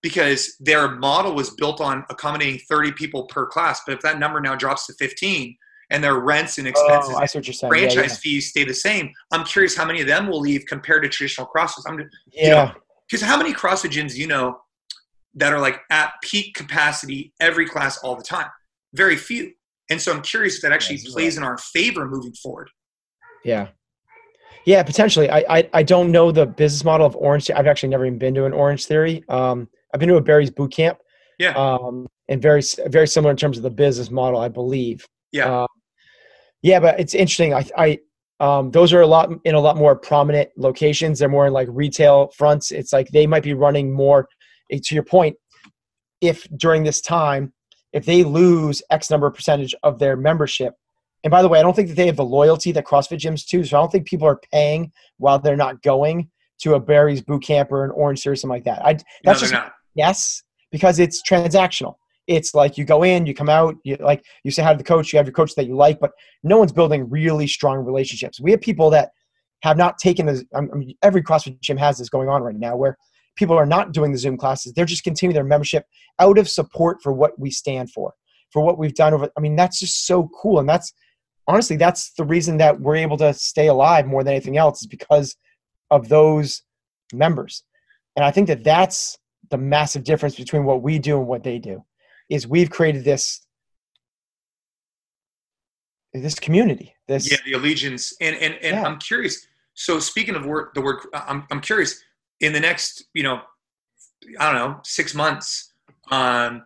because 0.02 0.56
their 0.60 0.88
model 0.88 1.34
was 1.34 1.50
built 1.50 1.80
on 1.80 2.04
accommodating 2.10 2.60
30 2.68 2.92
people 2.92 3.24
per 3.24 3.46
class. 3.46 3.80
But 3.84 3.94
if 3.94 4.00
that 4.02 4.18
number 4.18 4.40
now 4.40 4.54
drops 4.54 4.86
to 4.86 4.92
15, 4.94 5.56
and 5.90 6.02
their 6.02 6.16
rents 6.16 6.58
and 6.58 6.66
oh, 6.66 6.70
expenses, 6.70 7.14
oh, 7.14 7.18
I 7.18 7.26
see 7.26 7.38
what 7.38 7.46
you're 7.46 7.54
saying. 7.54 7.70
franchise 7.70 7.94
yeah, 7.94 8.02
yeah. 8.02 8.14
fees 8.14 8.50
stay 8.50 8.64
the 8.64 8.74
same. 8.74 9.12
I'm 9.32 9.44
curious 9.44 9.76
how 9.76 9.84
many 9.84 10.00
of 10.00 10.06
them 10.06 10.28
will 10.28 10.40
leave 10.40 10.66
compared 10.66 11.02
to 11.04 11.08
traditional 11.08 11.48
CrossFit. 11.54 11.82
I'm, 11.86 12.08
yeah. 12.32 12.72
Because 13.08 13.22
you 13.22 13.26
know, 13.26 13.32
how 13.32 13.38
many 13.38 13.54
CrossFit 13.54 13.90
gyms 13.90 14.16
you 14.16 14.26
know 14.26 14.58
that 15.36 15.52
are 15.52 15.60
like 15.60 15.80
at 15.90 16.12
peak 16.22 16.54
capacity 16.54 17.32
every 17.40 17.66
class 17.66 17.98
all 17.98 18.16
the 18.16 18.24
time? 18.24 18.48
Very 18.94 19.16
few. 19.16 19.52
And 19.90 20.00
so 20.00 20.12
I'm 20.12 20.22
curious 20.22 20.56
if 20.56 20.62
that 20.62 20.72
actually 20.72 20.96
That's 20.96 21.12
plays 21.12 21.36
right. 21.36 21.42
in 21.42 21.48
our 21.48 21.58
favor 21.58 22.06
moving 22.06 22.32
forward. 22.34 22.70
Yeah. 23.44 23.68
Yeah, 24.64 24.82
potentially. 24.82 25.30
I, 25.30 25.44
I, 25.48 25.70
I 25.72 25.82
don't 25.84 26.10
know 26.10 26.32
the 26.32 26.44
business 26.44 26.84
model 26.84 27.06
of 27.06 27.14
Orange. 27.14 27.50
I've 27.52 27.68
actually 27.68 27.90
never 27.90 28.04
even 28.04 28.18
been 28.18 28.34
to 28.34 28.46
an 28.46 28.52
Orange 28.52 28.86
Theory. 28.86 29.22
Um, 29.28 29.68
I've 29.94 30.00
been 30.00 30.08
to 30.08 30.16
a 30.16 30.20
Barry's 30.20 30.50
boot 30.50 30.72
camp. 30.72 30.98
Yeah. 31.38 31.52
Um, 31.52 32.08
and 32.28 32.42
very 32.42 32.62
very 32.86 33.06
similar 33.06 33.30
in 33.30 33.36
terms 33.36 33.56
of 33.56 33.62
the 33.62 33.70
business 33.70 34.10
model, 34.10 34.40
I 34.40 34.48
believe. 34.48 35.06
Yeah. 35.30 35.62
Uh, 35.62 35.66
yeah, 36.62 36.80
but 36.80 36.98
it's 36.98 37.14
interesting. 37.14 37.54
I, 37.54 37.64
I 37.76 37.98
um, 38.40 38.70
those 38.70 38.92
are 38.92 39.00
a 39.00 39.06
lot 39.06 39.30
in 39.44 39.54
a 39.54 39.60
lot 39.60 39.76
more 39.76 39.94
prominent 39.94 40.50
locations. 40.56 41.18
They're 41.18 41.28
more 41.28 41.46
in 41.46 41.52
like 41.52 41.68
retail 41.70 42.32
fronts. 42.36 42.72
It's 42.72 42.92
like 42.92 43.08
they 43.08 43.26
might 43.26 43.42
be 43.42 43.54
running 43.54 43.92
more. 43.92 44.28
To 44.70 44.94
your 44.94 45.04
point, 45.04 45.36
if 46.20 46.46
during 46.56 46.84
this 46.84 47.00
time, 47.00 47.52
if 47.92 48.04
they 48.04 48.24
lose 48.24 48.82
X 48.90 49.10
number 49.10 49.26
of 49.26 49.34
percentage 49.34 49.74
of 49.82 49.98
their 49.98 50.16
membership, 50.16 50.74
and 51.24 51.30
by 51.30 51.42
the 51.42 51.48
way, 51.48 51.58
I 51.58 51.62
don't 51.62 51.74
think 51.74 51.88
that 51.88 51.94
they 51.94 52.06
have 52.06 52.16
the 52.16 52.24
loyalty 52.24 52.72
that 52.72 52.84
CrossFit 52.84 53.18
gyms 53.18 53.46
do. 53.46 53.64
So 53.64 53.76
I 53.76 53.80
don't 53.80 53.90
think 53.90 54.06
people 54.06 54.28
are 54.28 54.40
paying 54.52 54.92
while 55.18 55.38
they're 55.38 55.56
not 55.56 55.82
going 55.82 56.30
to 56.60 56.74
a 56.74 56.80
Barry's 56.80 57.20
boot 57.20 57.42
camp 57.42 57.72
or 57.72 57.84
an 57.84 57.90
Orange 57.90 58.22
Theory 58.22 58.34
or 58.34 58.36
something 58.36 58.54
like 58.54 58.64
that. 58.64 58.84
I 58.84 58.92
that's 58.92 59.06
no, 59.24 59.34
just 59.34 59.52
not. 59.52 59.72
yes 59.94 60.42
because 60.70 60.98
it's 60.98 61.22
transactional 61.22 61.94
it's 62.26 62.54
like 62.54 62.76
you 62.76 62.84
go 62.84 63.02
in, 63.02 63.26
you 63.26 63.34
come 63.34 63.48
out, 63.48 63.76
you 63.84 63.96
like 64.00 64.24
you 64.44 64.50
say 64.50 64.62
hi 64.62 64.72
to 64.72 64.78
the 64.78 64.84
coach, 64.84 65.12
you 65.12 65.16
have 65.16 65.26
your 65.26 65.32
coach 65.32 65.54
that 65.54 65.66
you 65.66 65.76
like, 65.76 66.00
but 66.00 66.12
no 66.42 66.58
one's 66.58 66.72
building 66.72 67.08
really 67.08 67.46
strong 67.46 67.78
relationships. 67.78 68.40
We 68.40 68.50
have 68.50 68.60
people 68.60 68.90
that 68.90 69.10
have 69.62 69.76
not 69.76 69.98
taken 69.98 70.26
this. 70.26 70.44
I 70.54 70.62
mean, 70.62 70.94
every 71.02 71.22
CrossFit 71.22 71.60
gym 71.60 71.76
has 71.76 71.98
this 71.98 72.08
going 72.08 72.28
on 72.28 72.42
right 72.42 72.56
now, 72.56 72.76
where 72.76 72.96
people 73.36 73.56
are 73.56 73.66
not 73.66 73.92
doing 73.92 74.12
the 74.12 74.18
Zoom 74.18 74.36
classes; 74.36 74.72
they're 74.72 74.84
just 74.84 75.04
continuing 75.04 75.34
their 75.34 75.44
membership 75.44 75.84
out 76.18 76.38
of 76.38 76.48
support 76.48 76.98
for 77.02 77.12
what 77.12 77.38
we 77.38 77.50
stand 77.50 77.90
for, 77.90 78.14
for 78.50 78.62
what 78.62 78.78
we've 78.78 78.94
done 78.94 79.14
over. 79.14 79.30
I 79.36 79.40
mean, 79.40 79.56
that's 79.56 79.78
just 79.78 80.06
so 80.06 80.28
cool, 80.40 80.58
and 80.58 80.68
that's 80.68 80.92
honestly 81.46 81.76
that's 81.76 82.12
the 82.14 82.24
reason 82.24 82.56
that 82.58 82.80
we're 82.80 82.96
able 82.96 83.16
to 83.18 83.32
stay 83.34 83.68
alive 83.68 84.06
more 84.06 84.24
than 84.24 84.34
anything 84.34 84.56
else 84.56 84.82
is 84.82 84.88
because 84.88 85.36
of 85.90 86.08
those 86.08 86.62
members, 87.12 87.62
and 88.16 88.24
I 88.24 88.30
think 88.30 88.48
that 88.48 88.64
that's 88.64 89.18
the 89.50 89.58
massive 89.58 90.04
difference 90.04 90.34
between 90.34 90.64
what 90.64 90.82
we 90.82 90.98
do 90.98 91.18
and 91.18 91.26
what 91.26 91.44
they 91.44 91.58
do 91.58 91.84
is 92.28 92.46
we've 92.46 92.70
created 92.70 93.04
this 93.04 93.46
this 96.12 96.38
community 96.38 96.94
this 97.08 97.30
yeah 97.30 97.36
the 97.44 97.52
allegiance 97.52 98.14
and 98.20 98.36
and, 98.36 98.54
and 98.54 98.76
yeah. 98.76 98.84
i'm 98.84 98.98
curious 98.98 99.46
so 99.74 99.98
speaking 99.98 100.34
of 100.34 100.46
word 100.46 100.68
the 100.74 100.80
word 100.80 101.00
I'm, 101.12 101.46
I'm 101.50 101.60
curious 101.60 102.02
in 102.40 102.52
the 102.52 102.60
next 102.60 103.04
you 103.14 103.22
know 103.22 103.40
i 104.38 104.52
don't 104.52 104.54
know 104.54 104.80
six 104.84 105.14
months 105.14 105.72
um 106.10 106.64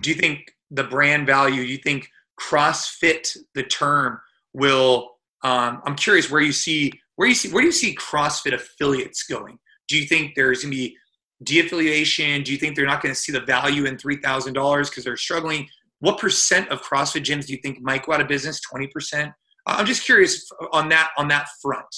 do 0.00 0.10
you 0.10 0.16
think 0.16 0.54
the 0.70 0.84
brand 0.84 1.26
value 1.26 1.62
Do 1.62 1.68
you 1.68 1.78
think 1.78 2.08
crossfit 2.40 3.36
the 3.54 3.62
term 3.62 4.20
will 4.52 5.16
um 5.42 5.82
i'm 5.84 5.94
curious 5.94 6.30
where 6.30 6.40
you 6.40 6.52
see 6.52 6.92
where 7.16 7.28
you 7.28 7.34
see 7.34 7.50
where 7.50 7.62
do 7.62 7.66
you 7.66 7.72
see 7.72 7.94
crossfit 7.94 8.54
affiliates 8.54 9.24
going 9.24 9.58
do 9.88 9.98
you 9.98 10.06
think 10.06 10.34
there's 10.34 10.62
to 10.62 10.70
be 10.70 10.96
de-affiliation? 11.44 12.42
Do 12.42 12.52
you 12.52 12.58
think 12.58 12.76
they're 12.76 12.86
not 12.86 13.02
going 13.02 13.14
to 13.14 13.20
see 13.20 13.32
the 13.32 13.40
value 13.40 13.84
in 13.84 13.98
three 13.98 14.16
thousand 14.16 14.54
dollars 14.54 14.90
because 14.90 15.04
they're 15.04 15.16
struggling? 15.16 15.68
What 16.00 16.18
percent 16.18 16.68
of 16.70 16.82
CrossFit 16.82 17.24
gyms 17.24 17.46
do 17.46 17.52
you 17.52 17.58
think 17.62 17.80
might 17.80 18.04
go 18.04 18.12
out 18.12 18.20
of 18.20 18.28
business? 18.28 18.60
Twenty 18.60 18.86
percent. 18.88 19.32
I'm 19.66 19.86
just 19.86 20.04
curious 20.04 20.48
on 20.72 20.88
that 20.88 21.10
on 21.16 21.28
that 21.28 21.46
front. 21.60 21.94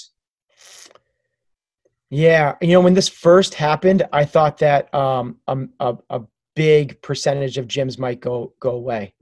Yeah, 2.15 2.55
you 2.61 2.69
know, 2.69 2.79
when 2.79 2.93
this 2.93 3.09
first 3.09 3.55
happened, 3.55 4.07
I 4.13 4.23
thought 4.23 4.59
that 4.59 4.93
um, 4.95 5.37
a, 5.49 5.97
a 6.09 6.21
big 6.55 7.01
percentage 7.01 7.57
of 7.57 7.67
gyms 7.67 7.99
might 7.99 8.21
go 8.21 8.53
go 8.61 8.71
away. 8.71 9.13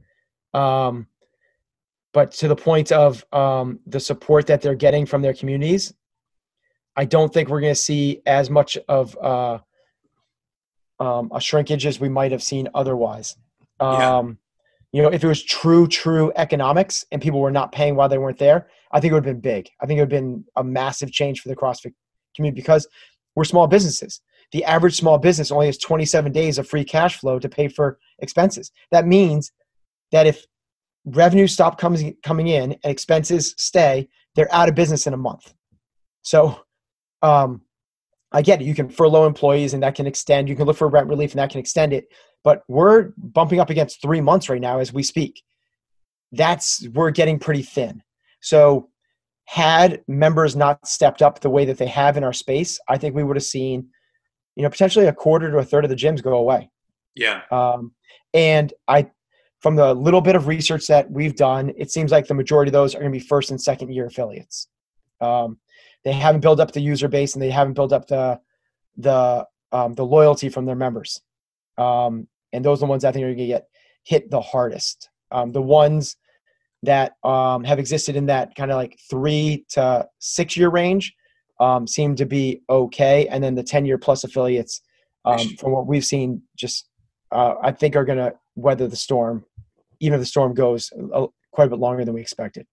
Um, 0.53 1.07
but 2.13 2.33
to 2.33 2.47
the 2.47 2.55
point 2.55 2.91
of 2.91 3.25
um, 3.33 3.79
the 3.87 3.99
support 3.99 4.45
that 4.45 4.61
they're 4.61 4.75
getting 4.75 5.07
from 5.07 5.23
their 5.23 5.33
communities, 5.33 5.91
I 6.95 7.05
don't 7.05 7.33
think 7.33 7.49
we're 7.49 7.61
going 7.61 7.73
to 7.73 7.81
see 7.81 8.21
as 8.27 8.51
much 8.51 8.77
of 8.87 9.17
uh, 9.17 9.57
um, 10.99 11.31
a 11.33 11.41
shrinkage 11.41 11.87
as 11.87 11.99
we 11.99 12.09
might 12.09 12.31
have 12.31 12.43
seen 12.43 12.69
otherwise. 12.75 13.35
Um, 13.79 13.97
yeah. 13.97 14.21
You 14.91 15.01
know, 15.01 15.11
if 15.11 15.23
it 15.23 15.27
was 15.27 15.41
true, 15.41 15.87
true 15.87 16.31
economics 16.35 17.05
and 17.11 17.19
people 17.19 17.39
were 17.39 17.49
not 17.49 17.71
paying 17.71 17.95
while 17.95 18.07
they 18.07 18.19
weren't 18.19 18.37
there, 18.37 18.67
I 18.91 18.99
think 18.99 19.09
it 19.09 19.15
would 19.15 19.25
have 19.25 19.33
been 19.33 19.41
big. 19.41 19.67
I 19.81 19.87
think 19.87 19.97
it 19.97 20.03
would 20.03 20.11
have 20.11 20.21
been 20.21 20.45
a 20.55 20.63
massive 20.63 21.11
change 21.11 21.41
for 21.41 21.49
the 21.49 21.55
CrossFit 21.55 21.95
community 22.35 22.61
because 22.61 22.87
we're 23.35 23.43
small 23.43 23.67
businesses. 23.67 24.21
The 24.51 24.63
average 24.65 24.95
small 24.95 25.17
business 25.17 25.51
only 25.51 25.65
has 25.65 25.77
27 25.77 26.31
days 26.31 26.57
of 26.57 26.67
free 26.67 26.83
cash 26.83 27.19
flow 27.19 27.39
to 27.39 27.49
pay 27.49 27.67
for 27.67 27.97
expenses. 28.19 28.71
That 28.91 29.07
means 29.07 29.51
that 30.11 30.27
if 30.27 30.45
revenue 31.05 31.47
stop 31.47 31.77
coming 31.77 32.15
coming 32.23 32.47
in 32.47 32.73
and 32.73 32.79
expenses 32.83 33.55
stay, 33.57 34.07
they're 34.35 34.53
out 34.53 34.69
of 34.69 34.75
business 34.75 35.07
in 35.07 35.13
a 35.13 35.17
month. 35.17 35.53
So, 36.21 36.59
um, 37.21 37.61
I 38.31 38.41
get 38.41 38.61
it. 38.61 38.65
You 38.65 38.73
can 38.73 38.89
furlough 38.89 39.27
employees 39.27 39.73
and 39.73 39.83
that 39.83 39.95
can 39.95 40.07
extend. 40.07 40.49
You 40.49 40.55
can 40.55 40.65
look 40.65 40.77
for 40.77 40.87
rent 40.87 41.07
relief 41.07 41.31
and 41.31 41.39
that 41.39 41.51
can 41.51 41.59
extend 41.59 41.93
it. 41.93 42.05
But 42.43 42.63
we're 42.67 43.11
bumping 43.17 43.59
up 43.59 43.69
against 43.69 44.01
three 44.01 44.21
months 44.21 44.49
right 44.49 44.59
now 44.59 44.79
as 44.79 44.91
we 44.91 45.03
speak. 45.03 45.41
That's 46.31 46.87
we're 46.89 47.11
getting 47.11 47.37
pretty 47.37 47.61
thin. 47.61 48.01
So 48.41 48.89
had 49.45 50.01
members 50.07 50.55
not 50.55 50.87
stepped 50.87 51.21
up 51.21 51.39
the 51.39 51.49
way 51.49 51.65
that 51.65 51.77
they 51.77 51.87
have 51.87 52.17
in 52.17 52.23
our 52.23 52.33
space, 52.33 52.79
I 52.87 52.97
think 52.97 53.15
we 53.15 53.23
would 53.23 53.35
have 53.35 53.43
seen, 53.43 53.87
you 54.55 54.63
know, 54.63 54.69
potentially 54.69 55.07
a 55.07 55.13
quarter 55.13 55.51
to 55.51 55.57
a 55.57 55.63
third 55.63 55.83
of 55.83 55.89
the 55.89 55.95
gyms 55.95 56.23
go 56.23 56.35
away. 56.35 56.69
Yeah. 57.15 57.41
Um, 57.51 57.93
and 58.33 58.73
I, 58.87 59.11
from 59.59 59.75
the 59.75 59.93
little 59.93 60.21
bit 60.21 60.35
of 60.35 60.47
research 60.47 60.87
that 60.87 61.09
we've 61.09 61.35
done, 61.35 61.71
it 61.77 61.91
seems 61.91 62.11
like 62.11 62.27
the 62.27 62.33
majority 62.33 62.69
of 62.69 62.73
those 62.73 62.95
are 62.95 62.99
going 62.99 63.11
to 63.11 63.19
be 63.19 63.25
first 63.25 63.51
and 63.51 63.61
second 63.61 63.93
year 63.93 64.07
affiliates. 64.07 64.67
Um, 65.21 65.59
they 66.03 66.13
haven't 66.13 66.41
built 66.41 66.59
up 66.59 66.71
the 66.71 66.81
user 66.81 67.07
base 67.07 67.33
and 67.33 67.41
they 67.41 67.49
haven't 67.49 67.73
built 67.73 67.93
up 67.93 68.07
the 68.07 68.39
the 68.97 69.45
um, 69.71 69.93
the 69.93 70.05
loyalty 70.05 70.49
from 70.49 70.65
their 70.65 70.75
members. 70.75 71.21
Um, 71.77 72.27
and 72.51 72.63
those 72.63 72.79
are 72.79 72.85
the 72.85 72.89
ones 72.89 73.03
I 73.03 73.11
think 73.11 73.23
are 73.23 73.27
going 73.27 73.37
to 73.37 73.47
get 73.47 73.67
hit 74.03 74.29
the 74.29 74.41
hardest. 74.41 75.09
Um, 75.31 75.51
the 75.51 75.61
ones 75.61 76.15
that 76.83 77.13
um, 77.23 77.63
have 77.63 77.79
existed 77.79 78.15
in 78.15 78.27
that 78.27 78.55
kind 78.55 78.69
of 78.69 78.77
like 78.77 78.99
three 79.09 79.65
to 79.69 80.05
six 80.19 80.55
year 80.55 80.69
range 80.69 81.13
um, 81.59 81.87
seem 81.87 82.15
to 82.15 82.25
be 82.25 82.61
okay, 82.69 83.27
and 83.27 83.43
then 83.43 83.55
the 83.55 83.63
ten 83.63 83.85
year 83.85 83.97
plus 83.97 84.23
affiliates, 84.23 84.81
um, 85.25 85.39
from 85.57 85.71
what 85.71 85.87
we've 85.87 86.05
seen, 86.05 86.41
just 86.55 86.89
uh, 87.31 87.55
I 87.61 87.71
think 87.71 87.95
are 87.95 88.05
going 88.05 88.17
to 88.17 88.33
weather 88.55 88.87
the 88.87 88.95
storm, 88.95 89.45
even 89.99 90.15
if 90.15 90.21
the 90.21 90.25
storm 90.25 90.53
goes 90.53 90.91
a, 91.13 91.27
quite 91.51 91.65
a 91.65 91.69
bit 91.69 91.79
longer 91.79 92.05
than 92.05 92.13
we 92.13 92.21
expected. 92.21 92.67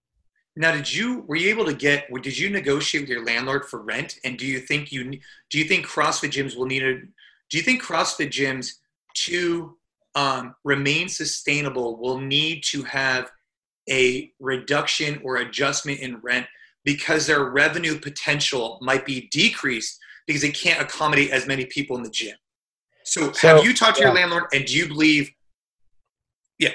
Now, 0.57 0.73
did 0.73 0.93
you 0.93 1.21
were 1.27 1.37
you 1.37 1.49
able 1.49 1.65
to 1.65 1.73
get? 1.73 2.07
Did 2.21 2.37
you 2.37 2.49
negotiate 2.49 3.03
with 3.03 3.09
your 3.09 3.25
landlord 3.25 3.65
for 3.65 3.81
rent? 3.81 4.19
And 4.25 4.37
do 4.37 4.45
you 4.45 4.59
think 4.59 4.91
you 4.91 5.19
do 5.49 5.57
you 5.57 5.63
think 5.63 5.87
CrossFit 5.87 6.31
gyms 6.31 6.57
will 6.57 6.65
need 6.65 6.79
to 6.79 6.99
Do 7.49 7.57
you 7.57 7.63
think 7.63 7.81
CrossFit 7.81 8.29
gyms 8.29 8.73
to 9.13 9.77
um, 10.15 10.55
remain 10.65 11.07
sustainable 11.07 11.97
will 11.97 12.19
need 12.19 12.63
to 12.65 12.83
have 12.83 13.31
a 13.91 14.31
reduction 14.39 15.21
or 15.23 15.37
adjustment 15.37 15.99
in 15.99 16.17
rent 16.21 16.47
because 16.85 17.27
their 17.27 17.51
revenue 17.51 17.99
potential 17.99 18.79
might 18.81 19.05
be 19.05 19.29
decreased 19.31 19.99
because 20.25 20.41
they 20.41 20.51
can't 20.51 20.81
accommodate 20.81 21.31
as 21.31 21.45
many 21.45 21.65
people 21.65 21.97
in 21.97 22.03
the 22.03 22.09
gym. 22.09 22.35
So, 23.03 23.31
so 23.31 23.55
have 23.55 23.65
you 23.65 23.73
talked 23.73 23.97
to 23.97 24.01
yeah. 24.01 24.07
your 24.07 24.15
landlord 24.15 24.45
and 24.53 24.65
do 24.65 24.75
you 24.75 24.87
believe 24.87 25.31
yeah. 26.61 26.69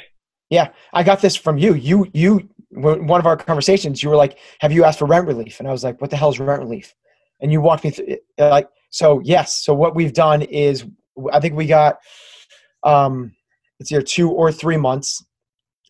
Yeah, 0.51 0.69
I 0.93 1.03
got 1.03 1.21
this 1.23 1.37
from 1.37 1.59
you. 1.59 1.75
You 1.75 2.09
you 2.13 2.49
one 2.71 3.21
of 3.21 3.27
our 3.27 3.37
conversations 3.37 4.03
you 4.03 4.11
were 4.11 4.17
like, 4.17 4.39
"Have 4.61 4.73
you 4.73 4.85
asked 4.85 4.99
for 4.99 5.07
rent 5.07 5.27
relief?" 5.27 5.61
And 5.61 5.69
I 5.69 5.73
was 5.73 5.85
like, 5.85 6.01
"What 6.01 6.11
the 6.11 6.17
hell 6.17 6.29
is 6.29 6.39
rent 6.39 6.61
relief?" 6.61 6.95
And 7.41 7.53
you 7.53 7.61
walked 7.61 7.85
me 7.85 7.91
through 7.91 8.07
it. 8.09 8.25
like 8.37 8.69
so 8.91 9.21
yes, 9.25 9.65
so 9.65 9.75
what 9.75 9.95
we've 9.95 10.13
done 10.13 10.43
is 10.43 10.85
I 11.33 11.41
think 11.41 11.55
we 11.55 11.67
got 11.67 11.99
um 12.83 13.33
it's 13.79 13.93
either 13.93 14.03
2 14.03 14.31
or 14.31 14.53
3 14.53 14.77
months 14.77 15.25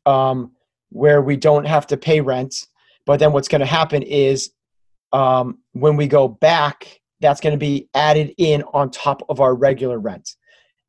um 0.07 0.53
where 0.97 1.21
we 1.21 1.37
don't 1.37 1.67
have 1.67 1.87
to 1.89 1.97
pay 1.97 2.21
rent. 2.21 2.67
But 3.05 3.21
then 3.21 3.33
what's 3.33 3.49
going 3.49 3.61
to 3.61 3.67
happen 3.67 4.03
is 4.03 4.51
um, 5.13 5.59
when 5.73 5.97
we 5.97 6.09
go 6.09 6.27
back, 6.27 7.01
that's 7.21 7.41
going 7.41 7.53
to 7.53 7.59
be 7.59 7.89
added 7.95 8.35
in 8.39 8.63
on 8.75 8.91
top 8.91 9.23
of 9.29 9.41
our 9.41 9.55
regular 9.55 9.99
rent. 9.99 10.37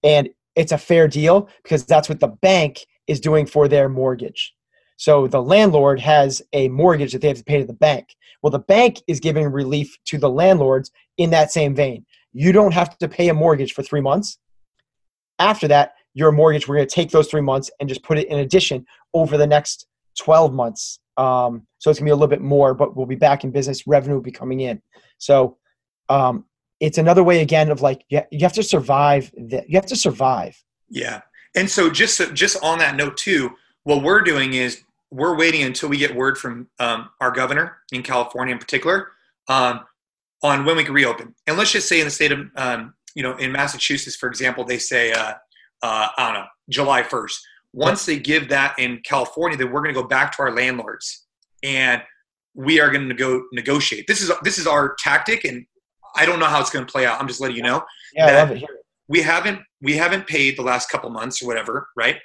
And 0.04 0.30
it's 0.56 0.72
a 0.72 0.78
fair 0.78 1.08
deal 1.08 1.50
because 1.62 1.86
that's 1.86 2.10
what 2.10 2.20
the 2.20 2.28
bank 2.28 2.86
is 3.08 3.20
doing 3.20 3.46
for 3.46 3.68
their 3.68 3.90
mortgage. 3.90 4.54
So 4.98 5.28
the 5.28 5.42
landlord 5.42 6.00
has 6.00 6.42
a 6.54 6.70
mortgage 6.70 7.12
that 7.12 7.22
they 7.22 7.28
have 7.28 7.38
to 7.38 7.44
pay 7.44 7.60
to 7.60 7.66
the 7.66 7.74
bank. 7.74 8.16
Well, 8.42 8.52
the 8.52 8.60
bank 8.60 9.02
is 9.08 9.20
giving 9.20 9.48
relief 9.48 9.98
to 10.06 10.18
the 10.18 10.30
landlords 10.30 10.92
in 11.18 11.30
that 11.32 11.52
same 11.52 11.76
vein. 11.76 12.06
You 12.34 12.52
don't 12.52 12.74
have 12.74 12.98
to 12.98 13.08
pay 13.08 13.30
a 13.30 13.34
mortgage 13.34 13.74
for 13.74 13.84
three 13.84 14.02
months. 14.02 14.38
After 15.38 15.68
that, 15.68 15.94
your 16.14 16.32
mortgage, 16.32 16.68
we're 16.68 16.78
going 16.78 16.88
to 16.88 16.96
take 16.96 17.12
those 17.12 17.28
three 17.28 17.42
months 17.42 17.70
and 17.80 17.88
just 17.88 18.04
put 18.04 18.18
it 18.18 18.28
in 18.28 18.40
addition 18.40 18.86
over 19.14 19.38
the 19.38 19.46
next 19.46 19.86
12 20.18 20.54
months. 20.54 21.00
Um, 21.18 21.66
so 21.80 21.90
it's 21.90 22.00
gonna 22.00 22.08
be 22.08 22.12
a 22.12 22.16
little 22.16 22.28
bit 22.28 22.42
more, 22.42 22.74
but 22.74 22.96
we'll 22.96 23.06
be 23.06 23.16
back 23.16 23.44
in 23.44 23.52
business. 23.52 23.88
Revenue 23.88 24.16
will 24.16 24.22
be 24.22 24.32
coming 24.32 24.62
in. 24.62 24.82
So 25.18 25.58
um, 26.10 26.46
it's 26.80 26.98
another 26.98 27.24
way 27.24 27.42
again 27.42 27.72
of 27.72 27.82
like 27.82 28.04
you, 28.10 28.22
have 28.42 28.54
to 28.54 28.64
survive. 28.64 29.32
The, 29.36 29.64
you 29.68 29.78
have 29.78 29.88
to 29.88 29.96
survive. 29.96 30.62
Yeah, 30.90 31.22
and 31.56 31.70
so 31.70 31.90
just 31.90 32.34
just 32.34 32.64
on 32.64 32.80
that 32.80 32.96
note 32.96 33.18
too, 33.18 33.52
what 33.84 34.04
we're 34.04 34.22
doing 34.22 34.54
is 34.54 34.84
we're 35.10 35.38
waiting 35.38 35.64
until 35.64 35.90
we 35.90 35.98
get 35.98 36.16
word 36.16 36.38
from 36.38 36.68
um, 36.80 37.10
our 37.22 37.32
governor 37.32 37.78
in 37.92 38.04
California 38.04 38.54
in 38.54 38.60
particular 38.60 39.10
um, 39.48 39.82
on 40.44 40.66
when 40.66 40.78
we 40.78 40.84
can 40.84 40.94
reopen. 40.94 41.34
And 41.48 41.58
let's 41.58 41.72
just 41.72 41.88
say 41.88 42.00
in 42.00 42.06
the 42.06 42.12
state 42.12 42.32
of 42.32 42.40
um, 42.56 42.94
you 43.16 43.24
know 43.24 43.36
in 43.38 43.52
Massachusetts, 43.52 44.16
for 44.16 44.30
example, 44.30 44.64
they 44.64 44.78
say 44.78 45.12
uh, 45.12 45.34
uh, 45.82 46.08
I 46.18 46.26
don't 46.26 46.34
know 46.36 46.48
July 46.70 47.02
first 47.02 47.42
once 47.74 48.06
they 48.06 48.18
give 48.18 48.50
that 48.50 48.78
in 48.80 49.02
California, 49.04 49.58
then 49.58 49.72
we're 49.72 49.82
going 49.82 49.94
to 49.94 50.02
go 50.02 50.08
back 50.08 50.36
to 50.36 50.42
our 50.42 50.52
landlords 50.52 51.28
and 51.64 52.02
we 52.58 52.80
are 52.80 52.90
going 52.90 53.08
to 53.08 53.16
go 53.16 53.44
negotiate. 53.54 54.06
This 54.08 54.22
is 54.22 54.32
this 54.44 54.58
is 54.58 54.68
our 54.68 54.96
tactic, 55.00 55.46
and 55.46 55.66
I 56.16 56.26
don't 56.26 56.40
know 56.40 56.48
how 56.48 56.60
it's 56.60 56.72
going 56.72 56.86
to 56.86 56.92
play 56.92 57.06
out. 57.06 57.22
I'm 57.22 57.28
just 57.28 57.40
letting 57.40 57.56
you 57.56 57.64
know. 57.64 57.84
Yeah, 58.14 58.26
I 58.26 58.32
love 58.34 58.52
it. 58.52 58.64
We 59.08 59.22
haven't 59.22 59.60
we 59.82 59.96
haven't 59.96 60.28
paid 60.28 60.58
the 60.58 60.64
last 60.64 60.90
couple 60.90 61.10
months 61.12 61.42
or 61.42 61.48
whatever, 61.48 61.88
right? 61.96 62.18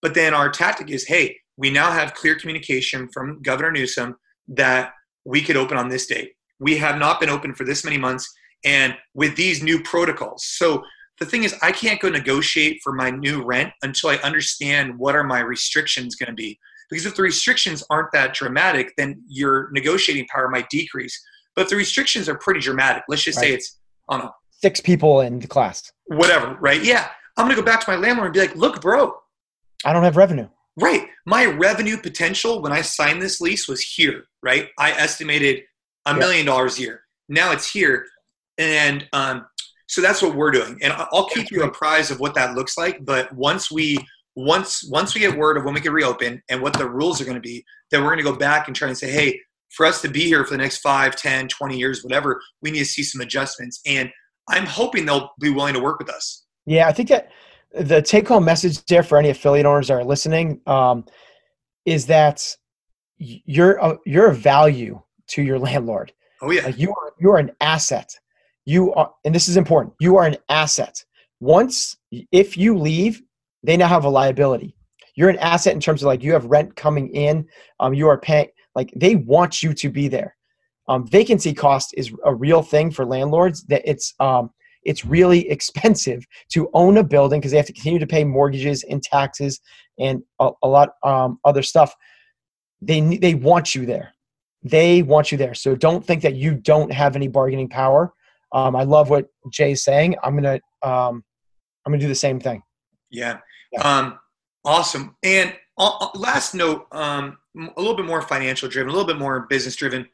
But 0.00 0.14
then 0.14 0.34
our 0.34 0.48
tactic 0.48 0.90
is, 0.90 1.06
hey, 1.06 1.36
we 1.56 1.70
now 1.70 1.90
have 1.90 2.14
clear 2.14 2.36
communication 2.36 3.08
from 3.12 3.42
Governor 3.42 3.72
Newsom 3.72 4.16
that 4.48 4.92
we 5.24 5.42
could 5.42 5.56
open 5.56 5.76
on 5.76 5.88
this 5.88 6.06
date. 6.06 6.32
We 6.60 6.76
have 6.78 6.98
not 6.98 7.20
been 7.20 7.28
open 7.28 7.54
for 7.54 7.64
this 7.64 7.84
many 7.84 7.98
months, 7.98 8.32
and 8.64 8.96
with 9.14 9.36
these 9.36 9.62
new 9.62 9.82
protocols, 9.82 10.44
so 10.46 10.84
the 11.22 11.30
thing 11.30 11.44
is 11.44 11.54
i 11.62 11.72
can't 11.72 12.00
go 12.00 12.08
negotiate 12.08 12.80
for 12.82 12.92
my 12.92 13.10
new 13.10 13.42
rent 13.42 13.72
until 13.82 14.10
i 14.10 14.16
understand 14.16 14.98
what 14.98 15.14
are 15.14 15.24
my 15.24 15.40
restrictions 15.40 16.14
going 16.14 16.28
to 16.28 16.34
be. 16.34 16.58
Because 16.90 17.06
if 17.06 17.16
the 17.16 17.22
restrictions 17.22 17.82
aren't 17.90 18.12
that 18.12 18.34
dramatic 18.34 18.92
then 18.96 19.22
your 19.28 19.70
negotiating 19.72 20.26
power 20.32 20.48
might 20.48 20.68
decrease. 20.68 21.18
But 21.56 21.68
the 21.68 21.76
restrictions 21.76 22.28
are 22.28 22.36
pretty 22.36 22.60
dramatic 22.60 23.04
let's 23.08 23.22
just 23.22 23.38
right. 23.38 23.44
say 23.44 23.54
it's 23.54 23.78
on 24.08 24.20
don't 24.20 24.32
six 24.50 24.80
people 24.80 25.20
in 25.22 25.38
the 25.38 25.48
class. 25.48 25.90
whatever 26.06 26.56
right? 26.60 26.82
Yeah 26.84 27.08
i'm 27.36 27.46
going 27.46 27.56
to 27.56 27.62
go 27.62 27.64
back 27.64 27.80
to 27.80 27.90
my 27.90 27.96
landlord 27.96 28.26
and 28.26 28.34
be 28.34 28.40
like 28.40 28.54
look 28.54 28.80
bro 28.80 29.14
i 29.84 29.92
don't 29.92 30.04
have 30.04 30.16
revenue. 30.16 30.48
right 30.78 31.06
my 31.26 31.46
revenue 31.46 31.96
potential 31.96 32.60
when 32.62 32.72
i 32.72 32.82
signed 32.82 33.22
this 33.22 33.40
lease 33.40 33.66
was 33.66 33.80
here 33.80 34.24
right? 34.42 34.68
I 34.78 34.92
estimated 34.92 35.62
a 36.06 36.14
million 36.14 36.44
dollars 36.44 36.78
a 36.78 36.82
year. 36.82 37.00
Now 37.28 37.52
it's 37.52 37.70
here. 37.70 38.06
And 38.58 39.08
um, 39.12 39.46
so 39.92 40.00
that's 40.00 40.22
what 40.22 40.34
we're 40.34 40.50
doing. 40.50 40.78
And 40.82 40.92
i'll 40.92 41.28
keep 41.28 41.50
you 41.50 41.62
apprised 41.62 42.10
of 42.10 42.20
what 42.20 42.34
that 42.34 42.54
looks 42.54 42.76
like 42.76 43.04
but 43.04 43.32
once 43.32 43.70
we 43.70 43.98
once 44.34 44.84
once 44.88 45.14
we 45.14 45.20
get 45.20 45.36
word 45.36 45.56
of 45.56 45.64
when 45.64 45.74
we 45.74 45.80
can 45.80 45.92
reopen 45.92 46.42
and 46.48 46.62
what 46.62 46.72
the 46.72 46.88
rules 46.88 47.20
are 47.20 47.24
going 47.24 47.36
to 47.36 47.40
be 47.40 47.64
then 47.90 48.02
we're 48.02 48.08
going 48.08 48.24
to 48.24 48.30
go 48.30 48.36
back 48.36 48.66
and 48.66 48.76
try 48.76 48.88
and 48.88 48.96
say 48.96 49.10
hey 49.10 49.38
for 49.70 49.86
us 49.86 50.02
to 50.02 50.08
be 50.08 50.24
here 50.24 50.44
for 50.44 50.52
the 50.52 50.58
next 50.58 50.78
5 50.78 51.16
10 51.16 51.48
20 51.48 51.78
years 51.78 52.02
whatever 52.02 52.40
we 52.60 52.70
need 52.70 52.80
to 52.80 52.84
see 52.84 53.02
some 53.02 53.20
adjustments. 53.20 53.80
And 53.86 54.10
i'm 54.48 54.66
hoping 54.66 55.06
they'll 55.06 55.30
be 55.40 55.50
willing 55.50 55.74
to 55.74 55.80
work 55.80 55.98
with 55.98 56.10
us. 56.10 56.44
Yeah 56.66 56.88
i 56.88 56.92
think 56.92 57.08
that 57.10 57.30
the 57.74 58.02
take 58.02 58.28
home 58.28 58.44
message 58.44 58.84
there 58.86 59.02
for 59.02 59.18
any 59.18 59.30
affiliate 59.30 59.66
owners 59.66 59.88
that 59.88 59.94
are 59.94 60.04
listening 60.04 60.60
um, 60.66 61.04
is 61.86 62.06
that 62.06 62.56
you're 63.18 63.76
a, 63.76 63.98
you're 64.04 64.30
a 64.30 64.34
value 64.34 65.00
to 65.28 65.42
your 65.42 65.58
landlord. 65.58 66.12
Oh 66.40 66.50
yeah. 66.50 66.64
Like 66.64 66.78
you 66.78 66.90
are 66.90 67.12
you're 67.20 67.38
an 67.38 67.52
asset 67.60 68.14
you 68.64 68.92
are 68.94 69.12
and 69.24 69.34
this 69.34 69.48
is 69.48 69.56
important 69.56 69.94
you 70.00 70.16
are 70.16 70.26
an 70.26 70.36
asset. 70.48 71.04
Once 71.40 71.96
if 72.30 72.56
you 72.56 72.78
leave 72.78 73.22
they 73.62 73.76
now 73.76 73.88
have 73.88 74.04
a 74.04 74.08
liability. 74.08 74.76
You're 75.14 75.30
an 75.30 75.38
asset 75.38 75.74
in 75.74 75.80
terms 75.80 76.02
of 76.02 76.06
like 76.06 76.22
you 76.22 76.32
have 76.32 76.46
rent 76.46 76.74
coming 76.76 77.08
in 77.14 77.46
um, 77.80 77.94
you 77.94 78.08
are 78.08 78.18
paying 78.18 78.48
like 78.74 78.92
they 78.96 79.16
want 79.16 79.62
you 79.62 79.74
to 79.74 79.90
be 79.90 80.08
there. 80.08 80.36
Um, 80.88 81.06
vacancy 81.06 81.54
cost 81.54 81.94
is 81.96 82.12
a 82.24 82.34
real 82.34 82.62
thing 82.62 82.90
for 82.90 83.04
landlords 83.04 83.64
that 83.64 83.82
it's 83.84 84.14
um, 84.20 84.50
it's 84.84 85.04
really 85.04 85.48
expensive 85.56 86.24
to 86.52 86.68
own 86.74 86.96
a 86.98 87.04
building 87.04 87.40
because 87.40 87.52
they 87.52 87.56
have 87.56 87.66
to 87.66 87.72
continue 87.72 87.98
to 87.98 88.06
pay 88.06 88.24
mortgages 88.24 88.84
and 88.84 89.02
taxes 89.02 89.60
and 89.98 90.22
a, 90.40 90.50
a 90.62 90.68
lot 90.68 90.90
um, 91.04 91.38
other 91.44 91.62
stuff. 91.62 91.94
They 92.80 93.00
they 93.18 93.34
want 93.34 93.74
you 93.74 93.86
there. 93.86 94.14
They 94.62 95.02
want 95.02 95.32
you 95.32 95.38
there. 95.38 95.54
So 95.54 95.74
don't 95.74 96.04
think 96.04 96.22
that 96.22 96.36
you 96.36 96.54
don't 96.54 96.92
have 96.92 97.16
any 97.16 97.28
bargaining 97.28 97.68
power 97.68 98.12
um, 98.52 98.76
I 98.76 98.84
love 98.84 99.10
what 99.10 99.26
Jay's 99.50 99.82
saying. 99.82 100.16
I'm 100.22 100.34
gonna 100.34 100.60
um, 100.82 101.24
I'm 101.84 101.92
gonna 101.92 101.98
do 101.98 102.08
the 102.08 102.14
same 102.14 102.38
thing. 102.40 102.62
Yeah. 103.10 103.38
yeah. 103.72 103.80
Um, 103.80 104.18
awesome. 104.64 105.16
And 105.22 105.54
uh, 105.78 105.90
uh, 106.00 106.08
last 106.14 106.54
note, 106.54 106.86
um, 106.92 107.38
a 107.76 107.80
little 107.80 107.96
bit 107.96 108.06
more 108.06 108.22
financial 108.22 108.68
driven, 108.68 108.90
a 108.90 108.92
little 108.92 109.06
bit 109.06 109.18
more 109.18 109.46
business 109.48 109.76
driven, 109.76 110.06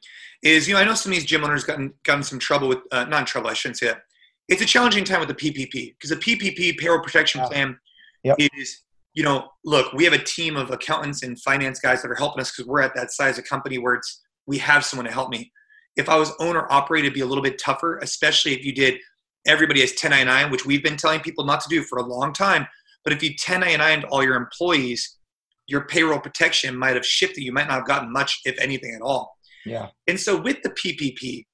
is 0.43 0.69
you 0.69 0.75
know 0.75 0.81
I 0.81 0.85
know 0.85 0.95
some 0.95 1.13
of 1.13 1.17
these 1.17 1.27
gym 1.27 1.45
owners 1.45 1.65
gotten 1.65 1.93
gotten 2.05 2.23
some 2.23 2.39
trouble 2.39 2.69
with 2.69 2.79
uh, 2.93 3.05
not 3.05 3.21
in 3.21 3.27
trouble. 3.27 3.51
I 3.51 3.55
shouldn't 3.55 3.79
say 3.79 3.87
that. 3.87 4.03
It's 4.49 4.63
a 4.63 4.67
challenging 4.67 5.05
time 5.05 5.21
with 5.21 5.29
the 5.29 5.35
PPP 5.35 5.95
because 5.95 6.11
the 6.11 6.17
PPP 6.17 6.79
payroll 6.79 7.01
protection 7.01 7.41
yeah. 7.41 7.49
plan 7.49 7.79
yep. 8.23 8.37
is 8.39 8.83
you 9.15 9.23
know 9.25 9.49
look 9.65 9.93
we 9.93 10.05
have 10.05 10.13
a 10.13 10.23
team 10.23 10.57
of 10.57 10.71
accountants 10.71 11.23
and 11.23 11.41
finance 11.41 11.81
guys 11.81 12.03
that 12.03 12.11
are 12.11 12.15
helping 12.15 12.41
us 12.41 12.51
because 12.51 12.67
we're 12.67 12.81
at 12.81 12.95
that 12.95 13.11
size 13.11 13.39
of 13.39 13.45
company 13.45 13.79
where 13.79 13.95
it's 13.95 14.23
we 14.47 14.59
have 14.59 14.85
someone 14.85 15.07
to 15.07 15.13
help 15.13 15.29
me 15.29 15.53
if 15.99 16.09
I 16.09 16.17
was 16.17 16.33
owner 16.39 16.67
operated, 16.71 17.07
it'd 17.07 17.15
be 17.15 17.21
a 17.21 17.27
little 17.27 17.43
bit 17.43 17.59
tougher, 17.59 17.99
especially 17.99 18.55
if 18.55 18.65
you 18.65 18.73
did 18.73 18.99
everybody 19.47 19.83
as 19.83 19.91
1099, 19.91 20.51
which 20.51 20.65
we've 20.65 20.83
been 20.83 20.97
telling 20.97 21.21
people 21.21 21.45
not 21.45 21.61
to 21.63 21.69
do 21.69 21.83
for 21.83 21.99
a 21.99 22.03
long 22.03 22.33
time. 22.33 22.67
But 23.05 23.13
if 23.13 23.23
you 23.23 23.31
1099 23.31 24.05
all 24.05 24.23
your 24.23 24.37
employees, 24.37 25.19
your 25.67 25.87
payroll 25.87 26.21
protection 26.21 26.77
might 26.77 26.95
have 26.95 27.05
shifted. 27.05 27.43
You 27.43 27.53
might 27.53 27.67
not 27.67 27.79
have 27.79 27.87
gotten 27.87 28.13
much, 28.13 28.41
if 28.45 28.59
anything 28.61 28.95
at 28.95 29.03
all. 29.03 29.37
Yeah. 29.67 29.89
And 30.07 30.19
so 30.19 30.41
with 30.41 30.63
the 30.63 30.71
PPP, 30.71 31.47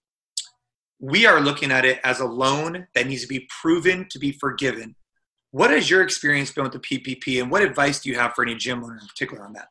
we 1.00 1.26
are 1.26 1.40
looking 1.40 1.72
at 1.72 1.84
it 1.84 1.98
as 2.04 2.20
a 2.20 2.26
loan 2.26 2.86
that 2.94 3.06
needs 3.06 3.22
to 3.22 3.28
be 3.28 3.48
proven 3.62 4.06
to 4.10 4.18
be 4.18 4.32
forgiven. 4.32 4.94
What 5.52 5.70
has 5.70 5.88
your 5.88 6.02
experience 6.02 6.52
been 6.52 6.64
with 6.64 6.72
the 6.72 6.80
PPP, 6.80 7.40
and 7.40 7.50
what 7.50 7.62
advice 7.62 8.00
do 8.00 8.10
you 8.10 8.16
have 8.16 8.34
for 8.34 8.44
any 8.44 8.56
gym 8.56 8.82
owner 8.84 8.98
in 9.00 9.06
particular 9.06 9.44
on 9.44 9.54
that? 9.54 9.68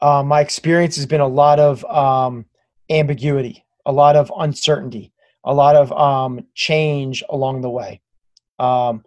Uh, 0.00 0.22
my 0.22 0.40
experience 0.40 0.96
has 0.96 1.06
been 1.06 1.22
a 1.22 1.26
lot 1.26 1.58
of 1.58 1.84
um, 1.86 2.44
ambiguity, 2.90 3.64
a 3.84 3.92
lot 3.92 4.16
of 4.16 4.32
uncertainty, 4.38 5.12
a 5.44 5.54
lot 5.54 5.76
of 5.76 5.92
um, 5.92 6.46
change 6.54 7.22
along 7.30 7.60
the 7.60 7.70
way. 7.70 8.00
Um, 8.58 9.04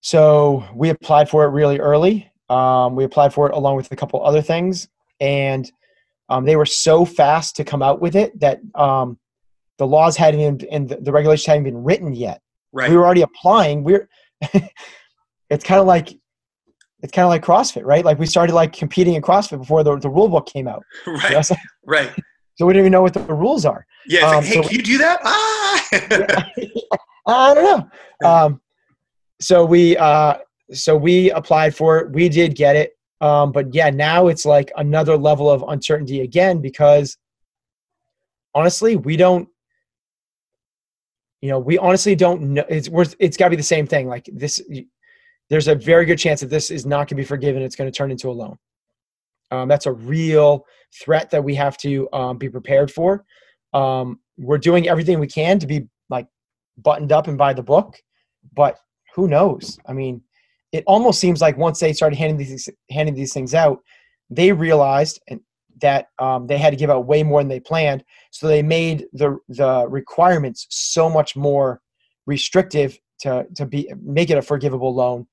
so 0.00 0.64
we 0.74 0.90
applied 0.90 1.28
for 1.28 1.44
it 1.44 1.48
really 1.48 1.78
early. 1.78 2.30
Um, 2.50 2.94
we 2.94 3.04
applied 3.04 3.32
for 3.32 3.48
it 3.48 3.54
along 3.54 3.76
with 3.76 3.90
a 3.90 3.96
couple 3.96 4.24
other 4.24 4.42
things, 4.42 4.88
and 5.20 5.70
um, 6.28 6.44
they 6.44 6.56
were 6.56 6.66
so 6.66 7.04
fast 7.04 7.56
to 7.56 7.64
come 7.64 7.82
out 7.82 8.00
with 8.00 8.16
it 8.16 8.38
that 8.40 8.60
um, 8.74 9.18
the 9.78 9.86
laws 9.86 10.16
hadn't 10.16 10.40
even 10.40 10.60
and 10.70 10.88
the 10.88 11.12
regulations 11.12 11.46
hadn't 11.46 11.64
been 11.64 11.82
written 11.82 12.14
yet. 12.14 12.40
Right. 12.72 12.90
We 12.90 12.96
were 12.96 13.04
already 13.04 13.22
applying. 13.22 13.84
We're 13.84 14.08
it's 15.50 15.64
kind 15.64 15.80
of 15.80 15.86
like 15.86 16.10
it's 17.02 17.12
kind 17.12 17.24
of 17.24 17.28
like 17.28 17.44
CrossFit, 17.44 17.84
right? 17.84 18.04
Like 18.04 18.18
we 18.18 18.26
started 18.26 18.54
like 18.54 18.72
competing 18.72 19.14
in 19.14 19.22
CrossFit 19.22 19.58
before 19.58 19.84
the, 19.84 19.96
the 19.98 20.08
rule 20.08 20.28
book 20.28 20.46
came 20.46 20.66
out. 20.66 20.82
Right. 21.06 21.30
You 21.30 21.36
know? 21.36 21.56
right. 21.84 22.12
So 22.56 22.66
we 22.66 22.72
don't 22.72 22.80
even 22.80 22.92
know 22.92 23.02
what 23.02 23.14
the 23.14 23.20
rules 23.20 23.64
are. 23.64 23.86
Yeah. 24.06 24.26
Um, 24.26 24.36
like, 24.36 24.44
hey, 24.44 24.54
so 24.54 24.62
can 24.62 24.76
you 24.76 24.82
do 24.82 24.98
that? 24.98 25.20
Ah. 25.24 26.50
I 27.26 27.54
don't 27.54 27.64
know. 28.22 28.28
Um, 28.28 28.60
so 29.40 29.64
we 29.64 29.96
uh, 29.96 30.38
so 30.72 30.96
we 30.96 31.30
applied 31.30 31.74
for 31.74 31.98
it. 31.98 32.10
We 32.12 32.28
did 32.28 32.54
get 32.54 32.76
it. 32.76 32.96
Um, 33.20 33.52
but 33.52 33.74
yeah, 33.74 33.90
now 33.90 34.28
it's 34.28 34.44
like 34.44 34.70
another 34.76 35.16
level 35.16 35.50
of 35.50 35.64
uncertainty 35.66 36.20
again 36.20 36.60
because 36.60 37.16
honestly, 38.54 38.96
we 38.96 39.16
don't. 39.16 39.48
You 41.40 41.50
know, 41.50 41.58
we 41.58 41.76
honestly 41.76 42.14
don't 42.14 42.40
know. 42.54 42.64
It's 42.68 42.88
worth. 42.88 43.14
It's 43.18 43.36
got 43.36 43.46
to 43.46 43.50
be 43.50 43.56
the 43.56 43.62
same 43.62 43.86
thing. 43.86 44.08
Like 44.08 44.28
this, 44.32 44.62
there's 45.50 45.68
a 45.68 45.74
very 45.74 46.06
good 46.06 46.18
chance 46.18 46.40
that 46.40 46.50
this 46.50 46.70
is 46.70 46.86
not 46.86 46.98
going 46.98 47.08
to 47.08 47.14
be 47.16 47.24
forgiven. 47.24 47.62
It's 47.62 47.76
going 47.76 47.90
to 47.90 47.96
turn 47.96 48.10
into 48.10 48.30
a 48.30 48.32
loan. 48.32 48.58
Um, 49.54 49.68
that's 49.68 49.86
a 49.86 49.92
real 49.92 50.66
threat 50.92 51.30
that 51.30 51.42
we 51.42 51.54
have 51.54 51.76
to 51.78 52.08
um, 52.12 52.38
be 52.38 52.48
prepared 52.48 52.90
for. 52.90 53.24
Um, 53.72 54.20
we're 54.38 54.58
doing 54.58 54.88
everything 54.88 55.20
we 55.20 55.26
can 55.26 55.58
to 55.58 55.66
be 55.66 55.86
like 56.10 56.26
buttoned 56.78 57.12
up 57.12 57.28
and 57.28 57.38
by 57.38 57.52
the 57.52 57.62
book, 57.62 57.96
but 58.52 58.78
who 59.14 59.28
knows? 59.28 59.78
I 59.86 59.92
mean, 59.92 60.22
it 60.72 60.84
almost 60.86 61.20
seems 61.20 61.40
like 61.40 61.56
once 61.56 61.78
they 61.78 61.92
started 61.92 62.18
handing 62.18 62.36
these 62.36 62.68
handing 62.90 63.14
these 63.14 63.32
things 63.32 63.54
out, 63.54 63.78
they 64.28 64.52
realized 64.52 65.20
and 65.28 65.40
that 65.80 66.08
um, 66.18 66.46
they 66.46 66.58
had 66.58 66.70
to 66.70 66.76
give 66.76 66.90
out 66.90 67.06
way 67.06 67.22
more 67.22 67.40
than 67.40 67.48
they 67.48 67.60
planned. 67.60 68.04
So 68.30 68.48
they 68.48 68.62
made 68.62 69.06
the 69.12 69.38
the 69.48 69.86
requirements 69.88 70.66
so 70.70 71.08
much 71.08 71.36
more 71.36 71.80
restrictive 72.26 72.98
to 73.20 73.46
to 73.54 73.66
be 73.66 73.92
make 74.02 74.30
it 74.30 74.38
a 74.38 74.42
forgivable 74.42 74.94
loan 74.94 75.26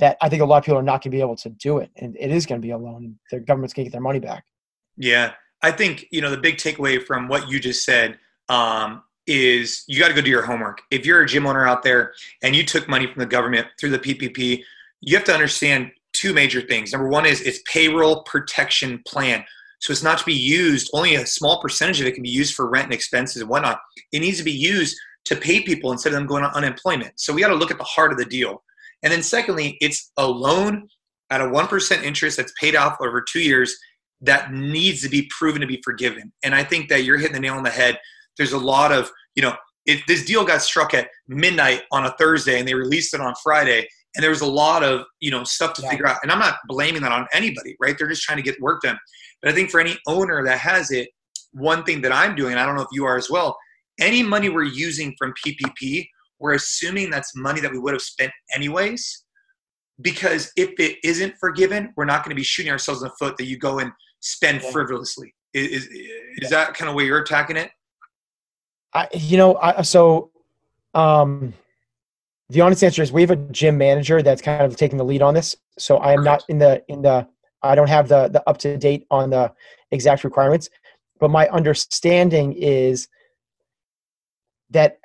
that 0.00 0.16
I 0.20 0.28
think 0.28 0.42
a 0.42 0.44
lot 0.44 0.58
of 0.58 0.64
people 0.64 0.78
are 0.78 0.82
not 0.82 1.02
going 1.02 1.10
to 1.12 1.16
be 1.16 1.20
able 1.20 1.36
to 1.36 1.48
do 1.50 1.78
it, 1.78 1.90
and 1.96 2.16
it 2.18 2.30
is 2.30 2.46
going 2.46 2.60
to 2.60 2.66
be 2.66 2.72
a 2.72 2.78
loan. 2.78 3.18
The 3.30 3.40
government's 3.40 3.72
going 3.72 3.84
to 3.84 3.90
get 3.90 3.92
their 3.92 4.00
money 4.00 4.18
back. 4.18 4.44
Yeah, 4.96 5.32
I 5.62 5.70
think 5.70 6.06
you 6.10 6.20
know 6.20 6.30
the 6.30 6.36
big 6.36 6.56
takeaway 6.56 7.02
from 7.04 7.28
what 7.28 7.48
you 7.48 7.60
just 7.60 7.84
said 7.84 8.18
um, 8.48 9.02
is 9.26 9.84
you 9.86 10.00
got 10.00 10.08
to 10.08 10.14
go 10.14 10.20
do 10.20 10.30
your 10.30 10.44
homework. 10.44 10.82
If 10.90 11.06
you're 11.06 11.22
a 11.22 11.26
gym 11.26 11.46
owner 11.46 11.66
out 11.66 11.82
there 11.82 12.12
and 12.42 12.56
you 12.56 12.64
took 12.64 12.88
money 12.88 13.06
from 13.06 13.20
the 13.20 13.26
government 13.26 13.68
through 13.78 13.90
the 13.90 13.98
PPP, 13.98 14.62
you 15.00 15.16
have 15.16 15.24
to 15.26 15.34
understand 15.34 15.92
two 16.12 16.32
major 16.32 16.60
things. 16.60 16.92
Number 16.92 17.08
one 17.08 17.26
is 17.26 17.40
it's 17.42 17.60
payroll 17.66 18.24
protection 18.24 19.02
plan. 19.06 19.44
So 19.80 19.92
it's 19.92 20.02
not 20.02 20.18
to 20.18 20.24
be 20.24 20.34
used, 20.34 20.90
only 20.92 21.14
a 21.14 21.24
small 21.24 21.60
percentage 21.60 22.00
of 22.00 22.06
it 22.06 22.12
can 22.12 22.22
be 22.22 22.28
used 22.28 22.54
for 22.54 22.68
rent 22.68 22.86
and 22.86 22.92
expenses 22.92 23.40
and 23.40 23.48
whatnot. 23.48 23.80
It 24.12 24.20
needs 24.20 24.36
to 24.38 24.44
be 24.44 24.52
used 24.52 24.96
to 25.24 25.36
pay 25.36 25.62
people 25.62 25.92
instead 25.92 26.10
of 26.10 26.18
them 26.18 26.26
going 26.26 26.44
on 26.44 26.52
unemployment. 26.52 27.12
So 27.16 27.32
we 27.32 27.40
got 27.40 27.48
to 27.48 27.54
look 27.54 27.70
at 27.70 27.78
the 27.78 27.84
heart 27.84 28.12
of 28.12 28.18
the 28.18 28.24
deal. 28.24 28.62
And 29.02 29.12
then 29.12 29.22
secondly, 29.22 29.76
it's 29.80 30.12
a 30.16 30.26
loan 30.26 30.88
at 31.30 31.40
a 31.40 31.44
1% 31.44 32.02
interest 32.02 32.36
that's 32.36 32.52
paid 32.60 32.76
off 32.76 32.96
over 33.00 33.22
two 33.22 33.40
years 33.40 33.74
that 34.20 34.52
needs 34.52 35.00
to 35.02 35.08
be 35.08 35.28
proven 35.36 35.60
to 35.60 35.66
be 35.66 35.80
forgiven. 35.84 36.32
And 36.42 36.54
I 36.54 36.64
think 36.64 36.88
that 36.88 37.04
you're 37.04 37.16
hitting 37.16 37.34
the 37.34 37.40
nail 37.40 37.54
on 37.54 37.62
the 37.62 37.70
head. 37.70 37.98
There's 38.36 38.52
a 38.52 38.58
lot 38.58 38.92
of, 38.92 39.10
you 39.34 39.42
know, 39.42 39.54
if 39.86 40.04
this 40.06 40.24
deal 40.24 40.44
got 40.44 40.60
struck 40.60 40.92
at 40.92 41.08
midnight 41.26 41.82
on 41.90 42.04
a 42.04 42.14
Thursday 42.18 42.58
and 42.58 42.68
they 42.68 42.74
released 42.74 43.14
it 43.14 43.20
on 43.20 43.34
Friday, 43.42 43.86
and 44.14 44.22
there 44.22 44.30
was 44.30 44.40
a 44.40 44.46
lot 44.46 44.82
of 44.82 45.04
you 45.20 45.30
know 45.30 45.44
stuff 45.44 45.74
to 45.74 45.82
yeah. 45.82 45.90
figure 45.90 46.06
out 46.06 46.18
and 46.22 46.30
i'm 46.32 46.38
not 46.38 46.56
blaming 46.68 47.02
that 47.02 47.12
on 47.12 47.26
anybody 47.32 47.76
right 47.80 47.96
they're 47.98 48.08
just 48.08 48.22
trying 48.22 48.36
to 48.36 48.42
get 48.42 48.60
work 48.60 48.82
done 48.82 48.98
but 49.40 49.50
i 49.50 49.54
think 49.54 49.70
for 49.70 49.80
any 49.80 49.96
owner 50.06 50.44
that 50.44 50.58
has 50.58 50.90
it 50.90 51.08
one 51.52 51.84
thing 51.84 52.00
that 52.00 52.12
i'm 52.12 52.34
doing 52.34 52.56
i 52.56 52.66
don't 52.66 52.76
know 52.76 52.82
if 52.82 52.88
you 52.92 53.04
are 53.04 53.16
as 53.16 53.30
well 53.30 53.56
any 54.00 54.22
money 54.22 54.48
we're 54.48 54.62
using 54.62 55.14
from 55.18 55.32
ppp 55.44 56.06
we're 56.40 56.54
assuming 56.54 57.10
that's 57.10 57.36
money 57.36 57.60
that 57.60 57.70
we 57.70 57.78
would 57.78 57.92
have 57.92 58.02
spent 58.02 58.32
anyways 58.54 59.24
because 60.00 60.50
if 60.56 60.70
it 60.78 60.98
isn't 61.04 61.34
forgiven 61.38 61.92
we're 61.96 62.04
not 62.04 62.24
going 62.24 62.30
to 62.30 62.36
be 62.36 62.42
shooting 62.42 62.72
ourselves 62.72 63.02
in 63.02 63.08
the 63.08 63.14
foot 63.18 63.36
that 63.36 63.44
you 63.44 63.58
go 63.58 63.78
and 63.78 63.92
spend 64.20 64.62
yeah. 64.62 64.70
frivolously. 64.70 65.34
Is, 65.52 65.86
is, 65.86 65.88
is 66.38 66.50
that 66.50 66.74
kind 66.74 66.88
of 66.88 66.94
way 66.94 67.04
you're 67.04 67.22
attacking 67.22 67.56
it? 67.56 67.70
I, 68.92 69.08
you 69.14 69.36
know 69.36 69.56
I, 69.56 69.82
so 69.82 70.30
um 70.94 71.54
the 72.50 72.60
honest 72.60 72.82
answer 72.82 73.00
is 73.00 73.12
we 73.12 73.22
have 73.22 73.30
a 73.30 73.36
gym 73.36 73.78
manager 73.78 74.22
that's 74.22 74.42
kind 74.42 74.62
of 74.62 74.76
taking 74.76 74.98
the 74.98 75.04
lead 75.04 75.22
on 75.22 75.34
this. 75.34 75.54
So 75.78 75.98
I 75.98 76.12
am 76.12 76.24
not 76.24 76.42
in 76.48 76.58
the 76.58 76.82
in 76.88 77.00
the 77.00 77.28
I 77.62 77.76
don't 77.76 77.88
have 77.88 78.08
the 78.08 78.28
the 78.28 78.42
up 78.48 78.58
to 78.58 78.76
date 78.76 79.06
on 79.10 79.30
the 79.30 79.52
exact 79.92 80.24
requirements, 80.24 80.68
but 81.20 81.30
my 81.30 81.48
understanding 81.48 82.54
is 82.54 83.08
that 84.70 84.98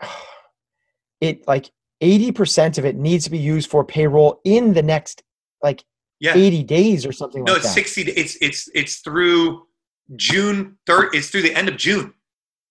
it 1.26 1.48
like 1.48 1.70
80% 2.02 2.78
of 2.78 2.86
it 2.86 2.96
needs 2.96 3.24
to 3.26 3.32
be 3.32 3.38
used 3.38 3.70
for 3.70 3.84
payroll 3.84 4.42
in 4.44 4.74
the 4.74 4.84
next 4.84 5.24
like 5.62 5.84
yeah. 6.20 6.34
80 6.36 6.64
days 6.64 7.06
or 7.06 7.12
something 7.12 7.44
no, 7.44 7.54
like 7.54 7.62
it's 7.64 7.74
60 7.74 8.04
it's 8.04 8.38
it's 8.42 8.70
it's 8.74 8.98
through 8.98 9.68
June 10.16 10.78
3rd 10.88 11.14
it's 11.14 11.30
through 11.30 11.42
the 11.42 11.54
end 11.54 11.68
of 11.68 11.78
June. 11.78 12.14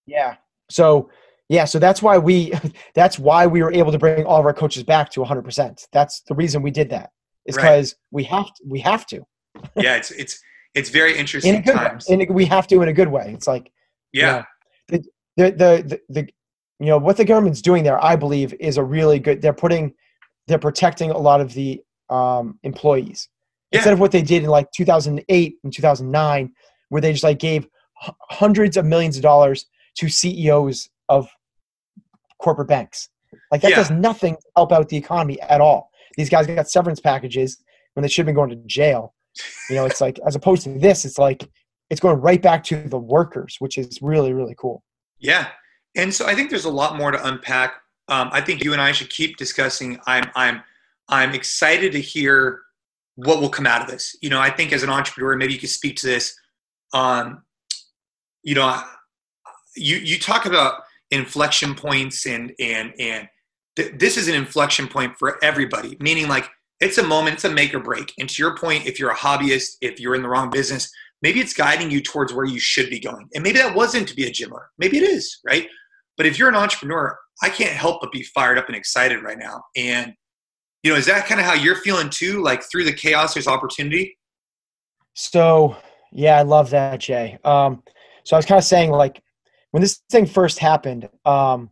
Yeah. 0.06 0.36
So 0.70 1.10
yeah, 1.48 1.64
so 1.64 1.78
that's 1.78 2.02
why 2.02 2.18
we 2.18 2.52
that's 2.94 3.18
why 3.18 3.46
we 3.46 3.62
were 3.62 3.72
able 3.72 3.92
to 3.92 3.98
bring 3.98 4.24
all 4.24 4.40
of 4.40 4.46
our 4.46 4.54
coaches 4.54 4.82
back 4.82 5.10
to 5.10 5.20
100%. 5.20 5.86
That's 5.92 6.22
the 6.22 6.34
reason 6.34 6.62
we 6.62 6.70
did 6.70 6.90
that. 6.90 7.10
Is 7.46 7.56
because 7.56 7.94
we 8.10 8.24
have 8.24 8.46
to, 8.46 8.64
we 8.66 8.80
have 8.80 9.06
to. 9.08 9.22
yeah, 9.76 9.96
it's 9.96 10.10
it's 10.12 10.40
it's 10.74 10.88
very 10.88 11.16
interesting 11.16 11.56
in 11.56 11.62
times. 11.62 12.08
Way. 12.08 12.26
we 12.30 12.46
have 12.46 12.66
to 12.68 12.80
in 12.80 12.88
a 12.88 12.92
good 12.92 13.08
way. 13.08 13.32
It's 13.34 13.46
like 13.46 13.70
yeah, 14.12 14.44
you 14.90 14.98
know, 14.98 15.04
the, 15.36 15.50
the 15.50 15.50
the 15.50 16.00
the 16.08 16.30
you 16.80 16.86
know 16.86 16.98
what 16.98 17.16
the 17.16 17.24
government's 17.24 17.62
doing 17.62 17.84
there, 17.84 18.02
I 18.02 18.16
believe, 18.16 18.54
is 18.60 18.76
a 18.76 18.84
really 18.84 19.18
good. 19.18 19.40
They're 19.40 19.52
putting 19.52 19.94
they're 20.46 20.58
protecting 20.58 21.10
a 21.10 21.18
lot 21.18 21.40
of 21.40 21.54
the 21.54 21.82
um, 22.10 22.58
employees 22.62 23.28
yeah. 23.70 23.78
instead 23.78 23.92
of 23.92 24.00
what 24.00 24.12
they 24.12 24.22
did 24.22 24.42
in 24.42 24.50
like 24.50 24.70
2008 24.72 25.56
and 25.64 25.72
2009, 25.72 26.52
where 26.88 27.00
they 27.00 27.12
just 27.12 27.24
like 27.24 27.38
gave 27.38 27.66
h- 28.06 28.14
hundreds 28.30 28.76
of 28.76 28.84
millions 28.84 29.16
of 29.16 29.22
dollars 29.22 29.66
to 29.96 30.08
CEOs 30.08 30.90
of 31.08 31.28
corporate 32.38 32.68
banks. 32.68 33.08
Like 33.50 33.62
that 33.62 33.70
yeah. 33.70 33.76
does 33.76 33.90
nothing 33.90 34.36
to 34.36 34.42
help 34.56 34.72
out 34.72 34.88
the 34.88 34.96
economy 34.96 35.40
at 35.40 35.60
all. 35.60 35.90
These 36.16 36.28
guys 36.28 36.46
got 36.46 36.68
severance 36.68 37.00
packages 37.00 37.62
when 37.94 38.02
they 38.02 38.08
should 38.08 38.22
have 38.22 38.26
been 38.26 38.34
going 38.34 38.50
to 38.50 38.56
jail. 38.66 39.14
You 39.68 39.76
know, 39.76 39.84
it's 39.84 40.00
like 40.00 40.18
as 40.26 40.36
opposed 40.36 40.62
to 40.64 40.78
this, 40.78 41.04
it's 41.04 41.18
like 41.18 41.48
it's 41.90 42.00
going 42.00 42.20
right 42.20 42.40
back 42.40 42.62
to 42.64 42.88
the 42.88 42.98
workers, 42.98 43.56
which 43.58 43.78
is 43.78 44.00
really 44.00 44.32
really 44.32 44.54
cool. 44.56 44.82
Yeah, 45.18 45.48
and 45.96 46.12
so 46.12 46.26
I 46.26 46.34
think 46.34 46.50
there's 46.50 46.64
a 46.64 46.70
lot 46.70 46.96
more 46.96 47.10
to 47.10 47.26
unpack. 47.26 47.74
Um, 48.08 48.28
I 48.32 48.40
think 48.40 48.62
you 48.62 48.72
and 48.72 48.82
I 48.82 48.92
should 48.92 49.10
keep 49.10 49.36
discussing. 49.36 49.98
I'm 50.06 50.30
I'm 50.34 50.62
I'm 51.08 51.34
excited 51.34 51.92
to 51.92 52.00
hear 52.00 52.62
what 53.16 53.40
will 53.40 53.48
come 53.48 53.66
out 53.66 53.82
of 53.82 53.88
this. 53.88 54.16
You 54.20 54.30
know, 54.30 54.40
I 54.40 54.50
think 54.50 54.72
as 54.72 54.82
an 54.82 54.90
entrepreneur, 54.90 55.36
maybe 55.36 55.52
you 55.52 55.58
could 55.58 55.70
speak 55.70 55.96
to 55.96 56.06
this. 56.06 56.36
Um, 56.92 57.42
you 58.42 58.54
know, 58.54 58.82
you 59.76 59.96
you 59.96 60.18
talk 60.18 60.46
about 60.46 60.82
inflection 61.10 61.74
points 61.74 62.26
and 62.26 62.52
and 62.58 62.92
and 62.98 63.28
th- 63.76 63.92
this 63.96 64.16
is 64.16 64.28
an 64.28 64.34
inflection 64.34 64.88
point 64.88 65.16
for 65.18 65.42
everybody 65.44 65.96
meaning 66.00 66.28
like 66.28 66.48
it's 66.80 66.98
a 66.98 67.02
moment 67.02 67.34
it's 67.34 67.44
a 67.44 67.50
make 67.50 67.74
or 67.74 67.80
break 67.80 68.12
and 68.18 68.28
to 68.28 68.42
your 68.42 68.56
point 68.56 68.86
if 68.86 68.98
you're 68.98 69.10
a 69.10 69.16
hobbyist 69.16 69.76
if 69.80 70.00
you're 70.00 70.14
in 70.14 70.22
the 70.22 70.28
wrong 70.28 70.50
business 70.50 70.90
maybe 71.22 71.40
it's 71.40 71.52
guiding 71.52 71.90
you 71.90 72.00
towards 72.00 72.32
where 72.32 72.46
you 72.46 72.58
should 72.58 72.90
be 72.90 72.98
going 72.98 73.28
and 73.34 73.44
maybe 73.44 73.58
that 73.58 73.74
wasn't 73.74 74.06
to 74.08 74.16
be 74.16 74.26
a 74.26 74.30
gym 74.30 74.52
owner 74.52 74.70
maybe 74.78 74.96
it 74.96 75.02
is 75.02 75.40
right 75.44 75.68
but 76.16 76.26
if 76.26 76.38
you're 76.38 76.48
an 76.48 76.54
entrepreneur 76.54 77.16
i 77.42 77.48
can't 77.48 77.72
help 77.72 78.00
but 78.00 78.12
be 78.12 78.22
fired 78.22 78.58
up 78.58 78.66
and 78.68 78.76
excited 78.76 79.22
right 79.22 79.38
now. 79.38 79.62
And 79.76 80.12
you 80.82 80.90
know 80.90 80.96
is 80.96 81.06
that 81.06 81.26
kind 81.26 81.40
of 81.40 81.46
how 81.46 81.54
you're 81.54 81.76
feeling 81.76 82.10
too 82.10 82.42
like 82.42 82.62
through 82.62 82.84
the 82.84 82.92
chaos 82.92 83.34
there's 83.34 83.48
opportunity? 83.48 84.16
So 85.14 85.76
yeah 86.12 86.38
i 86.38 86.42
love 86.42 86.70
that 86.70 87.00
jay. 87.00 87.38
Um 87.44 87.82
so 88.24 88.36
i 88.36 88.38
was 88.38 88.46
kind 88.46 88.58
of 88.58 88.64
saying 88.64 88.90
like 88.90 89.20
when 89.74 89.80
this 89.80 90.02
thing 90.08 90.24
first 90.24 90.60
happened, 90.60 91.08
um, 91.24 91.68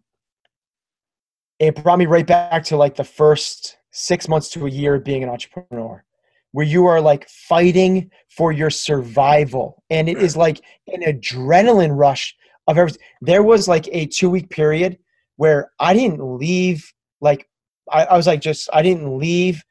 it 1.61 1.80
brought 1.84 2.01
me 2.01 2.07
right 2.07 2.26
back 2.26 2.64
to 2.64 2.76
like 2.76 2.97
the 2.97 3.05
first 3.05 3.76
six 3.93 4.26
months 4.26 4.49
to 4.49 4.66
a 4.66 4.68
year 4.68 4.97
of 4.97 5.05
being 5.05 5.22
an 5.22 5.28
entrepreneur, 5.28 6.03
where 6.51 6.66
you 6.66 6.86
are 6.86 7.01
like 7.01 7.28
fighting 7.28 8.11
for 8.28 8.51
your 8.51 8.70
survival, 8.70 9.84
and 9.88 10.09
it 10.09 10.18
is 10.18 10.36
like 10.36 10.61
an 10.88 11.03
adrenaline 11.03 11.97
rush 11.97 12.34
of 12.66 12.78
everything. 12.78 13.02
There 13.20 13.42
was 13.42 13.68
like 13.68 13.88
a 13.92 14.06
two 14.06 14.30
week 14.30 14.50
period 14.50 14.98
where 15.36 15.70
I 15.78 15.94
didn't 15.94 16.20
leave. 16.38 16.92
Like 17.20 17.48
I, 17.90 18.04
I 18.04 18.16
was 18.16 18.26
like 18.26 18.40
just 18.40 18.68
I 18.72 18.82
didn't 18.82 19.18
leave 19.18 19.62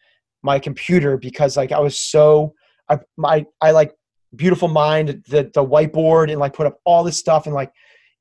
my 0.44 0.60
computer 0.60 1.18
because 1.18 1.58
like 1.58 1.72
I 1.72 1.80
was 1.80 2.00
so 2.00 2.54
I 2.90 3.00
my 3.18 3.46
I 3.62 3.72
like 3.72 3.94
beautiful 4.36 4.68
mind 4.68 5.24
the 5.28 5.52
the 5.54 5.66
whiteboard 5.66 6.32
and 6.32 6.40
like 6.40 6.54
put 6.54 6.68
up 6.68 6.80
all 6.86 7.04
this 7.04 7.18
stuff 7.18 7.46
and 7.46 7.56
like 7.56 7.72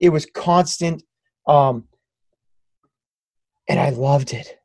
it 0.01 0.11
was 0.11 0.27
constant. 0.27 1.03
Um, 1.47 1.89
and 3.69 3.79
I 3.79 3.91
loved 3.91 4.33
it. 4.33 4.60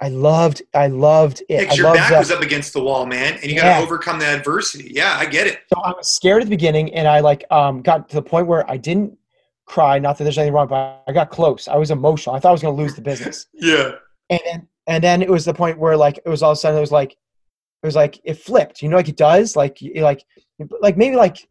I 0.00 0.08
loved, 0.08 0.62
I 0.74 0.86
loved 0.86 1.42
it. 1.48 1.76
your 1.76 1.92
back 1.92 2.16
was 2.16 2.30
up 2.30 2.40
against 2.40 2.72
the 2.72 2.80
wall, 2.80 3.04
man, 3.04 3.34
and 3.34 3.44
you 3.44 3.56
yeah. 3.56 3.62
got 3.62 3.78
to 3.78 3.84
overcome 3.84 4.20
the 4.20 4.26
adversity. 4.26 4.92
Yeah, 4.94 5.16
I 5.18 5.26
get 5.26 5.46
it. 5.48 5.60
So 5.72 5.80
I 5.80 5.90
was 5.90 6.08
scared 6.08 6.42
at 6.42 6.44
the 6.46 6.50
beginning, 6.50 6.94
and 6.94 7.08
I 7.08 7.20
like 7.20 7.44
um, 7.50 7.82
got 7.82 8.08
to 8.10 8.14
the 8.14 8.22
point 8.22 8.46
where 8.46 8.68
I 8.70 8.76
didn't 8.76 9.18
cry. 9.66 9.98
Not 9.98 10.16
that 10.18 10.24
there's 10.24 10.38
anything 10.38 10.54
wrong, 10.54 10.68
but 10.68 11.02
I 11.08 11.12
got 11.12 11.30
close. 11.30 11.66
I 11.66 11.76
was 11.76 11.90
emotional. 11.90 12.36
I 12.36 12.40
thought 12.40 12.50
I 12.50 12.52
was 12.52 12.62
going 12.62 12.76
to 12.76 12.82
lose 12.82 12.94
the 12.94 13.02
business. 13.02 13.46
yeah. 13.54 13.92
And 14.30 14.40
then, 14.44 14.68
and 14.86 15.04
then 15.04 15.22
it 15.22 15.28
was 15.28 15.44
the 15.44 15.54
point 15.54 15.78
where 15.78 15.96
like 15.96 16.18
it 16.24 16.28
was 16.28 16.42
all 16.42 16.52
of 16.52 16.58
a 16.58 16.60
sudden 16.60 16.78
it 16.78 16.80
was 16.80 16.92
like 16.92 17.12
it 17.12 17.86
was 17.86 17.96
like 17.96 18.20
it 18.24 18.34
flipped. 18.34 18.82
You 18.82 18.88
know, 18.88 18.96
like 18.96 19.08
it 19.08 19.16
does. 19.16 19.56
Like 19.56 19.78
like 19.96 20.24
like 20.80 20.96
maybe 20.96 21.16
like 21.16 21.48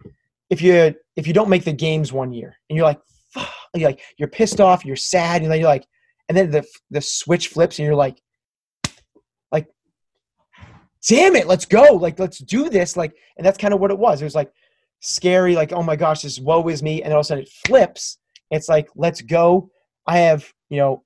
if 0.49 0.61
you 0.61 0.95
if 1.17 1.27
you 1.27 1.33
don't 1.33 1.49
make 1.49 1.65
the 1.65 1.73
games 1.73 2.13
one 2.13 2.31
year 2.31 2.55
and 2.69 2.77
you're 2.77 2.85
like 2.85 3.01
you're 3.75 3.89
like 3.89 4.01
you're 4.17 4.29
pissed 4.29 4.61
off, 4.61 4.85
you're 4.85 4.95
sad, 4.95 5.41
and 5.41 5.51
then 5.51 5.59
you're 5.59 5.69
like, 5.69 5.85
and 6.29 6.37
then 6.37 6.49
the 6.49 6.65
the 6.91 7.01
switch 7.01 7.49
flips 7.49 7.79
and 7.79 7.85
you're 7.85 7.95
like 7.95 8.21
damn 11.07 11.35
it 11.35 11.47
let's 11.47 11.65
go 11.65 11.83
like 11.93 12.19
let's 12.19 12.39
do 12.39 12.69
this 12.69 12.97
like 12.97 13.15
and 13.37 13.45
that's 13.45 13.57
kind 13.57 13.73
of 13.73 13.79
what 13.79 13.91
it 13.91 13.97
was. 13.99 14.21
It 14.21 14.25
was 14.25 14.35
like 14.35 14.51
scary 14.99 15.55
like 15.55 15.71
oh 15.71 15.83
my 15.83 15.95
gosh 15.95 16.21
this 16.23 16.39
woe 16.39 16.67
is 16.69 16.81
me 16.81 17.03
and 17.03 17.13
all 17.13 17.19
of 17.19 17.25
a 17.25 17.27
sudden 17.27 17.43
it 17.43 17.51
flips. 17.65 18.17
It's 18.51 18.69
like 18.69 18.89
let's 18.95 19.21
go. 19.21 19.69
I 20.07 20.17
have 20.19 20.51
you 20.69 20.77
know 20.77 21.03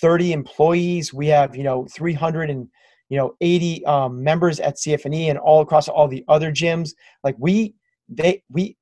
30 0.00 0.32
employees. 0.32 1.12
We 1.12 1.26
have 1.28 1.54
you 1.56 1.62
know 1.62 1.86
300 1.94 2.50
and 2.50 2.68
you 3.08 3.18
know 3.18 3.34
80 3.40 3.84
um, 3.84 4.22
members 4.24 4.58
at 4.60 4.76
cfne 4.76 5.28
and 5.28 5.38
all 5.38 5.60
across 5.60 5.88
all 5.88 6.08
the 6.08 6.24
other 6.28 6.50
gyms. 6.50 6.92
Like 7.22 7.36
we 7.38 7.74
they 8.08 8.42
we 8.50 8.76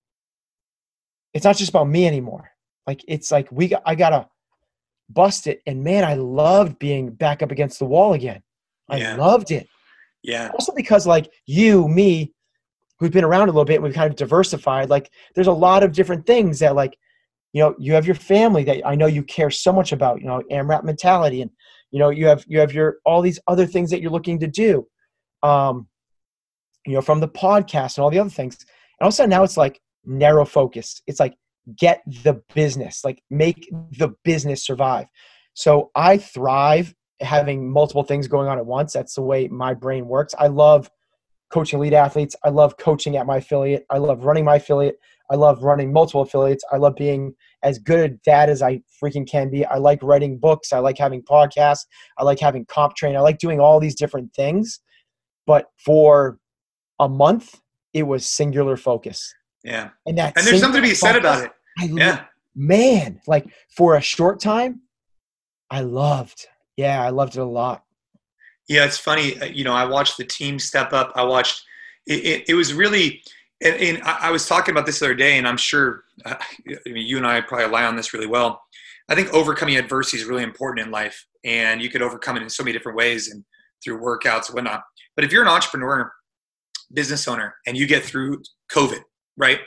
it's 1.34 1.44
not 1.44 1.56
just 1.56 1.70
about 1.70 1.88
me 1.88 2.06
anymore. 2.06 2.50
Like 2.86 3.02
it's 3.08 3.30
like 3.30 3.50
we 3.50 3.68
got, 3.68 3.82
i 3.86 3.94
gotta 3.94 4.28
bust 5.10 5.46
it. 5.46 5.62
And 5.66 5.82
man 5.82 6.04
i 6.04 6.14
loved 6.14 6.78
being 6.78 7.10
back 7.10 7.42
up 7.42 7.50
against 7.50 7.78
the 7.78 7.86
wall 7.86 8.12
again. 8.14 8.42
I 8.88 8.98
Yeah. 8.98 9.16
loved 9.16 9.50
it 9.50 9.66
Yeah. 10.22 10.50
also 10.52 10.72
because 10.74 11.06
like 11.06 11.30
you 11.46 11.88
me 11.88 12.32
we've 13.00 13.12
been 13.12 13.24
around 13.24 13.48
a 13.48 13.52
little 13.52 13.64
bit 13.64 13.82
we've 13.82 13.94
kind 13.94 14.10
of 14.10 14.16
diversified 14.16 14.88
like 14.88 15.10
there's 15.34 15.48
a 15.48 15.52
lot 15.52 15.82
of 15.82 15.92
different 15.92 16.26
things 16.26 16.60
that 16.60 16.76
like 16.76 16.96
you 17.52 17.62
know 17.62 17.74
you 17.78 17.94
have 17.94 18.06
your 18.06 18.14
family 18.14 18.62
that 18.64 18.86
i 18.86 18.94
know 18.94 19.06
you 19.06 19.24
care 19.24 19.50
so 19.50 19.72
much 19.72 19.90
about 19.92 20.20
you 20.20 20.26
know 20.26 20.42
amrap 20.52 20.84
mentality 20.84 21.42
and 21.42 21.50
you 21.90 21.98
know 21.98 22.10
you 22.10 22.26
have 22.26 22.44
you 22.46 22.60
have 22.60 22.72
your 22.72 22.98
all 23.04 23.20
these 23.20 23.40
other 23.48 23.66
things 23.66 23.90
that 23.90 24.00
you're 24.00 24.12
looking 24.12 24.38
to 24.38 24.46
do 24.46 24.86
um 25.42 25.88
you 26.86 26.94
know 26.94 27.00
from 27.02 27.20
the 27.20 27.28
podcast 27.28 27.96
and 27.96 28.04
all 28.04 28.10
the 28.10 28.18
other 28.18 28.30
things. 28.30 28.56
And 28.98 29.04
all 29.04 29.08
of 29.08 29.12
a 29.12 29.16
sudden 29.16 29.30
now 29.30 29.42
it's 29.42 29.56
like 29.56 29.80
narrow 30.04 30.44
focus. 30.44 31.02
It's 31.06 31.20
like 31.20 31.36
get 31.76 32.02
the 32.24 32.42
business 32.54 33.04
like 33.04 33.22
make 33.30 33.68
the 33.92 34.14
business 34.24 34.64
survive. 34.64 35.06
So 35.54 35.90
i 35.94 36.16
thrive 36.16 36.94
having 37.22 37.70
multiple 37.70 38.02
things 38.02 38.28
going 38.28 38.48
on 38.48 38.58
at 38.58 38.66
once 38.66 38.92
that's 38.92 39.14
the 39.14 39.22
way 39.22 39.48
my 39.48 39.74
brain 39.74 40.06
works. 40.06 40.34
I 40.38 40.48
love 40.48 40.90
coaching 41.50 41.78
elite 41.78 41.92
athletes. 41.92 42.34
I 42.44 42.48
love 42.48 42.76
coaching 42.78 43.16
at 43.16 43.26
my 43.26 43.36
affiliate. 43.36 43.84
I 43.90 43.98
love 43.98 44.24
running 44.24 44.44
my 44.44 44.56
affiliate. 44.56 44.96
I 45.30 45.36
love 45.36 45.62
running 45.62 45.92
multiple 45.92 46.22
affiliates. 46.22 46.64
I 46.72 46.76
love 46.76 46.96
being 46.96 47.34
as 47.62 47.78
good 47.78 48.00
at 48.00 48.24
that 48.26 48.48
as 48.50 48.60
i 48.60 48.80
freaking 49.02 49.28
can 49.28 49.50
be. 49.50 49.64
I 49.64 49.76
like 49.76 50.02
writing 50.02 50.38
books. 50.38 50.72
I 50.72 50.78
like 50.78 50.98
having 50.98 51.22
podcasts. 51.22 51.86
I 52.18 52.24
like 52.24 52.40
having 52.40 52.66
comp 52.66 52.96
train. 52.96 53.16
I 53.16 53.20
like 53.20 53.38
doing 53.38 53.60
all 53.60 53.80
these 53.80 53.94
different 53.94 54.34
things. 54.34 54.80
But 55.46 55.66
for 55.84 56.38
a 56.98 57.08
month 57.08 57.60
it 57.92 58.04
was 58.04 58.26
singular 58.26 58.76
focus. 58.76 59.34
Yeah. 59.64 59.90
and 60.06 60.18
that 60.18 60.36
And 60.36 60.46
there's 60.46 60.60
something 60.60 60.82
to 60.82 60.88
be 60.88 60.94
said 60.94 61.12
singular 61.12 61.34
about 61.34 61.44
it. 61.44 61.52
I 61.78 61.86
lo- 61.86 61.96
Yeah. 61.98 62.24
man, 62.56 63.20
like 63.26 63.46
for 63.76 63.94
a 63.96 64.00
short 64.00 64.40
time, 64.40 64.80
I 65.70 65.80
loved. 65.82 66.46
Yeah, 66.76 67.02
I 67.02 67.10
loved 67.10 67.36
it 67.36 67.40
a 67.40 67.44
lot. 67.44 67.84
Yeah, 68.68 68.84
it's 68.84 68.98
funny. 68.98 69.38
uh, 69.40 69.46
You 69.46 69.64
know, 69.64 69.74
I 69.74 69.84
watched 69.84 70.16
the 70.16 70.24
team 70.24 70.58
step 70.58 70.92
up. 70.92 71.12
I 71.14 71.24
watched. 71.24 71.62
It, 72.06 72.24
it, 72.24 72.44
it 72.48 72.54
was 72.54 72.72
really, 72.74 73.22
and, 73.62 73.76
and 73.76 74.02
I 74.02 74.30
was 74.30 74.46
talking 74.46 74.72
about 74.72 74.86
this 74.86 74.98
the 74.98 75.06
other 75.06 75.14
day, 75.14 75.38
and 75.38 75.46
I'm 75.46 75.56
sure 75.56 76.04
uh, 76.24 76.34
I 76.68 76.90
mean, 76.90 77.06
you 77.06 77.16
and 77.16 77.26
I 77.26 77.40
probably 77.40 77.66
lie 77.68 77.84
on 77.84 77.96
this 77.96 78.12
really 78.12 78.26
well. 78.26 78.62
I 79.08 79.14
think 79.14 79.32
overcoming 79.34 79.76
adversity 79.76 80.18
is 80.18 80.24
really 80.24 80.42
important 80.42 80.86
in 80.86 80.92
life, 80.92 81.26
and 81.44 81.82
you 81.82 81.90
could 81.90 82.02
overcome 82.02 82.36
it 82.36 82.42
in 82.42 82.48
so 82.48 82.62
many 82.62 82.72
different 82.72 82.96
ways 82.96 83.28
and 83.28 83.44
through 83.84 84.00
workouts 84.00 84.46
and 84.48 84.54
whatnot. 84.54 84.82
But 85.16 85.24
if 85.24 85.32
you're 85.32 85.42
an 85.42 85.48
entrepreneur, 85.48 86.10
business 86.92 87.26
owner, 87.28 87.54
and 87.66 87.76
you 87.76 87.86
get 87.86 88.02
through 88.04 88.42
COVID, 88.70 89.00
right, 89.36 89.60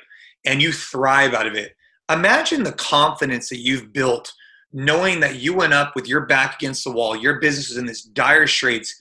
and 0.45 0.62
you 0.62 0.72
thrive 0.72 1.34
out 1.34 1.47
of 1.47 1.56
it, 1.56 1.74
imagine 2.12 2.64
the 2.64 2.72
confidence 2.72 3.49
that 3.49 3.60
you've 3.60 3.91
built 3.93 4.34
knowing 4.76 5.21
that 5.21 5.36
you 5.36 5.55
went 5.55 5.73
up 5.73 5.95
with 5.95 6.05
your 6.05 6.26
back 6.26 6.55
against 6.55 6.84
the 6.84 6.91
wall, 6.91 7.15
your 7.15 7.39
business 7.39 7.69
was 7.69 7.78
in 7.78 7.86
this 7.86 8.03
dire 8.03 8.45
straits, 8.45 8.93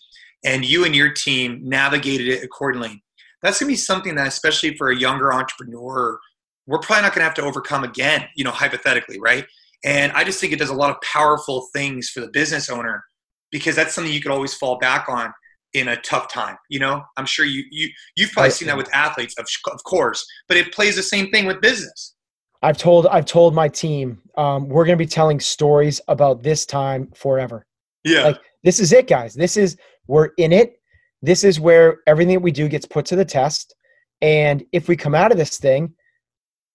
and 0.44 0.64
you 0.64 0.84
and 0.84 0.94
your 0.94 1.12
team 1.12 1.60
navigated 1.64 2.28
it 2.28 2.44
accordingly. 2.44 3.02
That's 3.42 3.58
gonna 3.58 3.70
be 3.70 3.76
something 3.76 4.14
that, 4.14 4.28
especially 4.28 4.76
for 4.76 4.90
a 4.90 4.96
younger 4.96 5.34
entrepreneur, 5.34 6.20
we're 6.68 6.78
probably 6.78 7.02
not 7.02 7.12
gonna 7.12 7.24
have 7.24 7.34
to 7.34 7.42
overcome 7.42 7.82
again, 7.82 8.24
you 8.36 8.44
know, 8.44 8.52
hypothetically, 8.52 9.18
right? 9.18 9.44
And 9.84 10.12
I 10.12 10.22
just 10.22 10.40
think 10.40 10.52
it 10.52 10.60
does 10.60 10.70
a 10.70 10.74
lot 10.74 10.90
of 10.90 10.96
powerful 11.00 11.68
things 11.74 12.08
for 12.08 12.20
the 12.20 12.28
business 12.28 12.70
owner 12.70 13.04
because 13.50 13.74
that's 13.74 13.94
something 13.94 14.12
you 14.12 14.22
could 14.22 14.30
always 14.30 14.54
fall 14.54 14.78
back 14.78 15.08
on 15.08 15.34
in 15.72 15.88
a 15.88 16.00
tough 16.02 16.32
time. 16.32 16.56
You 16.70 16.78
know, 16.78 17.02
I'm 17.16 17.26
sure 17.26 17.44
you 17.44 17.64
you 17.72 17.90
you've 18.16 18.30
probably 18.30 18.50
seen 18.50 18.68
that 18.68 18.76
with 18.76 18.94
athletes, 18.94 19.34
of 19.38 19.46
of 19.72 19.82
course, 19.82 20.24
but 20.46 20.56
it 20.56 20.72
plays 20.72 20.94
the 20.94 21.02
same 21.02 21.30
thing 21.30 21.46
with 21.46 21.60
business. 21.60 22.13
I've 22.64 22.78
told 22.78 23.06
I've 23.08 23.26
told 23.26 23.54
my 23.54 23.68
team 23.68 24.22
um, 24.38 24.68
we're 24.68 24.86
going 24.86 24.96
to 24.96 25.04
be 25.04 25.08
telling 25.08 25.38
stories 25.38 26.00
about 26.08 26.42
this 26.42 26.64
time 26.64 27.10
forever. 27.14 27.66
Yeah, 28.04 28.24
Like 28.24 28.40
this 28.62 28.80
is 28.80 28.92
it, 28.92 29.06
guys. 29.06 29.34
This 29.34 29.58
is 29.58 29.76
we're 30.06 30.30
in 30.38 30.50
it. 30.50 30.76
This 31.20 31.44
is 31.44 31.60
where 31.60 31.98
everything 32.06 32.34
that 32.34 32.40
we 32.40 32.52
do 32.52 32.68
gets 32.68 32.86
put 32.86 33.04
to 33.06 33.16
the 33.16 33.24
test. 33.24 33.74
And 34.22 34.64
if 34.72 34.88
we 34.88 34.96
come 34.96 35.14
out 35.14 35.30
of 35.30 35.36
this 35.36 35.58
thing, 35.58 35.92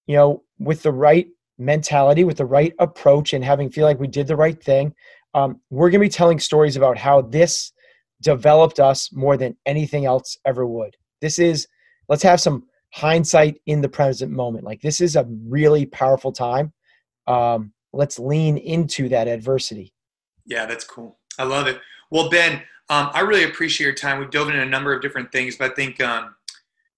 you 0.06 0.16
know, 0.16 0.44
with 0.60 0.84
the 0.84 0.92
right 0.92 1.28
mentality, 1.58 2.24
with 2.24 2.38
the 2.38 2.46
right 2.46 2.74
approach, 2.78 3.34
and 3.34 3.44
having 3.44 3.72
feel 3.72 3.86
like 3.86 4.00
we 4.00 4.08
did 4.08 4.28
the 4.28 4.36
right 4.36 4.62
thing, 4.64 4.94
um, 5.34 5.60
we're 5.72 5.90
going 5.90 6.02
to 6.02 6.06
be 6.06 6.10
telling 6.10 6.40
stories 6.40 6.78
about 6.78 6.98
how 6.98 7.22
this 7.22 7.72
developed 8.22 8.80
us 8.80 9.12
more 9.12 9.38
than 9.38 9.58
anything 9.66 10.06
else 10.06 10.38
ever 10.46 10.68
would. 10.68 10.96
This 11.20 11.40
is 11.40 11.68
let's 12.10 12.24
have 12.24 12.40
some 12.40 12.69
hindsight 12.92 13.62
in 13.66 13.82
the 13.82 13.90
present 13.90 14.32
moment. 14.32 14.64
Like 14.64 14.82
this 14.82 15.02
is 15.02 15.16
a 15.16 15.26
really 15.46 15.86
powerful 15.86 16.32
time. 16.32 16.74
Um, 17.28 17.74
let's 17.94 18.20
lean 18.20 18.58
into 18.58 19.10
that 19.10 19.28
adversity. 19.28 19.94
Yeah, 20.46 20.66
that's 20.66 20.84
cool. 20.84 21.18
I 21.38 21.44
love 21.44 21.68
it. 21.68 21.80
Well, 22.12 22.30
Ben, 22.30 22.62
um, 22.90 23.12
I 23.14 23.22
really 23.22 23.44
appreciate 23.44 23.86
your 23.86 23.96
time. 23.96 24.20
We've 24.20 24.32
dove 24.32 24.50
into 24.50 24.62
a 24.62 24.66
number 24.66 24.94
of 24.94 25.02
different 25.02 25.32
things, 25.32 25.56
but 25.58 25.72
I 25.72 25.76
think 25.76 26.02
um, 26.02 26.36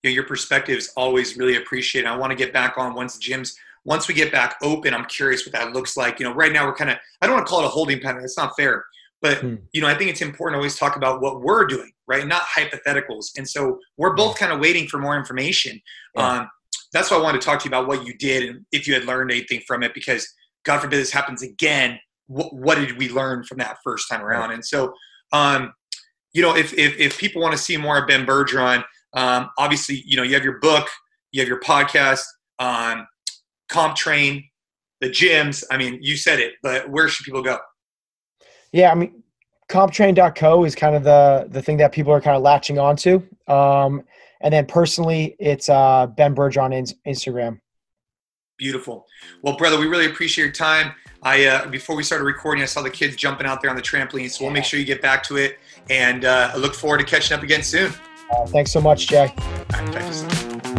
you 0.04 0.10
know, 0.10 0.14
your 0.14 0.24
perspective 0.24 0.78
is 0.78 0.92
always 0.96 1.38
really 1.38 1.58
appreciated. 1.58 2.08
I 2.08 2.16
want 2.16 2.32
to 2.32 2.38
get 2.38 2.54
back 2.54 2.78
on 2.78 2.96
once 2.96 3.18
the 3.18 3.24
gyms, 3.24 3.56
once 3.84 4.08
we 4.08 4.14
get 4.14 4.32
back 4.32 4.56
open. 4.62 4.94
I'm 4.94 5.06
curious 5.06 5.46
what 5.46 5.54
that 5.54 5.74
looks 5.74 5.98
like. 5.98 6.20
You 6.20 6.26
know, 6.26 6.34
right 6.34 6.52
now 6.52 6.66
we're 6.66 6.76
kind 6.76 6.92
of, 6.92 6.98
I 7.22 7.28
don't 7.28 7.36
want 7.36 7.46
to 7.46 7.50
call 7.50 7.62
it 7.62 7.66
a 7.66 7.70
holding 7.70 8.00
pattern. 8.00 8.22
That's 8.22 8.38
not 8.38 8.56
fair. 8.56 8.86
But 9.22 9.40
Hmm. 9.40 9.56
you 9.72 9.82
know, 9.82 9.88
I 9.88 9.96
think 9.96 10.10
it's 10.10 10.22
important 10.22 10.56
to 10.56 10.58
always 10.58 10.78
talk 10.78 10.96
about 10.96 11.22
what 11.22 11.42
we're 11.42 11.66
doing, 11.66 11.92
right? 12.08 12.26
Not 12.26 12.44
hypotheticals. 12.44 13.28
And 13.38 13.48
so 13.48 13.80
we're 13.98 14.16
both 14.16 14.38
kind 14.38 14.52
of 14.52 14.60
waiting 14.60 14.88
for 14.88 14.98
more 14.98 15.16
information. 15.18 15.80
Yeah. 16.16 16.28
Um, 16.28 16.50
that's 16.94 17.10
why 17.12 17.18
I 17.18 17.22
wanted 17.22 17.42
to 17.42 17.46
talk 17.46 17.60
to 17.60 17.66
you 17.66 17.70
about 17.70 17.88
what 17.88 18.06
you 18.06 18.18
did 18.18 18.50
and 18.50 18.66
if 18.72 18.88
you 18.88 18.94
had 18.94 19.06
learned 19.06 19.32
anything 19.32 19.62
from 19.68 19.84
it, 19.84 19.94
because 19.94 20.28
God 20.66 20.80
forbid 20.80 20.98
this 20.98 21.12
happens 21.12 21.42
again. 21.42 22.00
What, 22.28 22.54
what 22.54 22.76
did 22.76 22.98
we 22.98 23.10
learn 23.10 23.44
from 23.44 23.60
that 23.60 23.78
first 23.84 24.10
time 24.10 24.22
around? 24.22 24.52
And 24.52 24.66
so, 24.66 24.94
um, 25.32 25.74
you 26.34 26.42
know, 26.42 26.56
if, 26.56 26.74
if, 26.74 26.98
if 26.98 27.18
people 27.18 27.42
want 27.42 27.54
to 27.54 27.58
see 27.62 27.78
more 27.78 27.98
of 27.98 28.08
Ben 28.08 28.26
Bergeron, 28.26 28.84
um, 29.14 29.50
obviously, 29.58 30.04
you 30.06 30.18
know, 30.18 30.24
you 30.24 30.34
have 30.34 30.44
your 30.44 30.60
book, 30.60 30.88
you 31.32 31.42
have 31.42 31.48
your 31.48 31.60
podcast, 31.60 32.24
um, 32.60 33.08
Comp 33.70 33.96
Train, 33.96 34.44
the 35.02 35.10
gyms. 35.10 35.64
I 35.72 35.78
mean, 35.78 36.00
you 36.02 36.16
said 36.16 36.40
it, 36.40 36.54
but 36.64 36.90
where 36.90 37.08
should 37.08 37.26
people 37.26 37.42
go? 37.42 37.58
Yeah, 38.72 38.92
I 38.92 38.96
mean, 38.96 39.24
comptrain.co 39.70 40.66
is 40.66 40.76
kind 40.76 40.96
of 40.96 41.04
the 41.04 41.48
the 41.50 41.62
thing 41.62 41.78
that 41.78 41.92
people 41.92 42.12
are 42.14 42.22
kind 42.22 42.36
of 42.36 42.44
latching 42.44 42.80
onto. 42.80 43.24
Um, 43.48 44.04
and 44.42 44.54
then 44.54 44.66
personally, 44.66 45.36
it's 45.40 45.70
uh, 45.70 46.08
Ben 46.08 46.36
Bergeron 46.36 46.74
in- 46.74 47.14
Instagram. 47.14 47.60
Beautiful. 48.58 49.08
Well, 49.42 49.58
brother, 49.58 49.80
we 49.80 49.88
really 49.88 50.06
appreciate 50.06 50.44
your 50.44 50.54
time. 50.54 50.94
I 51.24 51.46
uh, 51.46 51.68
before 51.68 51.96
we 51.96 52.04
started 52.04 52.26
recording, 52.26 52.64
I 52.64 52.66
saw 52.66 52.82
the 52.82 52.90
kids 52.90 53.16
jumping 53.16 53.48
out 53.48 53.62
there 53.62 53.70
on 53.70 53.76
the 53.76 53.82
trampoline, 53.82 54.30
so 54.30 54.44
we'll 54.44 54.54
make 54.54 54.64
sure 54.64 54.80
you 54.80 54.86
get 54.86 55.02
back 55.02 55.24
to 55.24 55.38
it. 55.38 55.58
And 55.90 56.26
uh, 56.26 56.52
I 56.54 56.58
look 56.58 56.74
forward 56.74 57.00
to 57.00 57.06
catching 57.06 57.36
up 57.36 57.44
again 57.44 57.64
soon. 57.64 57.92
Uh, 58.32 58.46
thanks 58.46 58.72
so 58.72 58.82
much, 58.82 59.08
Jay. 59.08 59.34
All 59.38 59.86
right, 59.86 59.94
thanks. 59.94 60.71